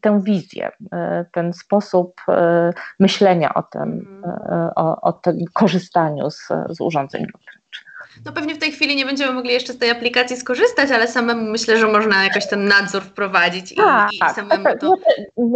tę 0.00 0.20
wizję, 0.22 0.70
ten 1.32 1.52
sposób 1.52 2.20
myślenia 3.00 3.54
o 3.54 3.62
tym, 3.62 3.82
mhm. 3.82 4.70
o, 4.76 5.00
o 5.00 5.12
tym 5.12 5.38
korzystaniu 5.52 6.30
z, 6.30 6.48
z 6.70 6.80
urządzeń 6.80 7.26
no 8.24 8.32
pewnie 8.32 8.54
w 8.54 8.58
tej 8.58 8.72
chwili 8.72 8.96
nie 8.96 9.06
będziemy 9.06 9.32
mogli 9.32 9.52
jeszcze 9.52 9.72
z 9.72 9.78
tej 9.78 9.90
aplikacji 9.90 10.36
skorzystać, 10.36 10.90
ale 10.90 11.08
samemu 11.08 11.50
myślę, 11.50 11.78
że 11.78 11.86
można 11.86 12.24
jakoś 12.24 12.48
ten 12.48 12.64
nadzór 12.64 13.02
wprowadzić 13.02 13.72
i, 13.72 13.76
tak, 13.76 14.12
i 14.12 14.18
tak. 14.18 14.34
samemu 14.34 14.64
tak, 14.64 14.80
to... 14.80 14.94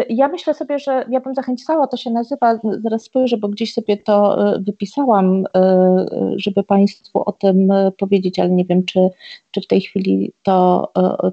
Ja 0.09 0.29
myślę 0.29 0.55
sobie, 0.55 0.79
że 0.79 1.05
ja 1.09 1.21
bym 1.21 1.35
zachęcała, 1.35 1.87
to 1.87 1.97
się 1.97 2.11
nazywa, 2.11 2.59
zaraz 2.83 3.03
spojrzę, 3.03 3.37
bo 3.37 3.49
gdzieś 3.49 3.75
sobie 3.75 3.97
to 3.97 4.49
e, 4.55 4.61
wypisałam, 4.61 5.45
e, 5.57 6.07
żeby 6.37 6.63
Państwu 6.63 7.23
o 7.29 7.33
tym 7.33 7.71
e, 7.71 7.93
powiedzieć, 7.93 8.39
ale 8.39 8.51
nie 8.51 8.65
wiem, 8.65 8.85
czy, 8.85 9.09
czy 9.51 9.61
w 9.61 9.67
tej 9.67 9.81
chwili 9.81 10.33
to 10.43 10.93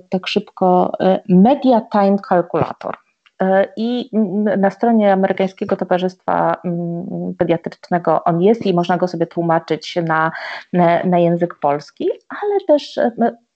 tak 0.09 0.27
szybko. 0.27 0.91
Media 1.29 1.81
Time 1.91 2.17
Calculator. 2.29 2.97
I 3.77 4.09
na 4.57 4.69
stronie 4.69 5.13
Amerykańskiego 5.13 5.75
Towarzystwa 5.75 6.61
Pediatrycznego 7.37 8.23
on 8.23 8.41
jest 8.41 8.65
i 8.65 8.73
można 8.73 8.97
go 8.97 9.07
sobie 9.07 9.27
tłumaczyć 9.27 9.95
na, 9.95 10.31
na, 10.73 11.19
język 11.19 11.55
polski, 11.59 12.09
ale 12.29 12.59
też 12.67 12.99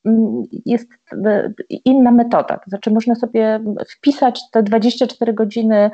Mm, 0.05 0.43
jest 0.65 0.87
e, 0.93 0.95
inna 1.85 2.11
metoda. 2.11 2.57
To 2.57 2.69
znaczy, 2.69 2.91
można 2.91 3.15
sobie 3.15 3.59
wpisać 3.89 4.41
te 4.51 4.63
24 4.63 5.33
godziny 5.33 5.91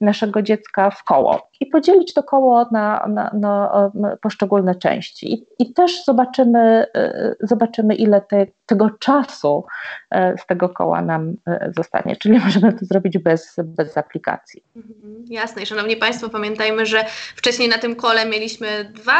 naszego 0.00 0.42
dziecka 0.42 0.90
w 0.90 1.04
koło 1.04 1.50
i 1.60 1.66
podzielić 1.66 2.14
to 2.14 2.22
koło 2.22 2.66
na, 2.72 3.06
na, 3.08 3.30
na 3.34 3.90
poszczególne 4.22 4.74
części. 4.74 5.34
I, 5.34 5.46
I, 5.58 5.72
też 5.72 6.04
zobaczymy, 6.04 6.86
e, 6.94 7.34
zobaczymy 7.40 7.94
ile 7.94 8.20
te, 8.20 8.46
tego 8.66 8.90
czasu 8.90 9.64
e, 10.10 10.38
z 10.38 10.46
tego 10.46 10.68
koła 10.68 11.02
nam 11.02 11.34
zostanie. 11.76 12.16
Czyli 12.16 12.38
możemy 12.44 12.72
to 12.72 12.84
zrobić 12.84 13.18
bez, 13.18 13.56
bez 13.64 13.98
aplikacji. 13.98 14.64
Mhm, 14.76 15.24
jasne. 15.28 15.62
I 15.62 15.66
szanowni 15.66 15.96
Państwo, 15.96 16.28
pamiętajmy, 16.28 16.86
że 16.86 17.04
wcześniej 17.36 17.68
na 17.68 17.78
tym 17.78 17.96
kole 17.96 18.26
mieliśmy 18.26 18.84
dwa 18.84 19.14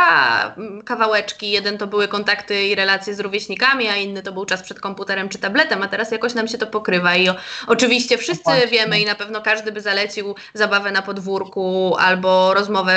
mm, 0.57 0.83
kawałeczki. 0.83 1.51
Jeden 1.51 1.79
to 1.79 1.87
były 1.87 2.09
kontakty 2.09 2.63
i 2.63 2.75
relacje 2.75 3.15
z 3.15 3.21
rówieśnikami, 3.21 3.89
a 3.89 3.97
inny 3.97 4.23
to 4.23 4.33
był 4.33 4.45
czas 4.45 4.63
przed 4.63 4.81
komputerem 4.81 5.29
czy 5.29 5.39
tabletem, 5.41 5.83
a 5.83 5.89
teraz 5.89 6.11
jakoś 6.11 6.35
nam 6.35 6.49
się 6.49 6.59
to 6.59 6.67
pokrywa 6.67 7.17
i 7.17 7.29
o, 7.29 7.35
oczywiście 7.67 8.19
wszyscy 8.19 8.45
Właśnie. 8.45 8.67
wiemy 8.67 9.01
i 9.01 9.05
na 9.05 9.15
pewno 9.15 9.41
każdy 9.41 9.73
by 9.73 9.81
zalecił 9.81 10.35
zabawę 10.55 10.93
na 10.93 11.03
podwórku 11.03 11.97
albo 11.99 12.55
rozmowę 12.55 12.93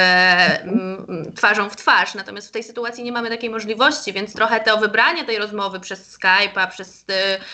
m, 0.64 1.06
mm, 1.10 1.34
twarzą 1.34 1.70
w 1.70 1.76
twarz, 1.76 2.14
natomiast 2.14 2.48
w 2.48 2.52
tej 2.52 2.64
sytuacji 2.64 3.04
nie 3.04 3.12
mamy 3.12 3.30
takiej 3.30 3.50
możliwości, 3.50 4.14
więc 4.14 4.34
trochę 4.34 4.60
to 4.60 4.78
wybranie 4.78 5.24
tej 5.26 5.38
rozmowy 5.38 5.80
przez 5.80 6.18
Skype'a, 6.18 6.68
przez, 6.70 7.02
y, 7.02 7.04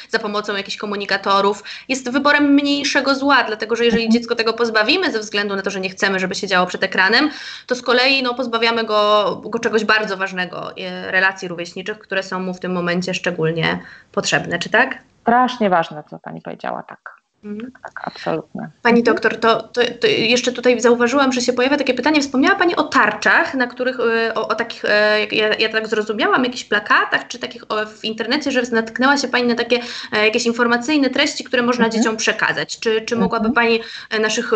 za 0.10 0.19
pomocą 0.19 0.56
jakichś 0.56 0.78
komunikatorów 0.78 1.63
jest 1.88 2.10
wyborem 2.10 2.54
mniejszego 2.54 3.15
zła, 3.15 3.43
dlatego 3.43 3.75
że 3.75 3.86
jeżeli 3.86 4.06
mhm. 4.06 4.19
dziecko 4.19 4.36
tego 4.36 4.54
pozbawimy 4.54 5.12
ze 5.12 5.19
względu 5.19 5.56
na 5.56 5.62
to, 5.62 5.69
że 5.69 5.80
nie 5.80 5.89
chcemy, 5.89 6.19
żeby 6.19 6.36
siedziało 6.36 6.67
przed 6.67 6.84
ekranem, 6.84 7.32
to 7.67 7.75
z 7.75 7.82
kolei 7.82 8.23
no, 8.23 8.34
pozbawiamy 8.34 8.84
go, 8.84 9.41
go 9.45 9.60
czegoś 9.60 9.86
bardzo 9.86 10.17
ważnego, 10.17 10.71
y, 10.71 11.12
relacji 11.12 11.47
rówieśniczych, 11.47 11.99
które 11.99 12.23
są 12.23 12.39
mu 12.39 12.54
w 12.54 12.60
tym 12.60 12.71
momencie 12.71 13.13
szczególnie 13.13 13.80
potrzebne, 14.12 14.60
czy 14.69 14.77
tak? 14.77 14.97
Strasznie 15.21 15.69
ważne, 15.69 16.03
co 16.10 16.19
Pani 16.19 16.41
powiedziała, 16.41 16.84
tak. 16.84 17.19
Mhm. 17.43 17.71
Tak, 17.84 18.01
absolutnie. 18.03 18.69
Pani 18.82 18.99
mhm. 18.99 19.15
doktor, 19.15 19.38
to, 19.39 19.63
to, 19.63 19.82
to, 20.01 20.08
jeszcze 20.08 20.51
tutaj 20.51 20.82
zauważyłam, 20.82 21.34
że 21.34 21.41
się 21.41 21.53
pojawia 21.53 21.77
takie 21.77 21.93
pytanie. 21.93 22.21
Wspomniała 22.21 22.55
Pani 22.55 22.75
o 22.75 22.84
tarczach, 22.84 23.53
na 23.53 23.67
których, 23.67 23.99
y, 23.99 24.34
o, 24.34 24.47
o 24.47 24.55
takich, 24.55 24.86
y, 24.86 25.36
ja, 25.36 25.55
ja, 25.55 25.69
tak 25.69 25.88
zrozumiałam, 25.88 26.43
jakichś 26.43 26.63
plakatach, 26.63 27.27
czy 27.27 27.39
takich 27.39 27.63
w 27.99 28.05
internecie, 28.05 28.51
że 28.51 28.62
natknęła 28.71 29.17
się 29.17 29.27
Pani 29.27 29.47
na 29.47 29.55
takie 29.55 29.79
e, 30.12 30.25
jakieś 30.25 30.45
informacyjne 30.45 31.10
treści, 31.10 31.43
które 31.43 31.62
można 31.62 31.86
mhm. 31.86 32.01
dzieciom 32.01 32.17
przekazać. 32.17 32.79
Czy, 32.79 33.01
czy 33.01 33.15
mogłaby 33.15 33.47
mhm. 33.47 33.53
Pani 33.53 33.79
e, 34.10 34.19
naszych 34.19 34.51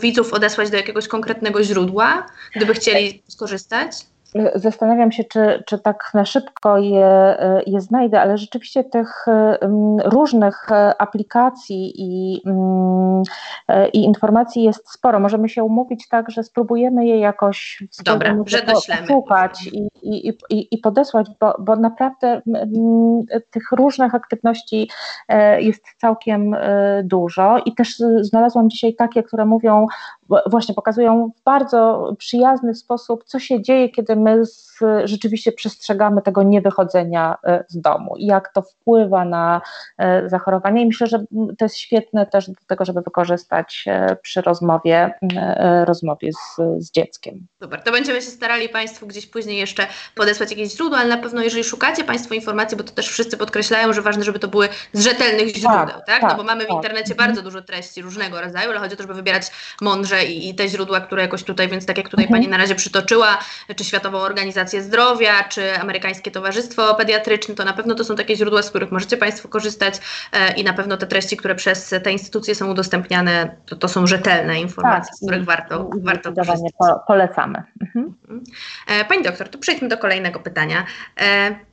widzów 0.00 0.32
odesłać 0.32 0.70
do 0.70 0.76
jakiegoś 0.76 1.08
konkretnego 1.08 1.64
źródła, 1.64 2.26
gdyby 2.54 2.74
chcieli 2.74 3.22
skorzystać? 3.28 3.92
Zastanawiam 4.54 5.12
się, 5.12 5.24
czy, 5.24 5.62
czy 5.66 5.78
tak 5.78 6.10
na 6.14 6.24
szybko 6.24 6.78
je, 6.78 7.36
je 7.66 7.80
znajdę, 7.80 8.20
ale 8.20 8.38
rzeczywiście 8.38 8.84
tych 8.84 9.26
różnych 10.04 10.68
aplikacji 10.98 11.92
i, 11.96 12.42
i 13.92 14.04
informacji 14.04 14.62
jest 14.62 14.90
sporo. 14.92 15.20
Możemy 15.20 15.48
się 15.48 15.64
umówić 15.64 16.08
tak, 16.08 16.30
że 16.30 16.42
spróbujemy 16.42 17.06
je 17.06 17.18
jakoś 17.18 17.82
Dobra, 18.04 18.36
że 18.46 18.62
posłuchać 18.62 19.66
i, 19.66 19.88
i, 20.02 20.28
i, 20.50 20.74
i 20.74 20.78
podesłać, 20.78 21.26
bo, 21.40 21.54
bo 21.58 21.76
naprawdę 21.76 22.42
tych 23.50 23.72
różnych 23.72 24.14
aktywności 24.14 24.90
e, 25.28 25.62
jest 25.62 25.84
całkiem 25.96 26.54
e, 26.54 27.02
dużo 27.04 27.58
i 27.64 27.74
też 27.74 27.96
znalazłam 28.20 28.70
dzisiaj 28.70 28.94
takie, 28.94 29.22
które 29.22 29.44
mówią, 29.44 29.86
właśnie 30.46 30.74
pokazują 30.74 31.30
w 31.40 31.42
bardzo 31.44 32.12
przyjazny 32.18 32.74
sposób, 32.74 33.24
co 33.24 33.38
się 33.38 33.62
dzieje, 33.62 33.88
kiedy 33.88 34.16
my 34.16 34.46
z, 34.46 34.78
rzeczywiście 35.04 35.52
przestrzegamy 35.52 36.22
tego 36.22 36.42
niewychodzenia 36.42 37.36
e, 37.44 37.64
z 37.68 37.80
domu 37.80 38.14
i 38.16 38.26
jak 38.26 38.52
to 38.52 38.62
wpływa 38.62 39.24
na 39.24 39.60
e, 39.98 40.28
zachorowanie. 40.28 40.82
I 40.82 40.86
myślę, 40.86 41.06
że 41.06 41.18
to 41.58 41.64
jest 41.64 41.76
świetne 41.76 42.26
też 42.26 42.50
do 42.50 42.60
tego, 42.66 42.84
żeby 42.84 43.00
wykorzystać 43.00 43.84
e, 43.86 44.16
przy 44.16 44.40
rozmowie, 44.40 45.14
rozmowie 45.84 46.32
z, 46.32 46.56
z 46.78 46.90
dzieckiem. 46.90 47.46
Super, 47.62 47.82
to 47.82 47.92
będziemy 47.92 48.22
się 48.22 48.30
starali 48.30 48.68
Państwu 48.68 49.06
gdzieś 49.06 49.26
później 49.26 49.58
jeszcze 49.58 49.86
podesłać 50.14 50.50
jakieś 50.50 50.72
źródła, 50.72 50.98
ale 50.98 51.08
na 51.08 51.22
pewno 51.22 51.42
jeżeli 51.42 51.64
szukacie 51.64 52.04
Państwo 52.04 52.34
informacji, 52.34 52.76
bo 52.76 52.84
to 52.84 52.92
też 52.92 53.08
wszyscy 53.08 53.36
podkreślają, 53.36 53.92
że 53.92 54.02
ważne, 54.02 54.24
żeby 54.24 54.38
to 54.38 54.48
były 54.48 54.68
z 54.92 55.04
rzetelnych 55.04 55.48
źródeł, 55.48 55.86
tak? 55.86 56.06
tak? 56.06 56.22
no 56.22 56.36
bo 56.36 56.42
mamy 56.42 56.64
w 56.64 56.66
tak. 56.66 56.76
internecie 56.76 57.14
tak. 57.14 57.16
bardzo 57.16 57.42
dużo 57.42 57.62
treści 57.62 58.02
różnego 58.02 58.40
rodzaju, 58.40 58.70
ale 58.70 58.78
chodzi 58.78 58.94
o 58.94 58.96
to, 58.96 59.02
żeby 59.02 59.14
wybierać 59.14 59.50
mądrze 59.80 60.17
i, 60.24 60.48
i 60.48 60.54
te 60.54 60.68
źródła, 60.68 61.00
które 61.00 61.22
jakoś 61.22 61.42
tutaj, 61.42 61.68
więc 61.68 61.86
tak 61.86 61.98
jak 61.98 62.08
tutaj 62.08 62.24
mhm. 62.24 62.40
Pani 62.40 62.50
na 62.50 62.56
razie 62.56 62.74
przytoczyła, 62.74 63.38
czy 63.76 63.84
Światową 63.84 64.18
Organizację 64.18 64.82
Zdrowia, 64.82 65.44
czy 65.44 65.78
Amerykańskie 65.80 66.30
Towarzystwo 66.30 66.94
Pediatryczne, 66.94 67.54
to 67.54 67.64
na 67.64 67.72
pewno 67.72 67.94
to 67.94 68.04
są 68.04 68.16
takie 68.16 68.36
źródła, 68.36 68.62
z 68.62 68.70
których 68.70 68.92
możecie 68.92 69.16
Państwo 69.16 69.48
korzystać 69.48 70.00
e, 70.32 70.52
i 70.52 70.64
na 70.64 70.72
pewno 70.72 70.96
te 70.96 71.06
treści, 71.06 71.36
które 71.36 71.54
przez 71.54 71.94
te 72.04 72.12
instytucje 72.12 72.54
są 72.54 72.70
udostępniane, 72.70 73.56
to, 73.66 73.76
to 73.76 73.88
są 73.88 74.06
rzetelne 74.06 74.60
informacje, 74.60 75.10
tak, 75.10 75.16
z 75.16 75.26
których 75.26 75.44
warto, 75.44 75.90
i, 75.98 76.02
warto 76.02 76.32
korzystać. 76.32 76.72
Po, 76.78 77.00
polecamy. 77.06 77.62
Mhm. 77.80 78.14
mhm. 78.22 78.44
E, 78.88 79.04
pani 79.04 79.22
doktor, 79.22 79.48
to 79.48 79.58
przejdźmy 79.58 79.88
do 79.88 79.98
kolejnego 79.98 80.40
pytania. 80.40 80.86
E, 81.20 81.68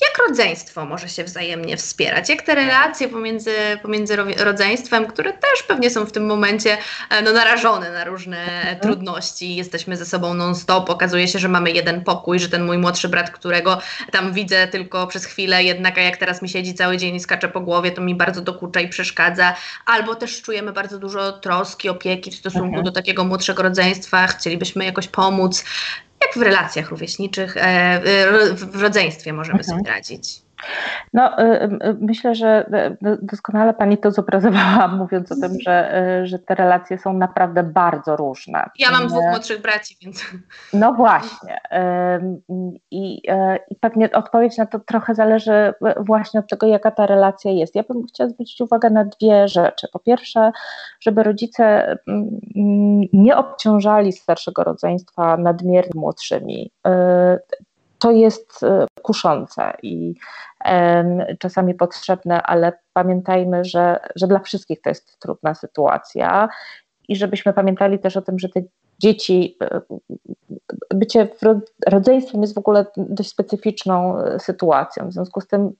jak 0.00 0.28
rodzeństwo 0.28 0.86
może 0.86 1.08
się 1.08 1.24
wzajemnie 1.24 1.76
wspierać? 1.76 2.28
Jak 2.28 2.42
te 2.42 2.54
relacje 2.54 3.08
pomiędzy, 3.08 3.54
pomiędzy 3.82 4.16
rodzeństwem, 4.16 5.06
które 5.06 5.32
też 5.32 5.62
pewnie 5.68 5.90
są 5.90 6.06
w 6.06 6.12
tym 6.12 6.26
momencie 6.26 6.78
e, 7.10 7.22
no, 7.22 7.32
narażone 7.32 7.90
na 7.90 8.04
różne 8.04 8.44
mhm. 8.44 8.80
trudności, 8.80 9.56
jesteśmy 9.56 9.96
ze 9.96 10.06
sobą 10.06 10.34
non-stop, 10.34 10.90
okazuje 10.90 11.28
się, 11.28 11.38
że 11.38 11.48
mamy 11.48 11.70
jeden 11.70 12.04
pokój, 12.04 12.38
że 12.38 12.48
ten 12.48 12.64
mój 12.64 12.78
młodszy 12.78 13.08
brat, 13.08 13.30
którego 13.30 13.78
tam 14.12 14.32
widzę 14.32 14.68
tylko 14.68 15.06
przez 15.06 15.24
chwilę, 15.24 15.64
jednak 15.64 15.98
a 15.98 16.00
jak 16.00 16.16
teraz 16.16 16.42
mi 16.42 16.48
siedzi 16.48 16.74
cały 16.74 16.96
dzień 16.96 17.14
i 17.14 17.20
skacze 17.20 17.48
po 17.48 17.60
głowie, 17.60 17.90
to 17.90 18.02
mi 18.02 18.14
bardzo 18.14 18.40
dokucza 18.40 18.80
i 18.80 18.88
przeszkadza. 18.88 19.54
Albo 19.86 20.14
też 20.14 20.42
czujemy 20.42 20.72
bardzo 20.72 20.98
dużo 20.98 21.32
troski, 21.32 21.88
opieki 21.88 22.30
w 22.30 22.34
stosunku 22.34 22.66
mhm. 22.66 22.84
do 22.84 22.92
takiego 22.92 23.24
młodszego 23.24 23.62
rodzeństwa, 23.62 24.26
chcielibyśmy 24.26 24.84
jakoś 24.84 25.08
pomóc 25.08 25.64
jak 26.32 26.38
w 26.38 26.42
relacjach 26.42 26.90
rówieśniczych, 26.90 27.56
e, 27.56 28.00
w 28.54 28.82
rodzeństwie 28.82 29.32
możemy 29.32 29.58
mhm. 29.58 29.78
sobie 29.78 29.90
radzić? 29.90 30.42
No, 31.12 31.38
y, 31.38 31.44
y, 31.44 31.96
myślę, 32.00 32.34
że 32.34 32.66
y, 33.06 33.18
doskonale 33.22 33.74
Pani 33.74 33.98
to 33.98 34.10
zobrazowała, 34.10 34.88
mówiąc 34.98 35.32
o 35.32 35.34
tym, 35.34 35.60
że, 35.60 36.20
że 36.24 36.38
te 36.38 36.54
relacje 36.54 36.98
są 36.98 37.12
naprawdę 37.12 37.62
bardzo 37.62 38.16
różne. 38.16 38.70
Ja 38.78 38.90
mam 38.90 39.06
dwóch 39.06 39.24
młodszych 39.30 39.62
braci, 39.62 39.96
więc. 40.02 40.24
No 40.72 40.92
właśnie. 40.92 41.60
I, 42.90 43.22
I 43.70 43.76
pewnie 43.80 44.12
odpowiedź 44.12 44.58
na 44.58 44.66
to 44.66 44.78
trochę 44.80 45.14
zależy 45.14 45.74
właśnie 46.00 46.40
od 46.40 46.48
tego, 46.48 46.66
jaka 46.66 46.90
ta 46.90 47.06
relacja 47.06 47.50
jest. 47.50 47.74
Ja 47.74 47.82
bym 47.82 48.06
chciała 48.06 48.30
zwrócić 48.30 48.60
uwagę 48.60 48.90
na 48.90 49.04
dwie 49.04 49.48
rzeczy. 49.48 49.88
Po 49.92 49.98
pierwsze, 49.98 50.52
żeby 51.00 51.22
rodzice 51.22 51.96
mm, 52.08 52.30
nie 53.12 53.36
obciążali 53.36 54.12
starszego 54.12 54.64
rodzeństwa 54.64 55.36
nadmiernie 55.36 56.00
młodszymi 56.00 56.70
to 58.02 58.10
jest 58.10 58.62
e, 58.62 58.86
kuszące 59.02 59.72
i 59.82 60.14
czasami 61.38 61.74
potrzebne, 61.74 62.42
ale 62.42 62.72
pamiętajmy, 62.92 63.64
że, 63.64 64.00
że 64.16 64.26
dla 64.26 64.38
wszystkich 64.38 64.82
to 64.82 64.90
jest 64.90 65.18
trudna 65.18 65.54
sytuacja 65.54 66.48
i 67.08 67.16
żebyśmy 67.16 67.52
pamiętali 67.52 67.98
też 67.98 68.16
o 68.16 68.22
tym, 68.22 68.38
że 68.38 68.48
te 68.48 68.62
dzieci, 68.98 69.56
e, 69.62 69.80
bycie 70.94 71.28
rodzeństwem 71.86 72.42
jest 72.42 72.54
w 72.54 72.58
ogóle 72.58 72.86
dość 72.96 73.30
specyficzną 73.30 74.18
e, 74.18 74.38
sytuacją. 74.38 75.08
W 75.08 75.12
związku 75.12 75.40
z 75.40 75.46
tym 75.46 75.72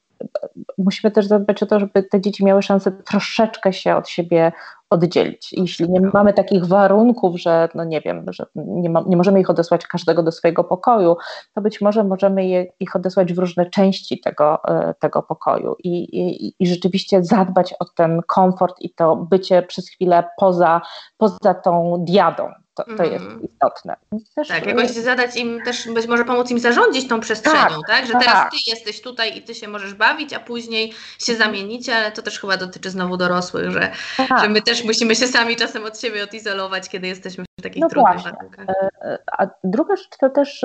musimy 0.79 1.11
też 1.11 1.27
zadbać 1.27 1.63
o 1.63 1.67
to, 1.67 1.81
żeby 1.81 2.03
te 2.03 2.21
dzieci 2.21 2.45
miały 2.45 2.63
szansę 2.63 2.93
troszeczkę 2.93 3.73
się 3.73 3.97
od 3.97 4.09
siebie 4.09 4.53
oddzielić. 4.93 5.53
Jeśli 5.53 5.91
nie 5.91 6.01
mamy 6.01 6.33
takich 6.33 6.67
warunków, 6.67 7.41
że 7.41 7.69
no 7.75 7.85
nie 7.85 8.01
wiem, 8.01 8.33
że 8.33 8.47
nie, 8.55 8.91
ma, 8.91 9.05
nie 9.07 9.17
możemy 9.17 9.41
ich 9.41 9.51
odesłać 9.51 9.87
każdego 9.87 10.23
do 10.23 10.33
swojego 10.33 10.65
pokoju, 10.65 11.17
to 11.55 11.61
być 11.61 11.81
może 11.81 12.05
możemy 12.05 12.47
je, 12.47 12.67
ich 12.81 12.97
odesłać 12.97 13.33
w 13.33 13.39
różne 13.39 13.71
części 13.71 14.21
tego, 14.21 14.65
e, 14.69 14.95
tego 15.01 15.23
pokoju 15.23 15.77
i, 15.85 16.03
i, 16.03 16.55
i 16.59 16.67
rzeczywiście 16.67 17.25
zadbać 17.25 17.75
o 17.81 17.85
ten 17.85 18.21
komfort 18.27 18.77
i 18.81 18.95
to 18.95 19.17
bycie 19.17 19.63
przez 19.63 19.89
chwilę 19.89 20.25
poza, 20.37 20.81
poza 21.19 21.55
tą 21.55 22.05
diadą. 22.09 22.62
To, 22.75 22.85
to 22.97 23.05
jest 23.05 23.25
mhm. 23.25 23.43
istotne. 23.43 23.97
Też, 24.35 24.49
tak, 24.49 24.67
jakoś 24.67 24.91
zadać 24.91 25.37
im 25.37 25.63
też, 25.65 25.89
być 25.89 26.07
może 26.07 26.25
pomóc 26.25 26.51
im 26.51 26.59
zarządzić 26.59 27.09
tą 27.09 27.21
przestrzenią, 27.21 27.81
tak? 27.87 27.87
tak? 27.87 28.07
Że 28.07 28.13
teraz 28.13 28.35
tak. 28.35 28.51
ty 28.51 28.57
jesteś 28.67 29.03
tutaj 29.03 29.39
i 29.39 29.43
ty 29.43 29.55
się 29.55 29.69
możesz 29.69 29.95
bawić, 29.95 30.33
a 30.33 30.41
później 30.41 30.93
się 31.19 31.35
zamienicie, 31.35 31.97
ale 31.97 32.13
to 32.13 32.23
też 32.23 32.41
chyba 32.41 32.57
dotyczy 32.57 32.91
znowu 32.91 33.17
dorosłych, 33.17 33.71
że, 33.71 33.91
tak. 34.17 34.41
że 34.43 34.49
my 34.49 34.63
też 34.63 34.85
musimy 34.85 35.15
się 35.15 35.27
sami 35.27 35.57
czasem 35.57 35.85
od 35.85 36.01
siebie 36.01 36.25
odizolować, 36.25 36.89
kiedy 36.89 37.07
jesteśmy 37.07 37.45
w 37.61 37.63
takich 37.63 37.81
no 37.81 37.89
trudnych 37.89 38.13
właśnie. 38.13 38.33
warunkach. 38.33 38.67
E, 39.03 39.19
a 39.39 39.47
druga 39.65 39.97
rzecz 39.97 40.17
to 40.21 40.31
też 40.31 40.65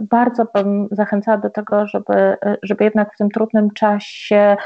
bardzo 0.00 0.44
bym 0.54 0.88
zachęcała 0.90 1.38
do 1.38 1.50
tego, 1.50 1.86
żeby, 1.86 2.36
żeby 2.62 2.84
jednak 2.84 3.14
w 3.14 3.18
tym 3.18 3.30
trudnym 3.30 3.70
czasie 3.70 4.56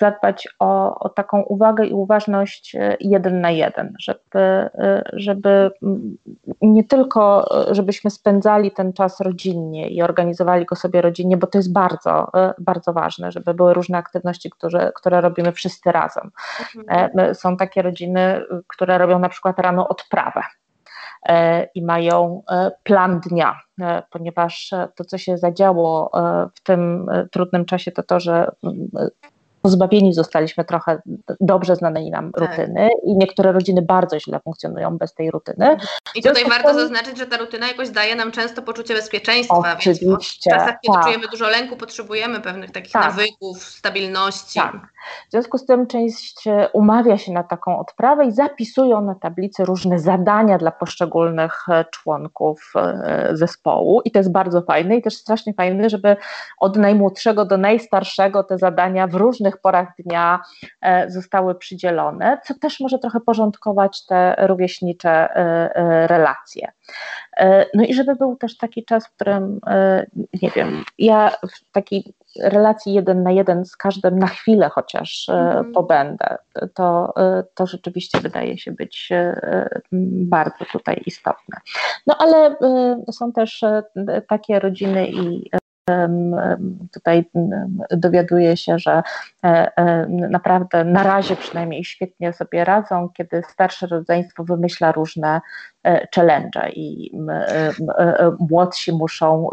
zadbać 0.00 0.48
o, 0.58 0.98
o, 0.98 1.08
taką 1.08 1.42
uwagę 1.42 1.86
i 1.86 1.92
uważność 1.92 2.74
e, 2.74 2.96
jeden 3.00 3.40
na 3.40 3.50
jeden, 3.50 3.94
żeby, 4.00 4.38
e, 4.38 5.02
żeby 5.12 5.70
nie 6.62 6.84
tylko, 6.84 7.46
e, 7.70 7.74
żebyśmy 7.74 8.10
spędzali 8.10 8.70
ten 8.70 8.92
czas 8.92 9.20
rodzinnie 9.20 9.88
i 9.88 10.02
organizowali 10.02 10.64
go 10.64 10.76
sobie 10.76 11.00
rodzinnie, 11.02 11.36
bo 11.36 11.46
to 11.46 11.58
jest 11.58 11.72
bardzo, 11.72 12.30
bardzo 12.58 12.92
ważne, 12.92 13.32
żeby 13.32 13.54
były 13.54 13.74
różne 13.74 13.98
aktywności, 13.98 14.50
które, 14.50 14.92
które 14.94 15.20
robimy 15.20 15.52
wszyscy 15.52 15.92
razem. 15.92 16.30
Mhm. 16.76 17.34
Są 17.34 17.56
takie 17.56 17.82
rodziny, 17.82 18.42
które 18.68 18.98
robią 18.98 19.18
na 19.18 19.28
przykład 19.28 19.58
rano 19.58 19.88
odprawę 19.88 20.42
i 21.74 21.84
mają 21.84 22.42
plan 22.82 23.20
dnia, 23.20 23.60
ponieważ 24.10 24.70
to, 24.96 25.04
co 25.04 25.18
się 25.18 25.38
zadziało 25.38 26.10
w 26.54 26.62
tym 26.62 27.06
trudnym 27.32 27.64
czasie, 27.64 27.92
to 27.92 28.02
to, 28.02 28.20
że 28.20 28.50
pozbawieni 29.62 30.14
zostaliśmy 30.14 30.64
trochę 30.64 31.02
dobrze 31.40 31.76
znanej 31.76 32.10
nam 32.10 32.32
tak. 32.32 32.50
rutyny 32.50 32.88
i 33.04 33.16
niektóre 33.16 33.52
rodziny 33.52 33.82
bardzo 33.82 34.20
źle 34.20 34.40
funkcjonują 34.40 34.98
bez 34.98 35.14
tej 35.14 35.30
rutyny. 35.30 35.76
I 36.14 36.22
tutaj 36.22 36.44
warto 36.44 36.74
zaznaczyć, 36.74 37.18
że 37.18 37.26
ta 37.26 37.36
rutyna 37.36 37.68
jakoś 37.68 37.90
daje 37.90 38.16
nam 38.16 38.32
często 38.32 38.62
poczucie 38.62 38.94
bezpieczeństwa, 38.94 39.74
Oczywiście, 39.76 40.06
więc 40.06 40.24
w 40.24 40.38
czasach, 40.38 40.78
kiedy 40.82 40.94
tak. 40.94 41.04
czujemy 41.04 41.28
dużo 41.28 41.48
lęku, 41.48 41.76
potrzebujemy 41.76 42.40
pewnych 42.40 42.70
takich 42.70 42.92
tak. 42.92 43.04
nawyków, 43.04 43.62
stabilności. 43.62 44.60
Tak. 44.60 44.76
W 45.28 45.30
związku 45.30 45.58
z 45.58 45.66
tym 45.66 45.86
część 45.86 46.46
e, 46.46 46.68
umawia 46.72 47.18
się 47.18 47.32
na 47.32 47.42
taką 47.42 47.78
odprawę 47.78 48.26
i 48.26 48.32
zapisują 48.32 49.00
na 49.00 49.14
tablicy 49.14 49.64
różne 49.64 49.98
zadania 49.98 50.58
dla 50.58 50.70
poszczególnych 50.70 51.68
e, 51.68 51.84
członków 51.84 52.72
e, 52.76 53.28
zespołu 53.32 54.00
i 54.04 54.10
to 54.10 54.18
jest 54.18 54.32
bardzo 54.32 54.62
fajne 54.62 54.96
i 54.96 55.02
też 55.02 55.16
strasznie 55.16 55.54
fajne, 55.54 55.90
żeby 55.90 56.16
od 56.58 56.76
najmłodszego 56.76 57.44
do 57.44 57.56
najstarszego 57.56 58.44
te 58.44 58.58
zadania 58.58 59.06
w 59.06 59.14
różnych 59.14 59.49
porach 59.58 59.88
dnia 59.98 60.40
zostały 61.08 61.54
przydzielone, 61.54 62.38
co 62.44 62.54
też 62.54 62.80
może 62.80 62.98
trochę 62.98 63.20
porządkować 63.20 64.06
te 64.06 64.34
rówieśnicze 64.38 65.28
relacje. 66.06 66.72
No 67.74 67.84
i 67.84 67.94
żeby 67.94 68.16
był 68.16 68.36
też 68.36 68.56
taki 68.56 68.84
czas, 68.84 69.06
w 69.06 69.14
którym, 69.14 69.60
nie 70.42 70.50
wiem, 70.50 70.84
ja 70.98 71.30
w 71.30 71.72
takiej 71.72 72.14
relacji 72.38 72.94
jeden 72.94 73.22
na 73.22 73.30
jeden 73.30 73.64
z 73.64 73.76
każdym 73.76 74.18
na 74.18 74.26
chwilę 74.26 74.68
chociaż 74.68 75.28
mm. 75.28 75.72
pobędę, 75.72 76.36
to, 76.74 77.12
e, 77.16 77.44
to 77.54 77.66
rzeczywiście 77.66 78.20
wydaje 78.20 78.58
się 78.58 78.72
być 78.72 79.08
e, 79.12 79.80
bardzo 79.92 80.64
tutaj 80.72 81.02
istotne. 81.06 81.60
No 82.06 82.16
ale 82.18 82.56
są 83.12 83.32
też 83.32 83.64
takie 84.28 84.58
rodziny 84.58 85.08
i 85.08 85.50
Tutaj 86.94 87.30
dowiaduję 87.90 88.56
się, 88.56 88.78
że 88.78 89.02
naprawdę 90.30 90.84
na 90.84 91.02
razie 91.02 91.36
przynajmniej 91.36 91.84
świetnie 91.84 92.32
sobie 92.32 92.64
radzą, 92.64 93.08
kiedy 93.08 93.42
starsze 93.48 93.86
rodzeństwo 93.86 94.44
wymyśla 94.44 94.92
różne 94.92 95.40
E, 95.84 96.08
challenge 96.14 96.70
i 96.72 97.12
e, 97.28 97.72
e, 97.98 98.36
młodsi 98.50 98.92
muszą 98.92 99.48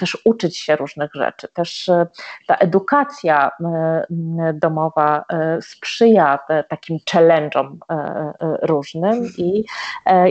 też 0.00 0.18
uczyć 0.24 0.58
się 0.58 0.76
różnych 0.76 1.10
rzeczy. 1.14 1.48
Też 1.48 1.90
ta 2.46 2.56
edukacja 2.56 3.50
domowa 4.54 5.24
sprzyja 5.60 6.38
takim 6.68 6.98
challenge'om 7.10 7.76
różnym 8.62 9.26
i, 9.38 9.64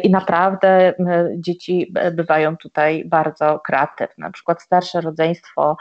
i 0.04 0.12
naprawdę 0.12 0.94
dzieci 1.38 1.94
bywają 2.14 2.58
tutaj 2.58 3.06
bardzo 3.06 3.60
kreatywne. 3.60 4.16
Na 4.18 4.32
przykład 4.32 4.62
starsze 4.62 5.02
rodzeństwo 5.02 5.78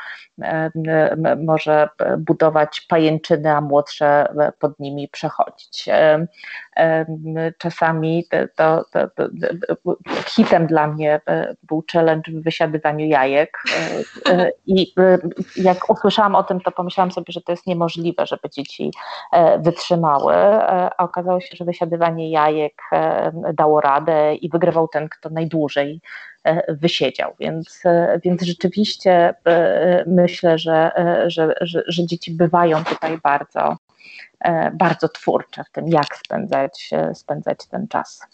może 1.45 1.89
budować 2.19 2.81
pajęczyny, 2.81 3.53
a 3.53 3.61
młodsze 3.61 4.35
pod 4.59 4.81
nimi 4.81 5.09
przechodzić. 5.09 5.89
Czasami 7.59 8.25
to, 8.57 8.85
to, 8.93 9.09
to, 9.17 9.29
hitem 10.27 10.67
dla 10.67 10.87
mnie 10.87 11.21
e, 11.29 11.55
był 11.63 11.85
challenge 11.93 12.33
w 12.33 12.43
wysiadywaniu 12.43 13.07
jajek. 13.07 13.59
E, 14.29 14.33
e, 14.33 14.53
i 14.67 14.95
jak 15.57 15.91
usłyszałam 15.91 16.35
o 16.35 16.43
tym, 16.43 16.61
to 16.61 16.71
pomyślałam 16.71 17.13
sobie, 17.13 17.33
że 17.33 17.41
to 17.41 17.53
jest 17.53 17.67
niemożliwe, 17.67 18.27
żeby 18.27 18.51
dzieci 18.51 18.91
wytrzymały, 19.59 20.35
a 20.35 20.97
okazało 20.97 21.41
się, 21.41 21.57
że 21.57 21.65
wysiadywanie 21.65 22.31
jajek 22.31 22.83
dało 23.55 23.81
radę 23.81 24.35
i 24.35 24.49
wygrywał 24.49 24.89
ten, 24.89 25.09
kto 25.09 25.31
najdłużej 25.31 26.01
wysiedział, 26.69 27.35
więc, 27.41 27.83
więc 28.25 28.43
rzeczywiście 28.43 29.35
myślę, 30.07 30.59
że, 30.59 30.91
że, 31.27 31.55
że, 31.61 31.83
że 31.87 32.07
dzieci 32.07 32.31
bywają 32.31 32.85
tutaj 32.85 33.19
bardzo, 33.23 33.77
bardzo 34.73 35.09
twórcze 35.09 35.65
w 35.65 35.71
tym, 35.71 35.89
jak 35.89 36.17
spędzać, 36.17 36.91
spędzać 37.15 37.67
ten 37.67 37.89
czas. 37.89 38.27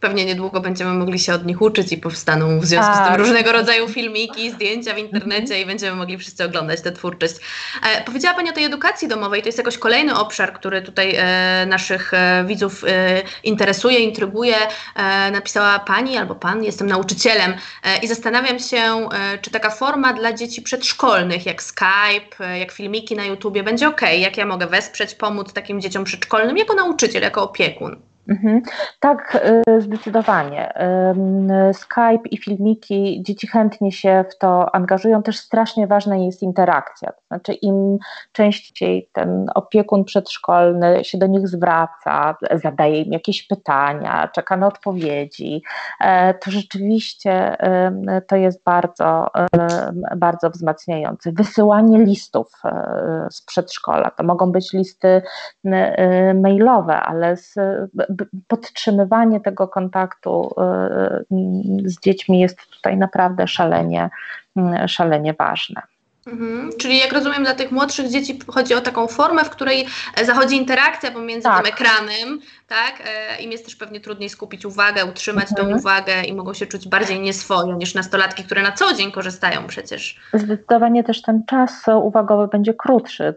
Pewnie 0.00 0.24
niedługo 0.24 0.60
będziemy 0.60 0.94
mogli 0.94 1.18
się 1.18 1.34
od 1.34 1.46
nich 1.46 1.62
uczyć 1.62 1.92
i 1.92 1.98
powstaną 1.98 2.60
w 2.60 2.64
związku 2.64 2.92
z 2.92 2.96
tym 2.96 3.06
tak. 3.06 3.18
różnego 3.18 3.52
rodzaju 3.52 3.88
filmiki, 3.88 4.50
zdjęcia 4.50 4.94
w 4.94 4.98
internecie 4.98 5.60
i 5.60 5.66
będziemy 5.66 5.96
mogli 5.96 6.18
wszyscy 6.18 6.44
oglądać 6.44 6.80
tę 6.80 6.92
twórczość. 6.92 7.34
E, 7.82 8.04
powiedziała 8.04 8.36
Pani 8.36 8.50
o 8.50 8.52
tej 8.52 8.64
edukacji 8.64 9.08
domowej, 9.08 9.42
to 9.42 9.48
jest 9.48 9.58
jakoś 9.58 9.78
kolejny 9.78 10.18
obszar, 10.18 10.52
który 10.52 10.82
tutaj 10.82 11.14
e, 11.18 11.66
naszych 11.66 12.14
e, 12.14 12.44
widzów 12.46 12.84
e, 12.84 13.22
interesuje, 13.44 13.98
intryguje. 13.98 14.56
E, 14.96 15.30
napisała 15.30 15.78
Pani 15.78 16.16
albo 16.16 16.34
Pan, 16.34 16.64
jestem 16.64 16.86
nauczycielem 16.86 17.54
e, 17.84 17.98
i 17.98 18.08
zastanawiam 18.08 18.58
się, 18.58 19.08
czy 19.42 19.50
taka 19.50 19.70
forma 19.70 20.12
dla 20.12 20.32
dzieci 20.32 20.62
przedszkolnych, 20.62 21.46
jak 21.46 21.62
Skype, 21.62 22.58
jak 22.58 22.72
filmiki 22.72 23.16
na 23.16 23.24
YouTubie, 23.24 23.62
będzie 23.62 23.88
ok, 23.88 24.00
jak 24.18 24.36
ja 24.36 24.46
mogę 24.46 24.66
wesprzeć, 24.66 25.14
pomóc 25.14 25.52
takim 25.52 25.80
dzieciom 25.80 26.04
przedszkolnym 26.04 26.58
jako 26.58 26.74
nauczyciel, 26.74 27.22
jako 27.22 27.42
opiekun. 27.42 28.11
Mhm. 28.28 28.62
Tak, 29.00 29.44
y, 29.68 29.80
zdecydowanie. 29.80 30.74
Skype 31.72 32.28
i 32.30 32.38
filmiki, 32.38 33.22
dzieci 33.26 33.46
chętnie 33.46 33.92
się 33.92 34.24
w 34.30 34.38
to 34.38 34.74
angażują. 34.74 35.22
Też 35.22 35.38
strasznie 35.38 35.86
ważna 35.86 36.16
jest 36.16 36.42
interakcja. 36.42 37.12
To 37.12 37.22
znaczy, 37.28 37.52
im 37.52 37.98
częściej 38.32 39.08
ten 39.12 39.46
opiekun 39.54 40.04
przedszkolny 40.04 41.04
się 41.04 41.18
do 41.18 41.26
nich 41.26 41.48
zwraca, 41.48 42.36
zadaje 42.62 43.02
im 43.02 43.12
jakieś 43.12 43.46
pytania, 43.46 44.28
czeka 44.34 44.56
na 44.56 44.66
odpowiedzi, 44.66 45.62
e, 46.00 46.34
to 46.34 46.50
rzeczywiście 46.50 47.56
to 48.26 48.36
jest 48.36 48.64
bardzo, 48.64 49.28
bardzo 50.16 50.50
wzmacniające. 50.50 51.32
Wysyłanie 51.32 51.98
listów 51.98 52.48
e, 52.64 53.26
z 53.30 53.42
przedszkola. 53.42 54.10
To 54.10 54.24
mogą 54.24 54.52
być 54.52 54.72
listy 54.72 55.22
mailowe, 56.34 57.00
ale 57.00 57.36
z 57.36 57.54
podtrzymywanie 58.46 59.40
tego 59.40 59.68
kontaktu 59.68 60.54
y, 61.30 61.88
z 61.88 62.00
dziećmi 62.00 62.40
jest 62.40 62.66
tutaj 62.66 62.96
naprawdę 62.96 63.48
szalenie, 63.48 64.10
y, 64.84 64.88
szalenie 64.88 65.34
ważne. 65.38 65.82
Mhm. 66.26 66.70
Czyli 66.78 66.98
jak 66.98 67.12
rozumiem, 67.12 67.44
dla 67.44 67.54
tych 67.54 67.70
młodszych 67.72 68.08
dzieci 68.08 68.38
chodzi 68.48 68.74
o 68.74 68.80
taką 68.80 69.06
formę, 69.06 69.44
w 69.44 69.50
której 69.50 69.86
zachodzi 70.24 70.56
interakcja 70.56 71.10
pomiędzy 71.10 71.42
tak. 71.42 71.64
tym 71.64 71.72
ekranem, 71.72 72.40
tak? 72.72 73.02
E, 73.06 73.42
Im 73.42 73.52
jest 73.52 73.64
też 73.64 73.76
pewnie 73.76 74.00
trudniej 74.00 74.28
skupić 74.28 74.64
uwagę, 74.64 75.04
utrzymać 75.04 75.50
mhm. 75.50 75.68
tą 75.68 75.76
uwagę 75.76 76.22
i 76.22 76.34
mogą 76.34 76.54
się 76.54 76.66
czuć 76.66 76.88
bardziej 76.88 77.20
nieswojo 77.20 77.76
niż 77.76 77.94
nastolatki, 77.94 78.44
które 78.44 78.62
na 78.62 78.72
co 78.72 78.94
dzień 78.94 79.12
korzystają 79.12 79.66
przecież. 79.66 80.20
Zdecydowanie 80.32 81.04
też 81.04 81.22
ten 81.22 81.42
czas 81.46 81.84
uwagowy 82.02 82.48
będzie 82.48 82.74
krótszy, 82.74 83.24
y, 83.24 83.34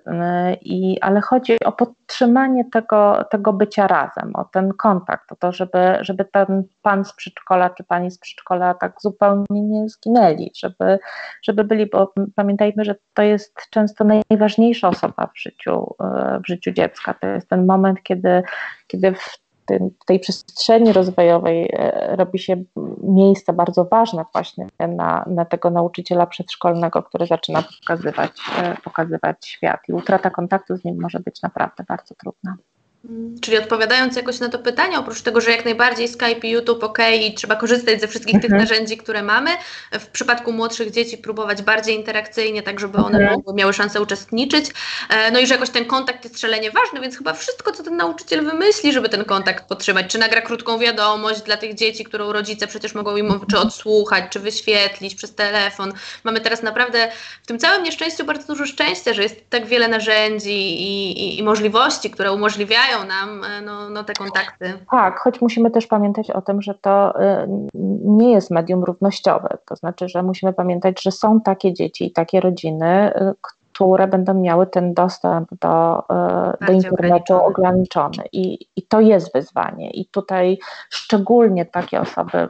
i, 0.62 1.02
ale 1.02 1.22
chodzi 1.22 1.56
o 1.66 1.72
podtrzymanie 1.72 2.66
tego, 2.66 3.26
tego 3.32 3.54
bycia 3.54 3.88
razem, 3.88 4.36
o 4.36 4.44
ten 4.44 4.74
kontakt, 4.74 5.32
o 5.32 5.36
to, 5.36 5.52
żeby, 5.52 5.98
żeby 6.02 6.26
ten 6.26 6.64
pan 6.82 7.06
z 7.06 7.14
przedszkola 7.14 7.70
czy 7.70 7.84
pani 7.84 8.12
z 8.12 8.20
przedszkola 8.20 8.74
tak 8.74 9.02
zupełnie 9.02 9.62
nie 9.62 9.90
zginęli, 9.90 10.52
żeby, 10.56 11.00
żeby 11.44 11.64
byli, 11.64 11.86
bo 11.86 12.14
pamiętajmy, 12.36 12.86
że 12.86 12.96
to 13.14 13.22
jest 13.22 13.54
często 13.70 14.06
najważniejsza 14.30 14.88
osoba 14.88 15.28
w 15.36 15.40
życiu, 15.40 15.96
y, 16.38 16.40
w 16.40 16.48
życiu 16.48 16.72
dziecka. 16.72 17.14
To 17.14 17.28
jest 17.28 17.50
ten 17.50 17.66
moment, 17.66 18.04
kiedy 18.04 18.44
kiedy 18.88 19.14
w, 19.14 19.38
tej 20.06 20.20
przestrzeni 20.20 20.94
rozwojowej 20.94 21.70
e, 21.74 22.16
robi 22.16 22.40
się 22.40 22.64
miejsce 23.04 23.54
bardzo 23.54 23.86
ważne 23.86 24.26
właśnie 24.34 24.68
na, 24.80 25.26
na 25.28 25.46
tego 25.46 25.70
nauczyciela 25.70 26.26
przedszkolnego, 26.26 27.04
który 27.04 27.28
zaczyna 27.28 27.64
pokazywać, 27.82 28.32
e, 28.58 28.78
pokazywać 28.84 29.48
świat 29.48 29.80
i 29.90 29.94
utrata 29.94 30.30
kontaktu 30.30 30.78
z 30.78 30.84
nim 30.84 31.02
może 31.02 31.20
być 31.20 31.42
naprawdę 31.42 31.84
bardzo 31.88 32.16
trudna. 32.16 32.56
Czyli 33.42 33.58
odpowiadając 33.58 34.16
jakoś 34.16 34.40
na 34.40 34.50
to 34.50 34.60
pytanie, 34.60 35.00
oprócz 35.00 35.22
tego, 35.22 35.42
że 35.42 35.52
jak 35.52 35.66
najbardziej 35.66 36.08
Skype 36.08 36.48
i 36.48 36.50
YouTube 36.50 36.84
ok 36.84 36.98
i 37.22 37.34
trzeba 37.34 37.56
korzystać 37.56 38.02
ze 38.02 38.08
wszystkich 38.08 38.42
tych 38.42 38.52
mhm. 38.52 38.62
narzędzi, 38.62 38.98
które 38.98 39.24
mamy, 39.24 39.52
w 39.92 40.08
przypadku 40.08 40.52
młodszych 40.52 40.92
dzieci 40.92 41.18
próbować 41.18 41.62
bardziej 41.62 41.96
interakcyjnie, 41.96 42.64
tak 42.64 42.80
żeby 42.80 42.98
one 42.98 43.18
mhm. 43.18 43.34
mogły, 43.34 43.54
miały 43.54 43.74
szansę 43.74 44.02
uczestniczyć. 44.02 44.66
E, 45.10 45.32
no 45.32 45.40
i 45.40 45.48
że 45.48 45.54
jakoś 45.54 45.70
ten 45.70 45.86
kontakt 45.86 46.24
jest 46.24 46.40
szalenie 46.40 46.72
ważny, 46.72 47.02
więc 47.02 47.18
chyba 47.18 47.34
wszystko, 47.34 47.72
co 47.72 47.84
ten 47.84 47.98
nauczyciel 47.98 48.46
wymyśli, 48.46 48.94
żeby 48.94 49.10
ten 49.10 49.26
kontakt 49.26 49.68
podtrzymać, 49.68 50.12
czy 50.12 50.18
nagra 50.18 50.42
krótką 50.42 50.80
wiadomość 50.80 51.42
dla 51.42 51.58
tych 51.58 51.76
dzieci, 51.76 52.04
którą 52.04 52.34
rodzice 52.34 52.68
przecież 52.68 52.96
mogą 52.96 53.18
im 53.18 53.40
czy 53.50 53.58
odsłuchać, 53.58 54.24
czy 54.30 54.40
wyświetlić 54.40 55.16
przez 55.16 55.36
telefon. 55.36 55.94
Mamy 56.24 56.42
teraz 56.42 56.64
naprawdę 56.64 57.12
w 57.44 57.48
tym 57.48 57.60
całym 57.60 57.84
nieszczęściu 57.84 58.26
bardzo 58.26 58.48
dużo 58.48 58.66
szczęścia, 58.66 59.14
że 59.14 59.24
jest 59.24 59.50
tak 59.50 59.66
wiele 59.66 59.88
narzędzi 59.88 60.82
i, 60.82 61.12
i, 61.12 61.40
i 61.40 61.44
możliwości, 61.44 62.12
które 62.12 62.32
umożliwiają 62.32 62.95
nam 63.04 63.44
e, 63.44 63.62
no, 63.62 63.90
no, 63.90 64.04
te 64.04 64.14
kontakty. 64.14 64.74
Tak, 64.92 65.20
choć 65.20 65.42
musimy 65.42 65.72
też 65.72 65.88
pamiętać 65.88 66.32
o 66.32 66.42
tym, 66.42 66.62
że 66.62 66.74
to 66.74 67.22
e, 67.22 67.48
nie 68.04 68.32
jest 68.32 68.52
medium 68.52 68.84
równościowe. 68.84 69.58
To 69.66 69.76
znaczy, 69.76 70.10
że 70.10 70.24
musimy 70.24 70.54
pamiętać, 70.54 71.04
że 71.04 71.12
są 71.12 71.42
takie 71.42 71.74
dzieci 71.74 72.06
i 72.06 72.12
takie 72.12 72.40
rodziny, 72.40 72.86
e, 72.86 73.34
które 73.76 74.08
będą 74.08 74.34
miały 74.34 74.68
ten 74.68 74.94
dostęp 74.94 75.50
do, 75.62 76.04
e, 76.10 76.66
do 76.68 76.74
internetu 76.74 77.34
ograniczony. 77.34 78.24
I, 78.32 78.68
I 78.76 78.82
to 78.88 79.02
jest 79.02 79.34
wyzwanie. 79.34 79.92
I 79.92 80.06
tutaj 80.06 80.60
szczególnie 80.90 81.66
takie 81.66 82.02
osoby 82.02 82.50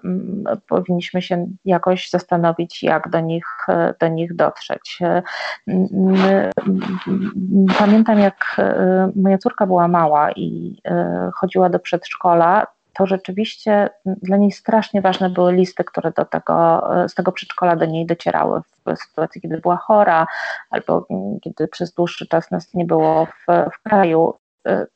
powinniśmy 0.67 1.21
się 1.21 1.47
jakoś 1.65 2.09
zastanowić, 2.09 2.83
jak 2.83 3.09
do 3.09 3.19
nich, 3.19 3.45
e, 3.69 3.93
do 3.99 4.07
nich 4.07 4.35
dotrzeć. 4.35 4.99
E, 5.01 5.23
pamiętam, 7.79 8.19
jak 8.19 8.61
moja 9.15 9.37
córka 9.37 9.67
była 9.67 9.87
mała 9.87 10.31
i 10.31 10.81
chodziła 11.33 11.69
do 11.69 11.79
przedszkola, 11.79 12.67
to 12.97 13.05
rzeczywiście 13.05 13.89
dla 14.05 14.37
niej 14.37 14.51
strasznie 14.51 15.01
ważne 15.01 15.29
były 15.29 15.53
listy, 15.53 15.83
które 15.83 16.11
do 16.11 16.25
tego, 16.25 16.87
z 17.07 17.13
tego 17.13 17.31
przedszkola 17.31 17.75
do 17.75 17.85
niej 17.85 18.05
docierały 18.05 18.61
w 18.61 18.97
sytuacji, 18.97 19.41
kiedy 19.41 19.57
była 19.57 19.77
chora 19.77 20.27
albo 20.69 21.07
kiedy 21.41 21.67
przez 21.67 21.93
dłuższy 21.93 22.27
czas 22.27 22.51
nas 22.51 22.73
nie 22.73 22.85
było 22.85 23.25
w, 23.25 23.45
w 23.73 23.83
kraju. 23.83 24.33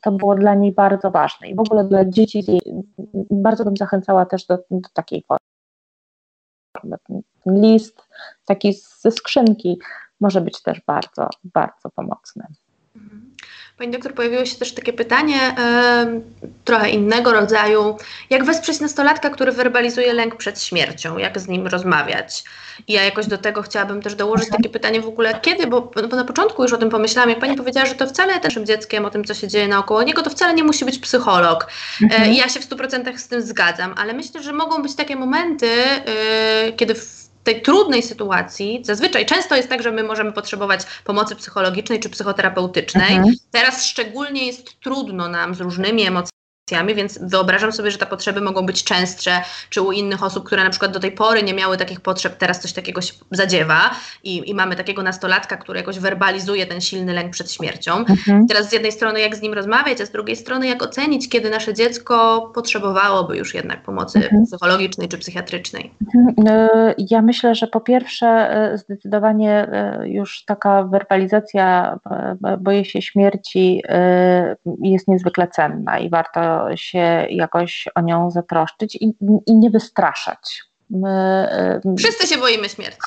To 0.02 0.12
było 0.12 0.36
dla 0.36 0.56
niej 0.56 0.72
bardzo 0.72 1.12
ważne 1.12 1.48
i 1.48 1.56
w 1.56 1.60
ogóle 1.60 1.84
dla 1.84 2.06
dzieci 2.06 2.62
bardzo 3.32 3.66
bym 3.66 3.78
zachęcała 3.78 4.26
też 4.26 4.46
do, 4.46 4.58
do 4.72 4.90
takiej 4.94 5.24
formy. 5.28 6.98
List 7.46 8.08
taki 8.46 8.74
ze 8.74 9.12
skrzynki 9.12 9.80
może 10.20 10.42
być 10.42 10.62
też 10.62 10.82
bardzo, 10.88 11.30
bardzo 11.44 11.90
pomocny. 11.90 12.46
Pani 13.80 13.92
doktor, 13.92 14.14
pojawiło 14.14 14.46
się 14.46 14.56
też 14.56 14.74
takie 14.74 14.94
pytanie 14.94 15.56
trochę 16.66 16.90
innego 16.90 17.32
rodzaju. 17.34 17.98
Jak 18.30 18.46
wesprzeć 18.46 18.80
nastolatka, 18.80 19.30
który 19.30 19.52
werbalizuje 19.52 20.14
lęk 20.14 20.36
przed 20.36 20.64
śmiercią? 20.64 21.18
Jak 21.18 21.40
z 21.40 21.48
nim 21.48 21.68
rozmawiać? 21.68 22.44
I 22.88 22.94
ja 22.94 23.04
jakoś 23.04 23.28
do 23.28 23.38
tego 23.38 23.62
chciałabym 23.62 24.02
też 24.02 24.16
dołożyć 24.16 24.46
mhm. 24.46 24.62
takie 24.62 24.74
pytanie 24.74 25.02
w 25.02 25.08
ogóle 25.08 25.40
kiedy, 25.42 25.68
bo, 25.68 25.82
bo 25.82 26.16
na 26.16 26.26
początku 26.26 26.64
już 26.64 26.74
o 26.74 26.78
tym 26.78 26.90
pomyślałam, 26.90 27.30
jak 27.30 27.40
Pani 27.40 27.56
powiedziała, 27.56 27.86
że 27.86 27.96
to 27.96 28.08
wcale 28.08 28.40
też 28.40 28.56
dzieckiem, 28.56 29.06
o 29.06 29.10
tym, 29.10 29.26
co 29.26 29.34
się 29.34 29.48
dzieje 29.48 29.68
naokoło 29.68 30.04
niego, 30.04 30.22
to 30.22 30.30
wcale 30.30 30.54
nie 30.54 30.64
musi 30.64 30.86
być 30.86 31.00
psycholog. 31.00 31.68
Mhm. 32.02 32.32
I 32.32 32.38
ja 32.38 32.50
się 32.50 32.60
w 32.60 32.70
100% 32.70 33.18
z 33.18 33.28
tym 33.28 33.42
zgadzam, 33.42 33.94
ale 33.98 34.14
myślę, 34.14 34.44
że 34.44 34.54
mogą 34.54 34.82
być 34.82 34.96
takie 34.96 35.16
momenty, 35.16 35.70
yy, 36.66 36.74
kiedy 36.74 36.96
w 36.96 37.19
tej 37.54 37.62
trudnej 37.62 38.04
sytuacji, 38.04 38.82
zazwyczaj 38.84 39.26
często 39.26 39.56
jest 39.56 39.70
tak, 39.70 39.84
że 39.84 39.92
my 39.92 40.04
możemy 40.04 40.32
potrzebować 40.32 40.82
pomocy 41.04 41.36
psychologicznej 41.36 42.00
czy 42.00 42.10
psychoterapeutycznej. 42.10 43.16
Mhm. 43.16 43.36
Teraz 43.52 43.86
szczególnie 43.86 44.48
jest 44.48 44.80
trudno 44.80 45.30
nam 45.30 45.56
z 45.56 45.62
różnymi 45.62 46.08
emocjami 46.08 46.39
więc 46.96 47.20
wyobrażam 47.22 47.72
sobie, 47.72 47.92
że 47.92 47.98
te 47.98 48.06
potrzeby 48.06 48.42
mogą 48.42 48.66
być 48.66 48.84
częstsze, 48.84 49.42
czy 49.70 49.82
u 49.82 49.92
innych 49.92 50.24
osób, 50.24 50.46
które 50.46 50.64
na 50.64 50.70
przykład 50.70 50.92
do 50.92 51.00
tej 51.00 51.12
pory 51.12 51.44
nie 51.44 51.54
miały 51.54 51.78
takich 51.78 52.02
potrzeb, 52.02 52.38
teraz 52.38 52.60
coś 52.60 52.74
takiego 52.74 53.02
się 53.02 53.14
zadziewa 53.32 53.92
i, 54.24 54.50
i 54.50 54.54
mamy 54.54 54.76
takiego 54.76 55.04
nastolatka, 55.04 55.58
który 55.58 55.80
jakoś 55.80 56.00
werbalizuje 56.00 56.66
ten 56.66 56.82
silny 56.82 57.14
lęk 57.14 57.32
przed 57.32 57.52
śmiercią. 57.52 57.98
Mhm. 57.98 58.48
Teraz 58.48 58.70
z 58.70 58.74
jednej 58.74 58.92
strony 58.92 59.20
jak 59.20 59.36
z 59.36 59.42
nim 59.42 59.54
rozmawiać, 59.54 60.02
a 60.02 60.06
z 60.06 60.12
drugiej 60.12 60.36
strony 60.36 60.68
jak 60.68 60.84
ocenić, 60.84 61.30
kiedy 61.30 61.50
nasze 61.50 61.74
dziecko 61.74 62.42
potrzebowałoby 62.56 63.38
już 63.38 63.54
jednak 63.54 63.84
pomocy 63.84 64.20
mhm. 64.20 64.46
psychologicznej 64.46 65.08
czy 65.08 65.18
psychiatrycznej. 65.18 65.94
Mhm. 66.16 66.48
E, 66.48 66.96
ja 66.98 67.22
myślę, 67.22 67.56
że 67.56 67.68
po 67.68 67.82
pierwsze 67.82 68.28
e, 68.28 68.78
zdecydowanie 68.78 69.52
e, 69.52 70.10
już 70.10 70.44
taka 70.46 70.84
werbalizacja 70.84 72.00
boję 72.60 72.86
się 72.86 73.02
śmierci 73.02 73.84
jest 74.82 75.08
niezwykle 75.08 75.48
cenna 75.48 76.00
i 76.00 76.10
warto 76.10 76.59
się 76.76 77.28
jakoś 77.30 77.88
o 77.96 78.02
nią 78.02 78.32
zatroszczyć 78.32 78.96
i, 78.96 79.14
i 79.48 79.56
nie 79.56 79.70
wystraszać. 79.70 80.70
My, 80.90 81.50
wszyscy 81.98 82.28
się 82.28 82.38
boimy 82.38 82.70
śmierci. 82.70 83.00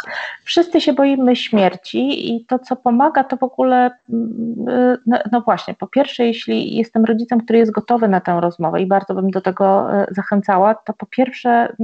Wszyscy 0.45 0.81
się 0.81 0.93
boimy 0.93 1.37
śmierci 1.37 2.35
i 2.35 2.47
to, 2.47 2.59
co 2.59 2.77
pomaga, 2.77 3.25
to 3.25 3.37
w 3.37 3.43
ogóle, 3.43 3.91
no, 5.07 5.19
no, 5.33 5.41
właśnie, 5.41 5.75
po 5.75 5.87
pierwsze, 5.87 6.27
jeśli 6.27 6.77
jestem 6.77 7.05
rodzicem, 7.05 7.41
który 7.41 7.59
jest 7.59 7.73
gotowy 7.73 8.09
na 8.09 8.21
tę 8.21 8.41
rozmowę 8.41 8.83
i 8.83 8.87
bardzo 8.87 9.15
bym 9.15 9.31
do 9.31 9.41
tego 9.41 9.93
e, 9.93 10.07
zachęcała, 10.11 10.75
to 10.75 10.93
po 10.93 11.07
pierwsze, 11.07 11.77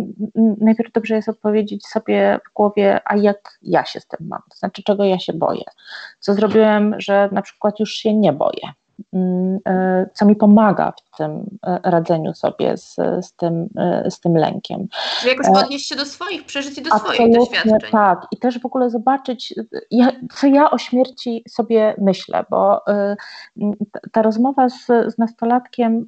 najpierw 0.61 0.93
dobrze 0.93 1.15
jest 1.15 1.29
odpowiedzieć 1.29 1.87
sobie 1.87 2.41
w 2.51 2.55
głowie, 2.55 3.01
a 3.05 3.17
jak 3.17 3.59
ja 3.63 3.85
się 3.85 4.01
z 4.01 4.07
tym 4.07 4.29
mam, 4.29 4.43
to 4.51 4.57
znaczy, 4.57 4.83
czego 4.83 5.05
ja 5.05 5.19
się 5.19 5.33
boję, 5.33 5.65
co 6.21 6.35
zrobiłem, 6.35 6.95
że 6.99 7.29
na 7.33 7.43
przykład 7.43 7.81
już 7.81 7.91
się 7.91 8.15
nie 8.15 8.33
boję 8.33 8.73
co 10.15 10.27
mi 10.27 10.37
pomaga 10.37 10.93
w 10.93 11.17
tym 11.17 11.59
e, 11.67 11.81
radzeniu 11.85 12.35
sobie 12.35 12.77
z, 12.77 12.95
z, 13.21 13.33
tym, 13.33 13.69
e, 13.77 14.11
z 14.11 14.21
tym 14.21 14.37
lękiem. 14.37 14.89
Czyli 15.21 15.37
jakoś 15.37 15.65
odnieść 15.65 15.89
się 15.89 15.97
do 15.97 16.05
swoich 16.05 16.45
przeżyć 16.45 16.79
i 16.79 16.83
do 16.83 16.99
swoich 16.99 17.35
doświadczeń. 17.35 17.91
Tak, 17.93 18.27
i 18.33 18.37
też 18.37 18.59
w 18.59 18.67
ogóle 18.67 18.91
zobaczyć, 18.91 19.55
co 20.35 20.47
ja 20.47 20.71
o 20.71 20.79
śmierci 20.79 21.45
sobie 21.49 21.95
myślę, 21.99 22.45
bo 22.51 22.85
ta 24.13 24.23
rozmowa 24.23 24.69
z, 24.69 24.87
z 24.87 25.19
nastolatkiem 25.19 26.07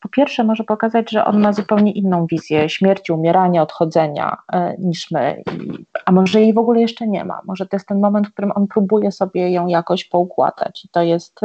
po 0.00 0.08
pierwsze 0.08 0.44
może 0.44 0.64
pokazać, 0.64 1.10
że 1.10 1.24
on 1.24 1.40
ma 1.40 1.52
zupełnie 1.52 1.92
inną 1.92 2.26
wizję 2.26 2.68
śmierci, 2.68 3.12
umierania, 3.12 3.62
odchodzenia 3.62 4.36
niż 4.78 5.10
my, 5.10 5.42
a 6.04 6.12
może 6.12 6.40
jej 6.40 6.54
w 6.54 6.58
ogóle 6.58 6.80
jeszcze 6.80 7.06
nie 7.06 7.24
ma. 7.24 7.40
Może 7.44 7.66
to 7.66 7.76
jest 7.76 7.88
ten 7.88 8.00
moment, 8.00 8.28
w 8.28 8.32
którym 8.32 8.52
on 8.54 8.66
próbuje 8.66 9.12
sobie 9.12 9.50
ją 9.50 9.66
jakoś 9.66 10.04
poukładać 10.04 10.84
i 10.84 10.88
to 10.88 11.02
jest 11.02 11.40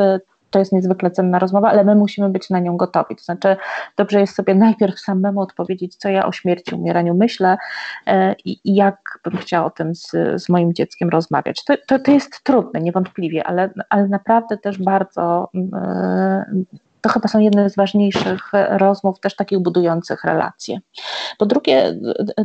to 0.53 0.59
jest 0.59 0.71
niezwykle 0.71 1.11
cenna 1.11 1.39
rozmowa, 1.39 1.69
ale 1.69 1.83
my 1.83 1.95
musimy 1.95 2.29
być 2.29 2.49
na 2.49 2.59
nią 2.59 2.77
gotowi. 2.77 3.15
To 3.15 3.23
znaczy, 3.23 3.55
dobrze 3.97 4.19
jest 4.19 4.35
sobie 4.35 4.55
najpierw 4.55 4.99
samemu 4.99 5.41
odpowiedzieć, 5.41 5.95
co 5.95 6.09
ja 6.09 6.25
o 6.25 6.31
śmierci, 6.31 6.75
umieraniu 6.75 7.15
myślę 7.15 7.57
e, 8.07 8.35
i, 8.45 8.59
i 8.63 8.75
jak 8.75 9.19
bym 9.23 9.37
chciała 9.37 9.65
o 9.65 9.69
tym 9.69 9.95
z, 9.95 10.11
z 10.35 10.49
moim 10.49 10.73
dzieckiem 10.73 11.09
rozmawiać. 11.09 11.63
To, 11.63 11.73
to, 11.87 11.99
to 11.99 12.11
jest 12.11 12.43
trudne, 12.43 12.81
niewątpliwie, 12.81 13.43
ale, 13.43 13.69
ale 13.89 14.07
naprawdę 14.07 14.57
też 14.57 14.77
bardzo. 14.83 15.49
E, 15.73 16.45
to 17.01 17.09
chyba 17.09 17.27
są 17.27 17.39
jedne 17.39 17.69
z 17.69 17.75
ważniejszych 17.75 18.51
rozmów, 18.69 19.19
też 19.19 19.35
takich 19.35 19.59
budujących 19.59 20.23
relacje. 20.23 20.79
Po 21.37 21.45
drugie, 21.45 21.95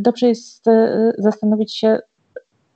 dobrze 0.00 0.28
jest 0.28 0.68
e, 0.68 1.12
zastanowić 1.18 1.76
się, 1.76 1.98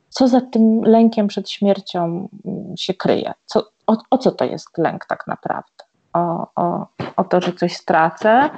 co 0.08 0.28
za 0.28 0.40
tym 0.40 0.82
lękiem 0.84 1.26
przed 1.26 1.50
śmiercią 1.50 2.28
się 2.76 2.94
kryje. 2.94 3.32
Co, 3.46 3.72
o, 3.92 3.96
o 4.10 4.18
co 4.18 4.32
to 4.32 4.44
jest 4.44 4.78
lęk 4.78 5.06
tak 5.06 5.26
naprawdę? 5.26 5.84
O, 6.12 6.46
o, 6.56 6.86
o 7.16 7.24
to, 7.24 7.40
że 7.40 7.52
coś 7.52 7.76
stracę, 7.76 8.50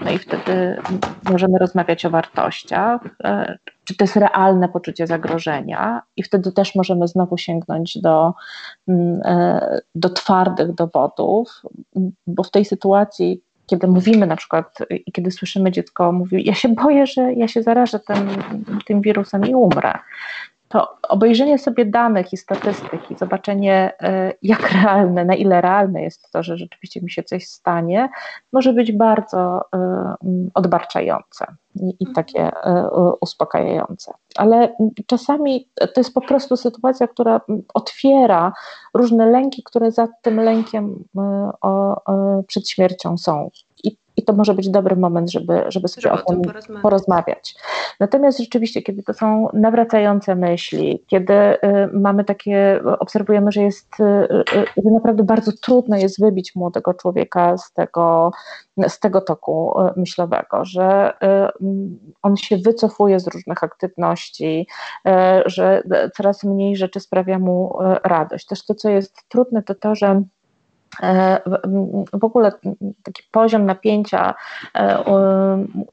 no 0.00 0.10
i 0.10 0.18
wtedy 0.18 0.82
możemy 1.30 1.58
rozmawiać 1.58 2.06
o 2.06 2.10
wartościach, 2.10 3.00
e, 3.24 3.58
czy 3.84 3.96
to 3.96 4.04
jest 4.04 4.16
realne 4.16 4.68
poczucie 4.68 5.06
zagrożenia, 5.06 6.02
i 6.16 6.22
wtedy 6.22 6.52
też 6.52 6.74
możemy 6.74 7.08
znowu 7.08 7.38
sięgnąć 7.38 7.98
do, 7.98 8.34
mm, 8.88 9.20
e, 9.24 9.80
do 9.94 10.10
twardych 10.10 10.74
dowodów, 10.74 11.62
bo 12.26 12.42
w 12.42 12.50
tej 12.50 12.64
sytuacji 12.64 13.42
kiedy 13.70 13.86
mówimy 13.86 14.26
na 14.26 14.36
przykład 14.36 14.78
i 14.90 15.12
kiedy 15.12 15.30
słyszymy 15.30 15.70
dziecko 15.70 16.12
mówi, 16.12 16.44
ja 16.44 16.54
się 16.54 16.68
boję, 16.68 17.06
że 17.06 17.32
ja 17.32 17.48
się 17.48 17.62
zarażę 17.62 18.00
tym, 18.00 18.28
tym 18.86 19.00
wirusem 19.00 19.46
i 19.46 19.54
umrę, 19.54 19.98
to 20.70 20.88
obejrzenie 21.08 21.58
sobie 21.58 21.86
danych 21.86 22.32
i 22.32 22.36
statystyk 22.36 23.10
i 23.10 23.16
zobaczenie, 23.16 23.92
e, 24.00 24.32
jak 24.42 24.72
realne, 24.82 25.24
na 25.24 25.34
ile 25.34 25.60
realne 25.60 26.02
jest 26.02 26.32
to, 26.32 26.42
że 26.42 26.56
rzeczywiście 26.56 27.00
mi 27.00 27.10
się 27.10 27.22
coś 27.22 27.46
stanie, 27.46 28.08
może 28.52 28.72
być 28.72 28.92
bardzo 28.92 29.60
e, 29.74 30.14
odbarczające 30.54 31.46
i, 31.74 31.96
i 32.00 32.12
takie 32.12 32.50
e, 32.64 32.90
uspokajające. 33.20 34.12
Ale 34.36 34.76
czasami 35.06 35.68
to 35.94 36.00
jest 36.00 36.14
po 36.14 36.20
prostu 36.20 36.56
sytuacja, 36.56 37.08
która 37.08 37.40
otwiera 37.74 38.52
różne 38.94 39.26
lęki, 39.26 39.62
które 39.62 39.92
za 39.92 40.08
tym 40.22 40.40
lękiem 40.40 41.04
przed 42.46 42.68
śmiercią 42.68 43.18
są. 43.18 43.50
I 44.20 44.24
to 44.24 44.32
może 44.32 44.54
być 44.54 44.70
dobry 44.70 44.96
moment, 44.96 45.30
żeby, 45.30 45.62
żeby 45.68 45.88
sobie 45.88 46.02
żeby 46.02 46.14
o 46.14 46.26
tym 46.26 46.42
porozmawiać. 46.42 46.82
porozmawiać. 46.82 47.54
Natomiast 48.00 48.38
rzeczywiście, 48.38 48.82
kiedy 48.82 49.02
to 49.02 49.14
są 49.14 49.48
nawracające 49.52 50.34
myśli, 50.34 51.04
kiedy 51.06 51.32
y, 51.34 51.58
mamy 51.92 52.24
takie, 52.24 52.80
obserwujemy, 52.98 53.52
że 53.52 53.62
jest, 53.62 54.00
y, 54.00 54.04
y, 54.04 54.64
że 54.84 54.90
naprawdę 54.90 55.22
bardzo 55.22 55.52
trudno 55.52 55.96
jest 55.96 56.20
wybić 56.20 56.54
młodego 56.54 56.94
człowieka 56.94 57.56
z 57.56 57.72
tego, 57.72 58.32
z 58.88 59.00
tego 59.00 59.20
toku 59.20 59.74
myślowego, 59.96 60.64
że 60.64 61.12
on 62.22 62.36
się 62.36 62.56
wycofuje 62.58 63.20
z 63.20 63.26
różnych 63.26 63.64
aktywności, 63.64 64.66
że 65.46 65.82
coraz 66.16 66.44
mniej 66.44 66.76
rzeczy 66.76 67.00
sprawia 67.00 67.38
mu 67.38 67.78
radość. 68.04 68.46
Też 68.46 68.66
to, 68.66 68.74
co 68.74 68.90
jest 68.90 69.28
trudne, 69.28 69.62
to 69.62 69.74
to, 69.74 69.94
że 69.94 70.22
w 72.12 72.24
ogóle 72.24 72.52
taki 73.02 73.22
poziom 73.30 73.66
napięcia 73.66 74.34
e, 74.74 74.98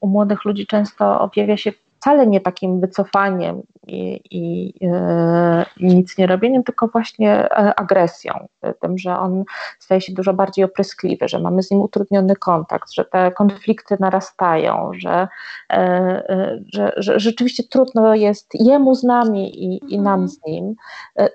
u, 0.00 0.06
młodych 0.06 0.44
ludzi 0.44 0.66
często 0.66 1.20
objawia 1.20 1.56
się 1.56 1.72
wcale 2.00 2.26
nie 2.26 2.40
takim 2.40 2.80
wycofaniem 2.80 3.62
i, 3.86 4.20
i, 4.30 4.74
e, 4.86 5.66
i, 5.76 5.86
nic 5.86 6.18
nie 6.18 6.26
robieniem, 6.26 6.64
tylko 6.64 6.88
właśnie 6.88 7.32
e, 7.32 7.80
agresją, 7.80 8.48
tym, 8.80 8.98
że 8.98 9.18
on 9.18 9.44
staje 9.78 10.00
się 10.00 10.12
dużo 10.12 10.34
bardziej 10.34 10.64
opryskliwy, 10.64 11.28
że 11.28 11.38
mamy 11.38 11.62
z 11.62 11.70
nim 11.70 11.80
utrudniony 11.80 12.36
kontakt, 12.36 12.92
że 12.92 13.04
te 13.04 13.32
konflikty 13.32 13.96
narastają, 14.00 14.90
że, 14.98 15.28
e, 15.72 16.62
że, 16.74 16.92
że 16.96 17.20
rzeczywiście 17.20 17.62
trudno 17.62 18.14
jest 18.14 18.48
jemu 18.54 18.94
z 18.94 19.04
nami 19.04 19.64
i, 19.64 19.94
i 19.94 20.00
nam 20.00 20.28
z 20.28 20.44
nim, 20.46 20.74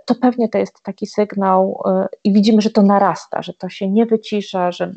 to 0.05 0.15
pewnie 0.15 0.49
to 0.49 0.57
jest 0.57 0.83
taki 0.83 1.07
sygnał 1.07 1.83
i 2.23 2.33
widzimy, 2.33 2.61
że 2.61 2.69
to 2.69 2.81
narasta, 2.81 3.41
że 3.41 3.53
to 3.53 3.69
się 3.69 3.89
nie 3.89 4.05
wycisza, 4.05 4.71
że 4.71 4.91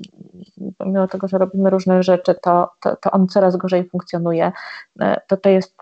pomimo 0.78 1.08
tego, 1.08 1.28
że 1.28 1.38
robimy 1.38 1.70
różne 1.70 2.02
rzeczy, 2.02 2.34
to, 2.42 2.70
to, 2.80 2.96
to 2.96 3.10
on 3.10 3.28
coraz 3.28 3.56
gorzej 3.56 3.88
funkcjonuje, 3.88 4.52
to 5.28 5.36
to 5.36 5.50
jest 5.56 5.74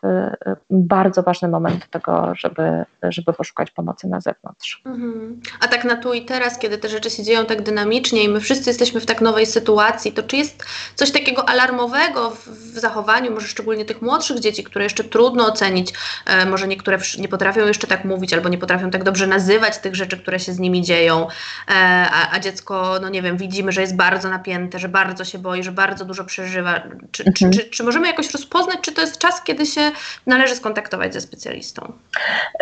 bardzo 0.71 1.23
ważny 1.23 1.49
moment 1.49 1.91
tego, 1.91 2.35
żeby, 2.35 2.85
żeby 3.03 3.33
poszukać 3.33 3.71
pomocy 3.71 4.09
na 4.09 4.21
zewnątrz. 4.21 4.83
Mhm. 4.87 5.41
A 5.61 5.69
tak 5.69 5.85
na 5.85 5.97
tu 5.97 6.15
i 6.15 6.25
teraz, 6.25 6.59
kiedy 6.59 6.79
te 6.79 6.89
rzeczy 6.89 7.11
się 7.11 7.23
dzieją 7.23 7.47
tak 7.47 7.63
dynamicznie 7.63 8.25
i 8.25 8.29
my 8.29 8.41
wszyscy 8.41 8.71
jesteśmy 8.71 9.01
w 9.01 9.07
tak 9.07 9.21
nowej 9.21 9.47
sytuacji, 9.47 10.13
to 10.13 10.23
czy 10.23 10.37
jest 10.37 10.65
coś 10.95 11.11
takiego 11.11 11.49
alarmowego 11.49 12.31
w, 12.31 12.49
w 12.49 12.79
zachowaniu, 12.79 13.31
może 13.31 13.49
szczególnie 13.49 13.85
tych 13.85 14.03
młodszych 14.03 14.41
dzieci, 14.41 14.65
które 14.65 14.85
jeszcze 14.85 15.05
trudno 15.05 15.47
ocenić, 15.47 15.93
e, 16.27 16.47
może 16.47 16.69
niektóre 16.69 16.99
nie 17.19 17.29
potrafią 17.29 17.67
jeszcze 17.67 17.87
tak 17.87 18.05
mówić 18.05 18.33
albo 18.33 18.49
nie 18.49 18.59
potrafią 18.59 18.91
tak 18.91 19.05
dobrze 19.05 19.27
nazywać 19.27 19.79
tych 19.79 19.95
rzeczy, 19.95 20.17
które 20.19 20.41
się 20.41 20.53
z 20.53 20.59
nimi 20.59 20.83
dzieją, 20.83 21.27
e, 21.69 21.75
a, 22.13 22.31
a, 22.33 22.41
dziecko, 22.41 22.99
no 23.03 23.09
nie 23.09 23.23
wiem, 23.23 23.37
widzimy, 23.37 23.73
że 23.73 23.81
jest 23.81 23.97
bardzo 23.97 24.31
napięte, 24.31 24.79
że 24.79 24.89
bardzo 24.89 25.25
się 25.25 25.39
boi, 25.39 25.63
że 25.63 25.73
bardzo 25.73 26.05
dużo 26.05 26.25
przeżywa. 26.25 26.81
Czy, 27.11 27.25
mhm. 27.27 27.53
czy, 27.53 27.59
czy, 27.59 27.71
czy 27.71 27.85
możemy 27.85 28.07
jakoś 28.07 28.31
rozpoznać, 28.31 28.79
czy 28.83 28.93
to 28.93 29.01
jest 29.01 29.19
czas, 29.19 29.43
kiedy 29.43 29.64
się 29.67 29.81
należy 30.27 30.55
skontaktować 30.55 31.15
ze 31.15 31.21
specjalistą? 31.21 31.93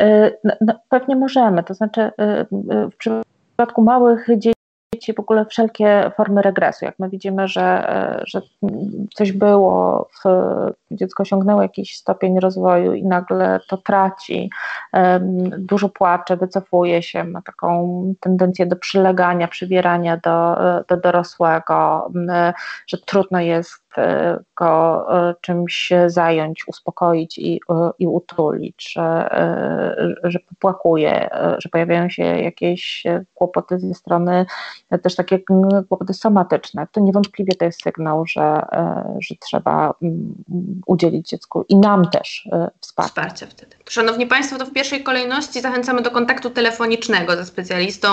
Y, 0.01 0.39
no, 0.45 0.55
no, 0.61 0.75
pewnie 0.89 1.17
możemy. 1.17 1.63
To 1.63 1.75
znaczy, 1.75 2.01
y, 2.01 2.13
y, 2.75 2.91
w 2.91 2.97
przypadku 2.97 3.83
małych 3.83 4.27
dzieci 4.39 4.55
w 5.17 5.21
ogóle 5.21 5.47
wszelkie 5.47 6.11
formy 6.17 6.43
regresu. 6.43 6.85
Jak 6.85 6.99
my 6.99 7.09
widzimy, 7.09 7.49
że, 7.49 7.87
że 8.27 8.43
coś 9.15 9.33
było, 9.33 10.09
w, 10.25 10.29
dziecko 10.91 11.23
osiągnęło 11.23 11.63
jakiś 11.63 11.97
stopień 11.97 12.41
rozwoju 12.41 12.95
i 12.95 13.05
nagle 13.05 13.61
to 13.69 13.77
traci, 13.77 14.51
dużo 15.59 15.89
płacze, 15.89 16.37
wycofuje 16.37 17.03
się, 17.03 17.25
ma 17.25 17.43
taką 17.43 18.03
tendencję 18.21 18.67
do 18.67 18.77
przylegania, 18.77 19.49
przybierania 19.49 20.17
do, 20.17 20.57
do 20.89 20.97
dorosłego, 20.97 22.11
że 22.87 22.99
trudno 22.99 23.41
jest 23.41 23.82
go 24.57 25.07
e, 25.29 25.35
czymś 25.41 25.93
zająć, 26.07 26.69
uspokoić 26.69 27.39
i, 27.39 27.61
e, 27.71 27.91
i 27.99 28.07
utulić, 28.07 28.93
że, 28.93 29.03
e, 29.03 30.15
że 30.25 30.39
popłakuje, 30.39 31.31
że 31.59 31.69
pojawiają 31.69 32.09
się 32.09 32.23
jakieś 32.23 33.05
kłopoty 33.35 33.79
ze 33.79 33.95
strony 33.95 34.47
też 35.03 35.17
takie 35.17 35.39
kłopoty 35.89 36.15
somatyczne, 36.15 36.87
to 36.93 37.01
niewątpliwie 37.01 37.55
to 37.55 37.65
jest 37.65 37.83
sygnał, 37.83 38.27
że, 38.27 38.63
że 39.19 39.35
trzeba 39.41 39.95
udzielić 40.87 41.29
dziecku 41.29 41.65
i 41.69 41.77
nam 41.77 42.11
też 42.11 42.49
wsparcia. 42.81 43.11
Wsparcia 43.11 43.47
wtedy. 43.47 43.82
Szanowni 43.89 44.27
Państwo, 44.27 44.59
to 44.59 44.67
w 44.67 44.73
pierwszej 44.73 45.03
kolejności 45.03 45.61
zachęcamy 45.61 46.03
do 46.03 46.11
kontaktu 46.11 46.51
telefonicznego 46.51 47.37
ze 47.37 47.45
specjalistą 47.45 48.09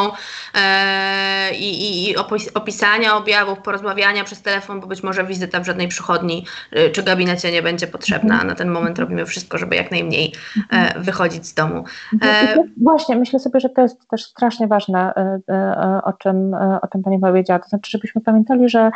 e, 0.56 1.56
i, 1.56 2.10
i 2.10 2.16
opisania 2.54 3.18
objawów, 3.18 3.60
porozmawiania 3.60 4.24
przez 4.24 4.42
telefon, 4.42 4.80
bo 4.80 4.88
być 4.88 5.04
może 5.04 5.24
wizyta 5.24 5.60
w 5.60 5.66
żadnej 5.66 5.88
przychodni 5.88 6.46
e, 6.72 6.90
czy 6.90 7.04
gabinecie 7.04 7.52
nie 7.52 7.62
będzie 7.62 7.88
potrzebna. 7.88 8.34
Mhm. 8.34 8.48
Na 8.48 8.56
ten 8.56 8.70
moment 8.70 9.00
robimy 9.00 9.26
wszystko, 9.26 9.58
żeby 9.58 9.76
jak 9.76 9.92
najmniej 9.92 10.34
e, 10.56 10.76
mhm. 10.76 11.04
wychodzić 11.04 11.46
z 11.46 11.54
domu. 11.54 11.84
E, 12.24 12.56
właśnie, 12.82 13.16
myślę 13.16 13.40
sobie, 13.40 13.60
że 13.60 13.70
to 13.70 13.82
jest 13.82 14.08
też 14.10 14.26
strasznie 14.26 14.68
ważne, 14.68 15.14
e, 15.50 16.02
o 16.04 16.14
czym, 16.14 16.54
o 16.82 16.88
czym 16.88 17.04
Pani 17.04 17.20
powiedziała. 17.20 17.60
To 17.60 17.70
znaczy, 17.70 17.92
żebyśmy 17.92 18.22
pamiętali, 18.22 18.70
że, 18.70 18.92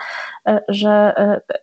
że 0.68 1.16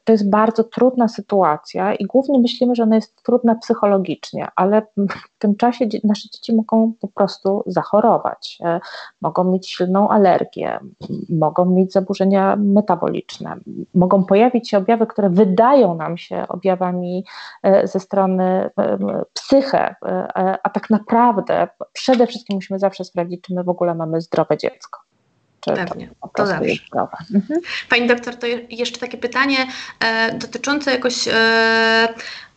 to 0.05 0.13
jest 0.13 0.31
bardzo 0.31 0.65
trudna 0.65 1.09
sytuacja 1.09 1.95
i 1.95 2.05
głównie 2.05 2.39
myślimy, 2.39 2.75
że 2.75 2.83
ona 2.83 2.97
jest 2.97 3.23
trudna 3.23 3.55
psychologicznie, 3.55 4.49
ale 4.57 4.83
w 5.13 5.39
tym 5.39 5.57
czasie 5.57 5.87
nasze 6.05 6.29
dzieci 6.29 6.55
mogą 6.55 6.93
po 7.01 7.09
prostu 7.09 7.63
zachorować, 7.67 8.59
e, 8.65 8.81
mogą 9.21 9.45
mieć 9.45 9.71
silną 9.71 10.09
alergię, 10.09 10.81
mogą 11.29 11.65
mieć 11.65 11.93
zaburzenia 11.93 12.57
metaboliczne, 12.57 13.57
mogą 13.95 14.25
pojawić 14.25 14.71
się 14.71 14.79
objawy, 14.79 15.07
które 15.07 15.31
wydają 15.31 15.95
nam 15.95 16.19
się 16.19 16.49
objawami 16.49 17.25
e, 17.63 17.87
ze 17.87 18.01
strony 18.01 18.71
e, 18.79 18.99
psyche, 19.33 19.95
a 20.63 20.71
tak 20.71 20.91
naprawdę 20.91 21.69
przede 21.93 22.27
wszystkim 22.27 22.57
musimy 22.57 22.79
zawsze 22.79 23.05
sprawdzić, 23.05 23.41
czy 23.43 23.55
my 23.55 23.65
w 23.65 23.69
ogóle 23.69 23.95
mamy 23.95 24.21
zdrowe 24.21 24.59
dziecko. 24.59 25.01
Czy 25.61 25.73
Pewnie, 25.73 26.09
to, 26.23 26.29
to 26.35 26.47
zawsze. 26.47 26.73
Mhm. 27.35 27.61
Pani 27.91 28.07
doktor, 28.07 28.37
to 28.37 28.47
jeszcze 28.71 29.01
takie 29.01 29.19
pytanie 29.19 29.57
e, 30.01 30.33
dotyczące 30.39 30.93
jakoś 30.93 31.29
e, 31.29 32.09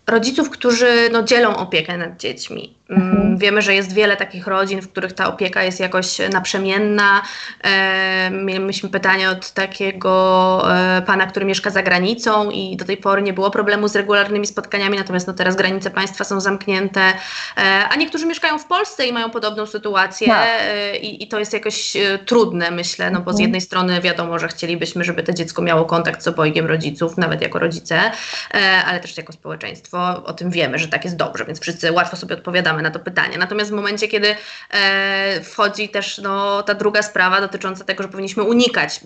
rodziców, 0.08 0.50
którzy 0.50 1.10
no, 1.12 1.24
dzielą 1.24 1.56
opiekę 1.56 1.98
nad 1.98 2.18
dziećmi. 2.18 2.74
Mm, 2.90 3.12
mhm. 3.12 3.38
Wiemy, 3.38 3.62
że 3.62 3.76
jest 3.76 3.94
wiele 3.94 4.18
takich 4.18 4.48
rodzin, 4.48 4.82
w 4.82 4.92
których 4.92 5.14
ta 5.14 5.28
opieka 5.28 5.64
jest 5.64 5.80
jakoś 5.80 6.18
naprzemienna. 6.34 7.22
E, 7.64 8.30
mieliśmy 8.32 8.90
pytanie 8.90 9.30
od 9.30 9.52
takiego 9.52 10.64
e, 10.76 11.02
pana, 11.02 11.28
który 11.28 11.46
mieszka 11.46 11.70
za 11.70 11.84
granicą 11.84 12.50
i 12.50 12.78
do 12.78 12.86
tej 12.86 12.98
pory 12.98 13.22
nie 13.22 13.34
było 13.34 13.52
problemu 13.52 13.88
z 13.88 13.96
regularnymi 13.96 14.48
spotkaniami, 14.48 14.98
natomiast 14.98 15.28
no, 15.28 15.34
teraz 15.34 15.56
granice 15.56 15.92
państwa 15.92 16.24
są 16.24 16.42
zamknięte, 16.42 17.02
e, 17.02 17.88
a 17.90 17.96
niektórzy 17.96 18.26
mieszkają 18.26 18.60
w 18.60 18.66
Polsce 18.66 19.08
i 19.08 19.14
mają 19.14 19.30
podobną 19.30 19.66
sytuację 19.66 20.28
tak. 20.28 20.48
e, 20.62 20.98
i, 20.98 21.24
i, 21.24 21.28
to 21.28 21.40
jest 21.40 21.54
jakoś 21.54 21.96
e, 21.96 22.20
trudne, 22.26 22.72
myślę, 22.72 23.12
no 23.12 23.20
bo 23.20 23.32
z 23.32 23.36
mhm. 23.36 23.42
jednej 23.42 23.62
strony 23.62 24.02
wiadomo, 24.02 24.40
że 24.40 24.48
chcielibyśmy, 24.48 25.04
żeby 25.04 25.24
to 25.24 25.34
dziecko 25.34 25.62
miało 25.62 25.86
kontakt 25.86 26.24
z 26.24 26.28
obojgiem 26.28 26.66
rodziców, 26.66 27.18
nawet 27.18 27.42
jako 27.42 27.60
rodzice, 27.60 28.12
e, 28.54 28.84
ale 28.86 29.00
też 29.00 29.18
jako 29.18 29.34
społeczeństwo. 29.34 29.93
O 30.26 30.34
tym 30.34 30.50
wiemy, 30.52 30.80
że 30.80 30.88
tak 30.88 31.04
jest 31.04 31.16
dobrze, 31.16 31.46
więc 31.46 31.60
wszyscy 31.60 31.92
łatwo 31.92 32.18
sobie 32.18 32.36
odpowiadamy 32.36 32.82
na 32.82 32.92
to 32.92 33.00
pytanie. 33.00 33.38
Natomiast 33.38 33.72
w 33.72 33.74
momencie, 33.74 34.08
kiedy 34.08 34.36
e, 34.70 35.42
wchodzi 35.42 35.90
też 35.90 36.18
no, 36.18 36.64
ta 36.64 36.74
druga 36.74 37.02
sprawa 37.02 37.42
dotycząca 37.42 37.84
tego, 37.84 38.04
że 38.04 38.10
powinniśmy 38.10 38.44
unikać 38.44 39.00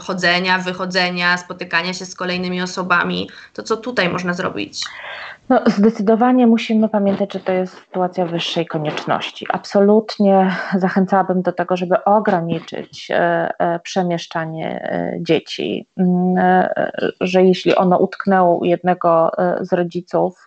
chodzenia, 0.00 0.58
wychodzenia, 0.58 1.38
spotykania 1.38 1.94
się 1.94 2.06
z 2.06 2.14
kolejnymi 2.14 2.62
osobami, 2.62 3.30
to 3.52 3.62
co 3.62 3.76
tutaj 3.76 4.08
można 4.08 4.34
zrobić? 4.34 4.84
No, 5.48 5.60
zdecydowanie 5.66 6.46
musimy 6.46 6.88
pamiętać, 6.88 7.32
że 7.32 7.40
to 7.40 7.52
jest 7.52 7.74
sytuacja 7.74 8.26
wyższej 8.26 8.66
konieczności. 8.66 9.46
Absolutnie 9.52 10.50
zachęcałabym 10.78 11.42
do 11.42 11.52
tego, 11.52 11.76
żeby 11.76 12.04
ograniczyć 12.04 13.10
e, 13.10 13.50
e, 13.58 13.80
przemieszczanie 13.80 14.82
e, 14.82 15.22
dzieci, 15.22 15.86
mm, 15.96 16.66
że 17.20 17.42
jeśli 17.44 17.74
ono 17.74 17.98
utknęło 17.98 18.58
u 18.58 18.64
jednego 18.64 19.30
z 19.60 19.72
rodziców, 19.72 20.46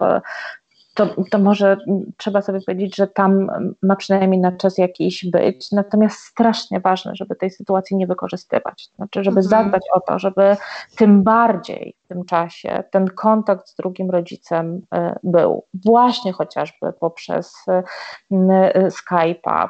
to, 0.96 1.16
to 1.32 1.40
może 1.40 1.78
trzeba 2.18 2.42
sobie 2.42 2.60
powiedzieć, 2.62 2.96
że 2.96 3.08
tam 3.08 3.48
ma 3.82 3.96
przynajmniej 3.96 4.42
na 4.42 4.52
czas 4.52 4.78
jakiś 4.78 5.26
być. 5.26 5.72
Natomiast 5.72 6.18
strasznie 6.18 6.80
ważne, 6.80 7.12
żeby 7.16 7.36
tej 7.36 7.52
sytuacji 7.52 7.98
nie 7.98 8.08
wykorzystywać. 8.08 8.90
Znaczy, 8.96 9.24
żeby 9.24 9.40
mhm. 9.40 9.50
zadbać 9.50 9.82
o 9.94 10.00
to, 10.00 10.20
żeby 10.20 10.58
tym 10.98 11.24
bardziej 11.24 11.96
w 12.06 12.08
tym 12.08 12.26
czasie 12.26 12.84
ten 12.92 13.08
kontakt 13.08 13.68
z 13.68 13.76
drugim 13.76 14.10
rodzicem 14.10 14.82
e, 14.94 15.20
był. 15.24 15.64
Właśnie 15.86 16.32
chociażby 16.32 16.94
poprzez 17.00 17.56
e, 17.68 18.90
Skype'a. 18.90 19.70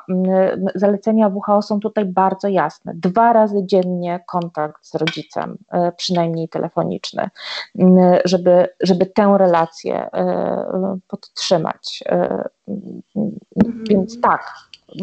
Zalecenia 0.75 1.27
WHO 1.27 1.61
są 1.61 1.79
tutaj 1.79 2.05
bardzo 2.05 2.47
jasne. 2.47 2.93
Dwa 2.95 3.33
razy 3.33 3.65
dziennie 3.65 4.19
kontakt 4.27 4.85
z 4.85 4.95
rodzicem, 4.95 5.57
przynajmniej 5.97 6.49
telefoniczny, 6.49 7.29
żeby, 8.25 8.67
żeby 8.81 9.05
tę 9.05 9.35
relację 9.37 10.09
podtrzymać. 11.17 12.03
Więc 13.89 14.21
tak, 14.21 14.53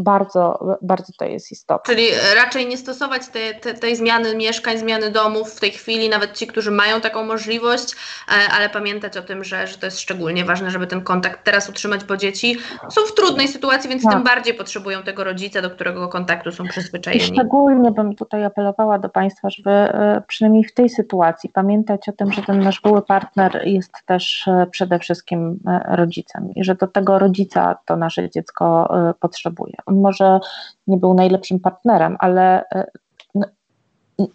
bardzo, 0.01 0.59
bardzo 0.83 1.13
to 1.19 1.25
jest 1.25 1.53
istotne. 1.53 1.95
Czyli 1.95 2.09
raczej 2.35 2.67
nie 2.67 2.77
stosować 2.77 3.29
te, 3.29 3.55
te, 3.55 3.75
tej 3.75 3.97
zmiany 3.97 4.37
mieszkań, 4.37 4.79
zmiany 4.79 5.11
domów 5.11 5.55
w 5.55 5.61
tej 5.61 5.71
chwili, 5.71 6.09
nawet 6.09 6.37
ci, 6.37 6.47
którzy 6.47 6.71
mają 6.71 7.01
taką 7.01 7.25
możliwość, 7.25 7.93
e, 7.93 8.53
ale 8.53 8.69
pamiętać 8.69 9.17
o 9.17 9.23
tym, 9.23 9.45
że, 9.45 9.67
że 9.67 9.79
to 9.79 9.87
jest 9.87 10.01
szczególnie 10.01 10.45
ważne, 10.45 10.71
żeby 10.71 10.87
ten 10.87 11.03
kontakt 11.03 11.45
teraz 11.45 11.69
utrzymać, 11.69 12.05
bo 12.05 12.17
dzieci 12.17 12.57
są 12.91 13.01
w 13.07 13.15
trudnej 13.15 13.49
sytuacji, 13.49 13.91
więc 13.91 14.03
tak. 14.03 14.13
tym 14.13 14.23
bardziej 14.25 14.55
potrzebują 14.55 15.03
tego 15.03 15.25
rodzica, 15.25 15.63
do 15.63 15.71
którego 15.71 16.09
kontaktu 16.09 16.53
są 16.53 16.65
przyzwyczajeni. 16.65 17.23
I 17.23 17.27
szczególnie 17.27 17.91
bym 17.91 18.15
tutaj 18.15 18.45
apelowała 18.45 18.99
do 18.99 19.09
Państwa, 19.09 19.51
żeby 19.51 19.71
e, 19.71 20.23
przynajmniej 20.27 20.65
w 20.65 20.75
tej 20.75 20.89
sytuacji 20.89 21.51
pamiętać 21.51 22.09
o 22.09 22.13
tym, 22.13 22.33
że 22.33 22.43
ten 22.43 22.61
nasz 22.61 22.81
były 22.81 23.03
partner 23.03 23.63
jest 23.65 23.93
też 24.07 24.49
e, 24.49 24.67
przede 24.71 24.99
wszystkim 24.99 25.61
rodzicem 25.89 26.51
i 26.55 26.65
że 26.65 26.75
do 26.75 26.87
tego 26.87 27.19
rodzica 27.19 27.79
to 27.87 27.97
nasze 27.97 28.31
dziecko 28.31 28.95
potrzebuje. 29.21 29.75
Może 29.87 30.41
nie 30.87 30.97
był 30.97 31.15
najlepszym 31.15 31.61
partnerem, 31.61 32.17
ale 32.19 32.65
e, 32.75 32.87
no, 33.35 33.47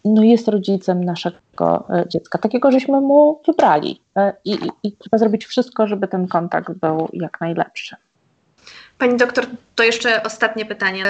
no 0.05 0.23
jest 0.23 0.47
rodzicem 0.47 1.03
naszego 1.03 1.87
e, 1.89 2.05
dziecka, 2.09 2.37
takiego 2.37 2.71
żeśmy 2.71 3.01
mu 3.01 3.41
wybrali 3.47 4.01
e, 4.17 4.33
i, 4.45 4.51
i, 4.51 4.69
i 4.83 4.91
trzeba 4.91 5.17
zrobić 5.17 5.45
wszystko, 5.45 5.87
żeby 5.87 6.07
ten 6.07 6.27
kontakt 6.27 6.73
był 6.73 7.09
jak 7.13 7.41
najlepszy. 7.41 7.95
Pani 8.97 9.17
doktor, 9.17 9.45
to 9.75 9.83
jeszcze 9.83 10.23
ostatnie 10.23 10.65
pytanie. 10.65 11.05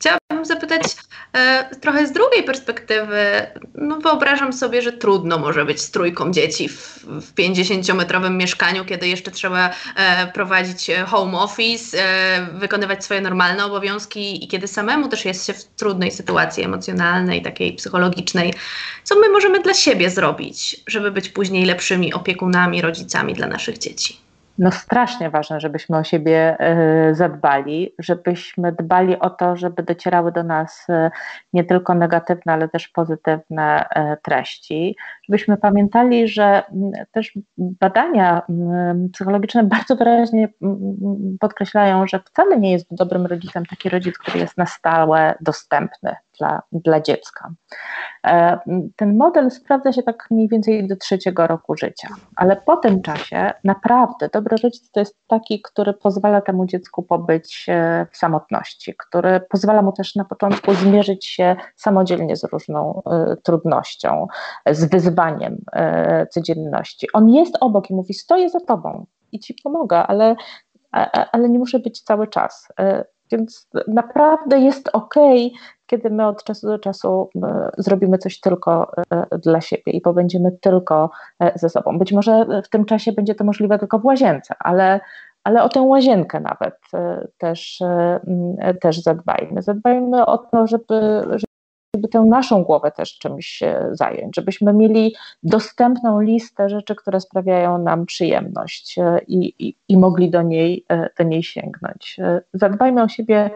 Chciałabym 0.00 0.44
zapytać 0.44 0.82
e, 1.32 1.76
trochę 1.80 2.06
z 2.06 2.12
drugiej 2.12 2.42
perspektywy. 2.42 3.46
No 3.74 3.96
wyobrażam 3.96 4.52
sobie, 4.52 4.82
że 4.82 4.92
trudno 4.92 5.38
może 5.38 5.64
być 5.64 5.80
z 5.80 5.90
trójką 5.90 6.32
dzieci 6.32 6.68
w, 6.68 7.04
w 7.04 7.34
50-metrowym 7.34 8.30
mieszkaniu, 8.30 8.84
kiedy 8.84 9.08
jeszcze 9.08 9.30
trzeba 9.30 9.70
e, 9.96 10.26
prowadzić 10.26 10.90
home 11.06 11.38
office, 11.38 11.98
e, 11.98 12.46
wykonywać 12.52 13.04
swoje 13.04 13.20
normalne 13.20 13.64
obowiązki 13.64 14.44
i 14.44 14.48
kiedy 14.48 14.68
samemu 14.68 15.08
też 15.08 15.24
jest 15.24 15.46
się 15.46 15.52
w 15.52 15.64
trudnej 15.64 16.10
sytuacji 16.10 16.64
emocjonalnej, 16.64 17.42
takiej 17.42 17.72
psychologicznej. 17.72 18.54
Co 19.04 19.18
my 19.18 19.28
możemy 19.28 19.62
dla 19.62 19.74
siebie 19.74 20.10
zrobić, 20.10 20.80
żeby 20.86 21.10
być 21.10 21.28
później 21.28 21.64
lepszymi 21.64 22.14
opiekunami, 22.14 22.82
rodzicami 22.82 23.34
dla 23.34 23.46
naszych 23.46 23.78
dzieci? 23.78 24.29
No 24.60 24.70
strasznie 24.70 25.30
ważne, 25.30 25.60
żebyśmy 25.60 25.96
o 25.96 26.04
siebie 26.04 26.56
e, 26.58 27.14
zadbali, 27.14 27.94
żebyśmy 27.98 28.72
dbali 28.72 29.18
o 29.18 29.30
to, 29.30 29.56
żeby 29.56 29.82
docierały 29.82 30.32
do 30.32 30.42
nas 30.42 30.86
e, 30.88 31.10
nie 31.52 31.64
tylko 31.64 31.94
negatywne, 31.94 32.52
ale 32.52 32.68
też 32.68 32.88
pozytywne 32.88 33.88
e, 33.90 34.16
treści, 34.16 34.96
żebyśmy 35.28 35.56
pamiętali, 35.56 36.28
że 36.28 36.62
też 37.12 37.38
badania 37.58 38.42
psychologiczne 39.12 39.64
bardzo 39.64 39.96
wyraźnie 39.96 40.48
podkreślają, 41.40 42.06
że 42.06 42.20
wcale 42.20 42.60
nie 42.60 42.72
jest 42.72 42.86
dobrym 42.90 43.26
rodzicem 43.26 43.66
taki 43.66 43.88
rodzic, 43.88 44.18
który 44.18 44.38
jest 44.38 44.58
na 44.58 44.66
stałe 44.66 45.34
dostępny 45.40 46.16
dla, 46.40 46.62
dla 46.72 47.00
dziecka. 47.00 47.50
E, 48.26 48.58
ten 48.96 49.16
model 49.16 49.50
sprawdza 49.50 49.92
się 49.92 50.02
tak 50.02 50.26
mniej 50.30 50.48
więcej 50.48 50.88
do 50.88 50.96
trzeciego 50.96 51.46
roku 51.46 51.76
życia, 51.76 52.08
ale 52.36 52.56
po 52.56 52.76
tym 52.76 53.02
czasie 53.02 53.52
naprawdę 53.64 54.28
dobry 54.28 54.56
rodzic 54.62 54.90
to 54.90 55.00
jest 55.00 55.16
taki, 55.26 55.62
który 55.62 55.92
pozwala 55.92 56.40
temu 56.40 56.66
dziecku 56.66 57.02
pobyć 57.02 57.66
e, 57.68 58.06
w 58.10 58.16
samotności, 58.16 58.94
który 58.98 59.40
pozwala 59.40 59.82
mu 59.82 59.92
też 59.92 60.14
na 60.14 60.24
początku 60.24 60.74
zmierzyć 60.74 61.26
się 61.26 61.56
samodzielnie 61.76 62.36
z 62.36 62.44
różną 62.44 63.02
e, 63.06 63.36
trudnością, 63.36 64.26
z 64.66 64.84
wyzwaniem 64.84 65.64
codzienności. 66.30 67.06
On 67.12 67.28
jest 67.28 67.56
obok 67.60 67.90
i 67.90 67.94
mówi: 67.94 68.14
Stoję 68.14 68.50
za 68.50 68.60
tobą 68.60 69.06
i 69.32 69.38
ci 69.38 69.54
pomogę, 69.62 69.96
ale, 69.96 70.36
ale 71.32 71.48
nie 71.48 71.58
muszę 71.58 71.78
być 71.78 72.02
cały 72.02 72.28
czas. 72.28 72.68
Więc 73.30 73.68
naprawdę 73.88 74.58
jest 74.58 74.90
ok, 74.92 75.14
kiedy 75.86 76.10
my 76.10 76.26
od 76.26 76.44
czasu 76.44 76.66
do 76.66 76.78
czasu 76.78 77.30
e, 77.42 77.70
zrobimy 77.78 78.18
coś 78.18 78.40
tylko 78.40 78.92
e, 79.10 79.38
dla 79.38 79.60
siebie 79.60 79.92
i 79.92 80.00
pobędziemy 80.00 80.52
tylko 80.60 81.10
e, 81.40 81.52
ze 81.58 81.68
sobą. 81.68 81.98
Być 81.98 82.12
może 82.12 82.62
w 82.64 82.68
tym 82.68 82.84
czasie 82.84 83.12
będzie 83.12 83.34
to 83.34 83.44
możliwe 83.44 83.78
tylko 83.78 83.98
w 83.98 84.04
łazience, 84.04 84.54
ale, 84.58 85.00
ale 85.44 85.62
o 85.62 85.68
tę 85.68 85.82
łazienkę 85.82 86.40
nawet 86.40 86.78
też, 87.38 87.82
też 88.80 89.02
zadbajmy. 89.02 89.62
Zadbajmy 89.62 90.26
o 90.26 90.38
to, 90.38 90.66
żeby, 90.66 91.24
żeby 91.94 92.08
tę 92.08 92.20
naszą 92.20 92.64
głowę 92.64 92.92
też 92.92 93.18
czymś 93.18 93.62
zająć, 93.92 94.36
żebyśmy 94.36 94.72
mieli 94.72 95.14
dostępną 95.42 96.20
listę 96.20 96.68
rzeczy, 96.68 96.94
które 96.94 97.20
sprawiają 97.20 97.78
nam 97.78 98.06
przyjemność 98.06 98.98
e, 98.98 99.20
i, 99.26 99.68
i, 99.68 99.76
i 99.88 99.98
mogli 99.98 100.30
do 100.30 100.42
niej, 100.42 100.84
e, 100.88 101.10
do 101.18 101.24
niej 101.24 101.42
sięgnąć. 101.42 102.16
E, 102.18 102.42
zadbajmy 102.54 103.02
o 103.02 103.08
siebie, 103.08 103.50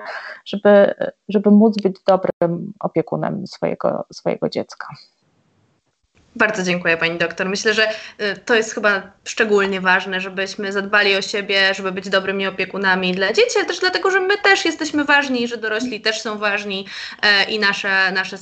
żeby, 0.45 0.95
żeby 1.29 1.51
móc 1.51 1.83
być 1.83 1.97
dobrym 2.07 2.73
opiekunem 2.81 3.47
swojego, 3.47 4.07
swojego 4.13 4.49
dziecka. 4.49 4.87
Bardzo 6.37 6.63
dziękuję 6.63 6.97
Pani 6.97 7.19
doktor. 7.19 7.49
Myślę, 7.49 7.75
że 7.75 7.89
y, 7.91 8.37
to 8.45 8.55
jest 8.55 8.75
chyba 8.75 9.03
szczególnie 9.25 9.81
ważne, 9.81 10.21
żebyśmy 10.21 10.73
zadbali 10.73 11.17
o 11.17 11.23
siebie, 11.23 11.75
żeby 11.75 11.93
być 11.93 12.09
dobrymi 12.09 12.47
opiekunami 12.47 13.13
dla 13.13 13.33
dzieci, 13.33 13.57
ale 13.57 13.67
też 13.67 13.81
dlatego, 13.81 14.11
że 14.11 14.21
my 14.21 14.39
też 14.39 14.65
jesteśmy 14.65 15.05
ważni, 15.05 15.49
że 15.49 15.57
dorośli 15.57 16.01
też 16.01 16.21
są 16.21 16.39
ważni 16.39 16.87
e, 17.23 17.45
i 17.45 17.59
nasze, 17.59 18.13
nasze 18.13 18.39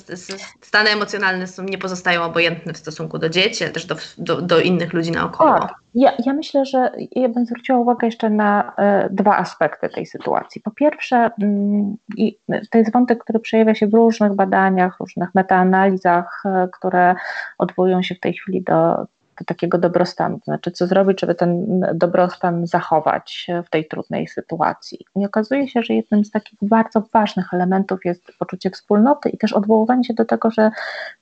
stany 0.61 0.91
emocjonalne 0.91 1.47
są, 1.47 1.63
nie 1.63 1.79
pozostają 1.79 2.23
obojętne 2.23 2.73
w 2.73 2.79
stosunku 2.79 3.19
do 3.19 3.29
dzieci, 3.29 3.65
ale 3.65 3.73
też 3.73 3.87
do, 3.87 3.97
do, 4.19 4.43
do 4.43 4.61
innych 4.61 4.93
ludzi 4.93 5.11
naokoło. 5.11 5.82
Ja, 5.95 6.13
ja 6.27 6.33
myślę, 6.33 6.65
że 6.65 6.93
ja 7.13 7.29
bym 7.29 7.47
zwróciła 7.47 7.79
uwagę 7.79 8.07
jeszcze 8.07 8.31
na 8.31 8.73
e, 8.79 9.09
dwa 9.11 9.37
aspekty 9.37 9.89
tej 9.89 10.07
sytuacji. 10.07 10.61
Po 10.61 10.71
pierwsze, 10.71 11.31
mm, 11.43 11.97
i 12.17 12.39
to 12.71 12.79
jest 12.79 12.93
wątek, 12.93 13.25
który 13.25 13.41
przejawia 13.41 13.75
się 13.75 13.87
w 13.87 13.95
różnych 13.95 14.35
badaniach, 14.35 14.97
różnych 15.01 15.35
metaanalizach, 15.35 16.43
e, 16.47 16.69
które 16.73 17.15
odwołują 17.59 18.03
się 18.03 18.15
w 18.15 18.21
tej 18.21 18.35
chwili 18.35 18.63
do 18.63 19.07
takiego 19.47 19.79
dobrostanu, 19.79 20.39
to 20.39 20.45
znaczy 20.45 20.71
co 20.71 20.87
zrobić, 20.87 21.21
żeby 21.21 21.35
ten 21.35 21.81
dobrostan 21.95 22.67
zachować 22.67 23.47
w 23.67 23.71
tej 23.71 23.89
trudnej 23.89 24.29
sytuacji. 24.29 25.07
I 25.17 25.27
okazuje 25.27 25.69
się, 25.69 25.83
że 25.83 25.95
jednym 25.95 26.25
z 26.25 26.31
takich 26.31 26.59
bardzo 26.63 27.03
ważnych 27.13 27.55
elementów 27.55 28.05
jest 28.05 28.33
poczucie 28.39 28.71
wspólnoty 28.71 29.29
i 29.29 29.39
też 29.39 29.53
odwoływanie 29.53 30.05
się 30.05 30.15
do 30.15 30.25
tego, 30.25 30.51
że 30.51 30.71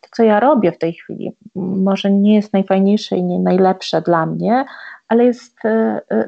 to, 0.01 0.09
co 0.13 0.23
ja 0.23 0.41
robię 0.41 0.73
w 0.73 0.79
tej 0.79 0.93
chwili, 0.93 1.33
może 1.55 2.11
nie 2.11 2.35
jest 2.35 2.53
najfajniejsze 2.53 3.17
i 3.17 3.25
nie 3.25 3.39
najlepsze 3.39 4.03
dla 4.03 4.27
mnie, 4.27 4.65
ale 5.11 5.25
jest 5.25 5.57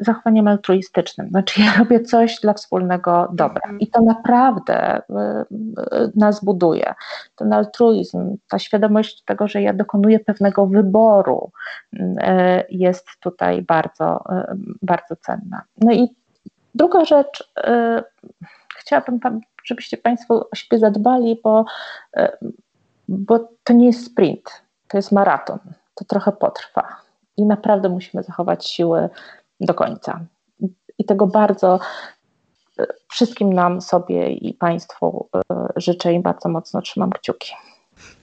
zachowaniem 0.01 0.49
altruistycznym. 0.49 1.29
Znaczy, 1.29 1.63
ja 1.63 1.73
robię 1.79 2.01
coś 2.01 2.41
dla 2.41 2.53
wspólnego 2.53 3.29
dobra 3.33 3.63
mhm. 3.65 3.81
i 3.81 3.87
to 3.87 4.03
naprawdę 4.03 5.03
nas 6.17 6.45
buduje. 6.45 6.95
Ten 7.37 7.53
altruizm, 7.53 8.37
ta 8.49 8.59
świadomość 8.59 9.25
tego, 9.25 9.49
że 9.49 9.63
ja 9.63 9.73
dokonuję 9.73 10.21
pewnego 10.21 10.67
wyboru, 10.67 11.51
jest 12.71 13.07
tutaj 13.21 13.63
bardzo, 13.63 14.25
bardzo 14.83 15.17
cenna. 15.17 15.63
No 15.81 15.93
i 15.93 16.17
druga 16.75 17.05
rzecz, 17.05 17.53
chciałabym, 18.77 19.21
żebyście 19.65 19.97
Państwo 19.97 20.49
o 20.51 20.57
siebie 20.57 20.79
zadbali, 20.79 21.41
bo, 21.45 21.65
bo 23.09 23.49
to 23.65 23.73
nie 23.73 23.87
jest 23.87 24.07
sprint, 24.07 24.63
to 24.89 24.99
jest 24.99 25.13
maraton. 25.13 25.59
To 25.95 26.05
trochę 26.05 26.33
potrwa 26.33 26.97
i 27.37 27.45
naprawdę 27.47 27.89
musimy 27.89 28.23
zachować 28.23 28.67
siły 28.69 29.09
do 29.61 29.75
końca. 29.75 30.21
I 30.99 31.05
tego 31.05 31.27
bardzo 31.27 31.79
wszystkim 33.11 33.53
nam, 33.53 33.81
sobie 33.81 34.29
i 34.33 34.55
Państwu 34.55 35.29
życzę 35.77 36.13
i 36.15 36.21
bardzo 36.21 36.49
mocno 36.49 36.83
trzymam 36.83 37.11
kciuki. 37.11 37.53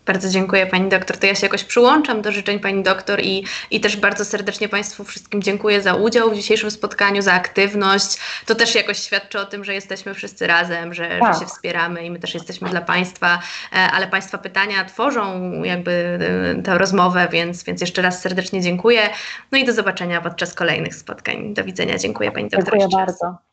Bardzo 0.10 0.30
dziękuję 0.30 0.68
Pani 0.68 0.89
doktor. 0.89 1.18
To 1.18 1.28
ja 1.28 1.36
się 1.36 1.45
jakoś 1.45 1.64
przyłączam 1.64 2.22
do 2.22 2.32
życzeń 2.32 2.60
Pani 2.60 2.84
doktor 2.84 3.22
i, 3.22 3.45
i 3.72 3.80
też 3.80 3.97
bardzo 3.97 4.26
serdecznie 4.26 4.70
Państwu 4.70 5.03
wszystkim 5.03 5.41
dziękuję 5.41 5.82
za 5.82 5.93
udział 5.93 6.32
w 6.32 6.36
dzisiejszym 6.36 6.72
spotkaniu, 6.72 7.22
za 7.22 7.34
aktywność. 7.34 8.18
To 8.45 8.55
też 8.55 8.76
jakoś 8.76 8.99
świadczy 8.99 9.39
o 9.39 9.45
tym, 9.45 9.66
że 9.66 9.74
jesteśmy 9.74 10.14
wszyscy 10.14 10.47
razem, 10.47 10.93
że, 10.93 11.20
tak. 11.20 11.34
że 11.34 11.39
się 11.39 11.45
wspieramy 11.45 12.05
i 12.05 12.12
my 12.12 12.20
też 12.20 12.34
jesteśmy 12.34 12.70
dla 12.70 12.82
Państwa, 12.82 13.39
e, 13.74 13.76
ale 13.76 14.07
Państwa 14.07 14.38
pytania 14.38 14.86
tworzą 14.86 15.51
jakby 15.64 16.20
e, 16.57 16.62
tę 16.62 16.78
rozmowę, 16.78 17.28
więc, 17.32 17.64
więc 17.64 17.82
jeszcze 17.82 18.01
raz 18.01 18.22
serdecznie 18.22 18.62
dziękuję. 18.62 19.10
No 19.51 19.57
i 19.57 19.66
do 19.66 19.74
zobaczenia 19.74 20.22
podczas 20.22 20.53
kolejnych 20.53 20.95
spotkań. 20.95 21.53
Do 21.53 21.64
widzenia. 21.64 21.97
Dziękuję 21.97 22.32
Pani 22.32 22.49
doktor. 22.49 22.80
Dziękuję 22.80 23.05
bardzo. 23.05 23.48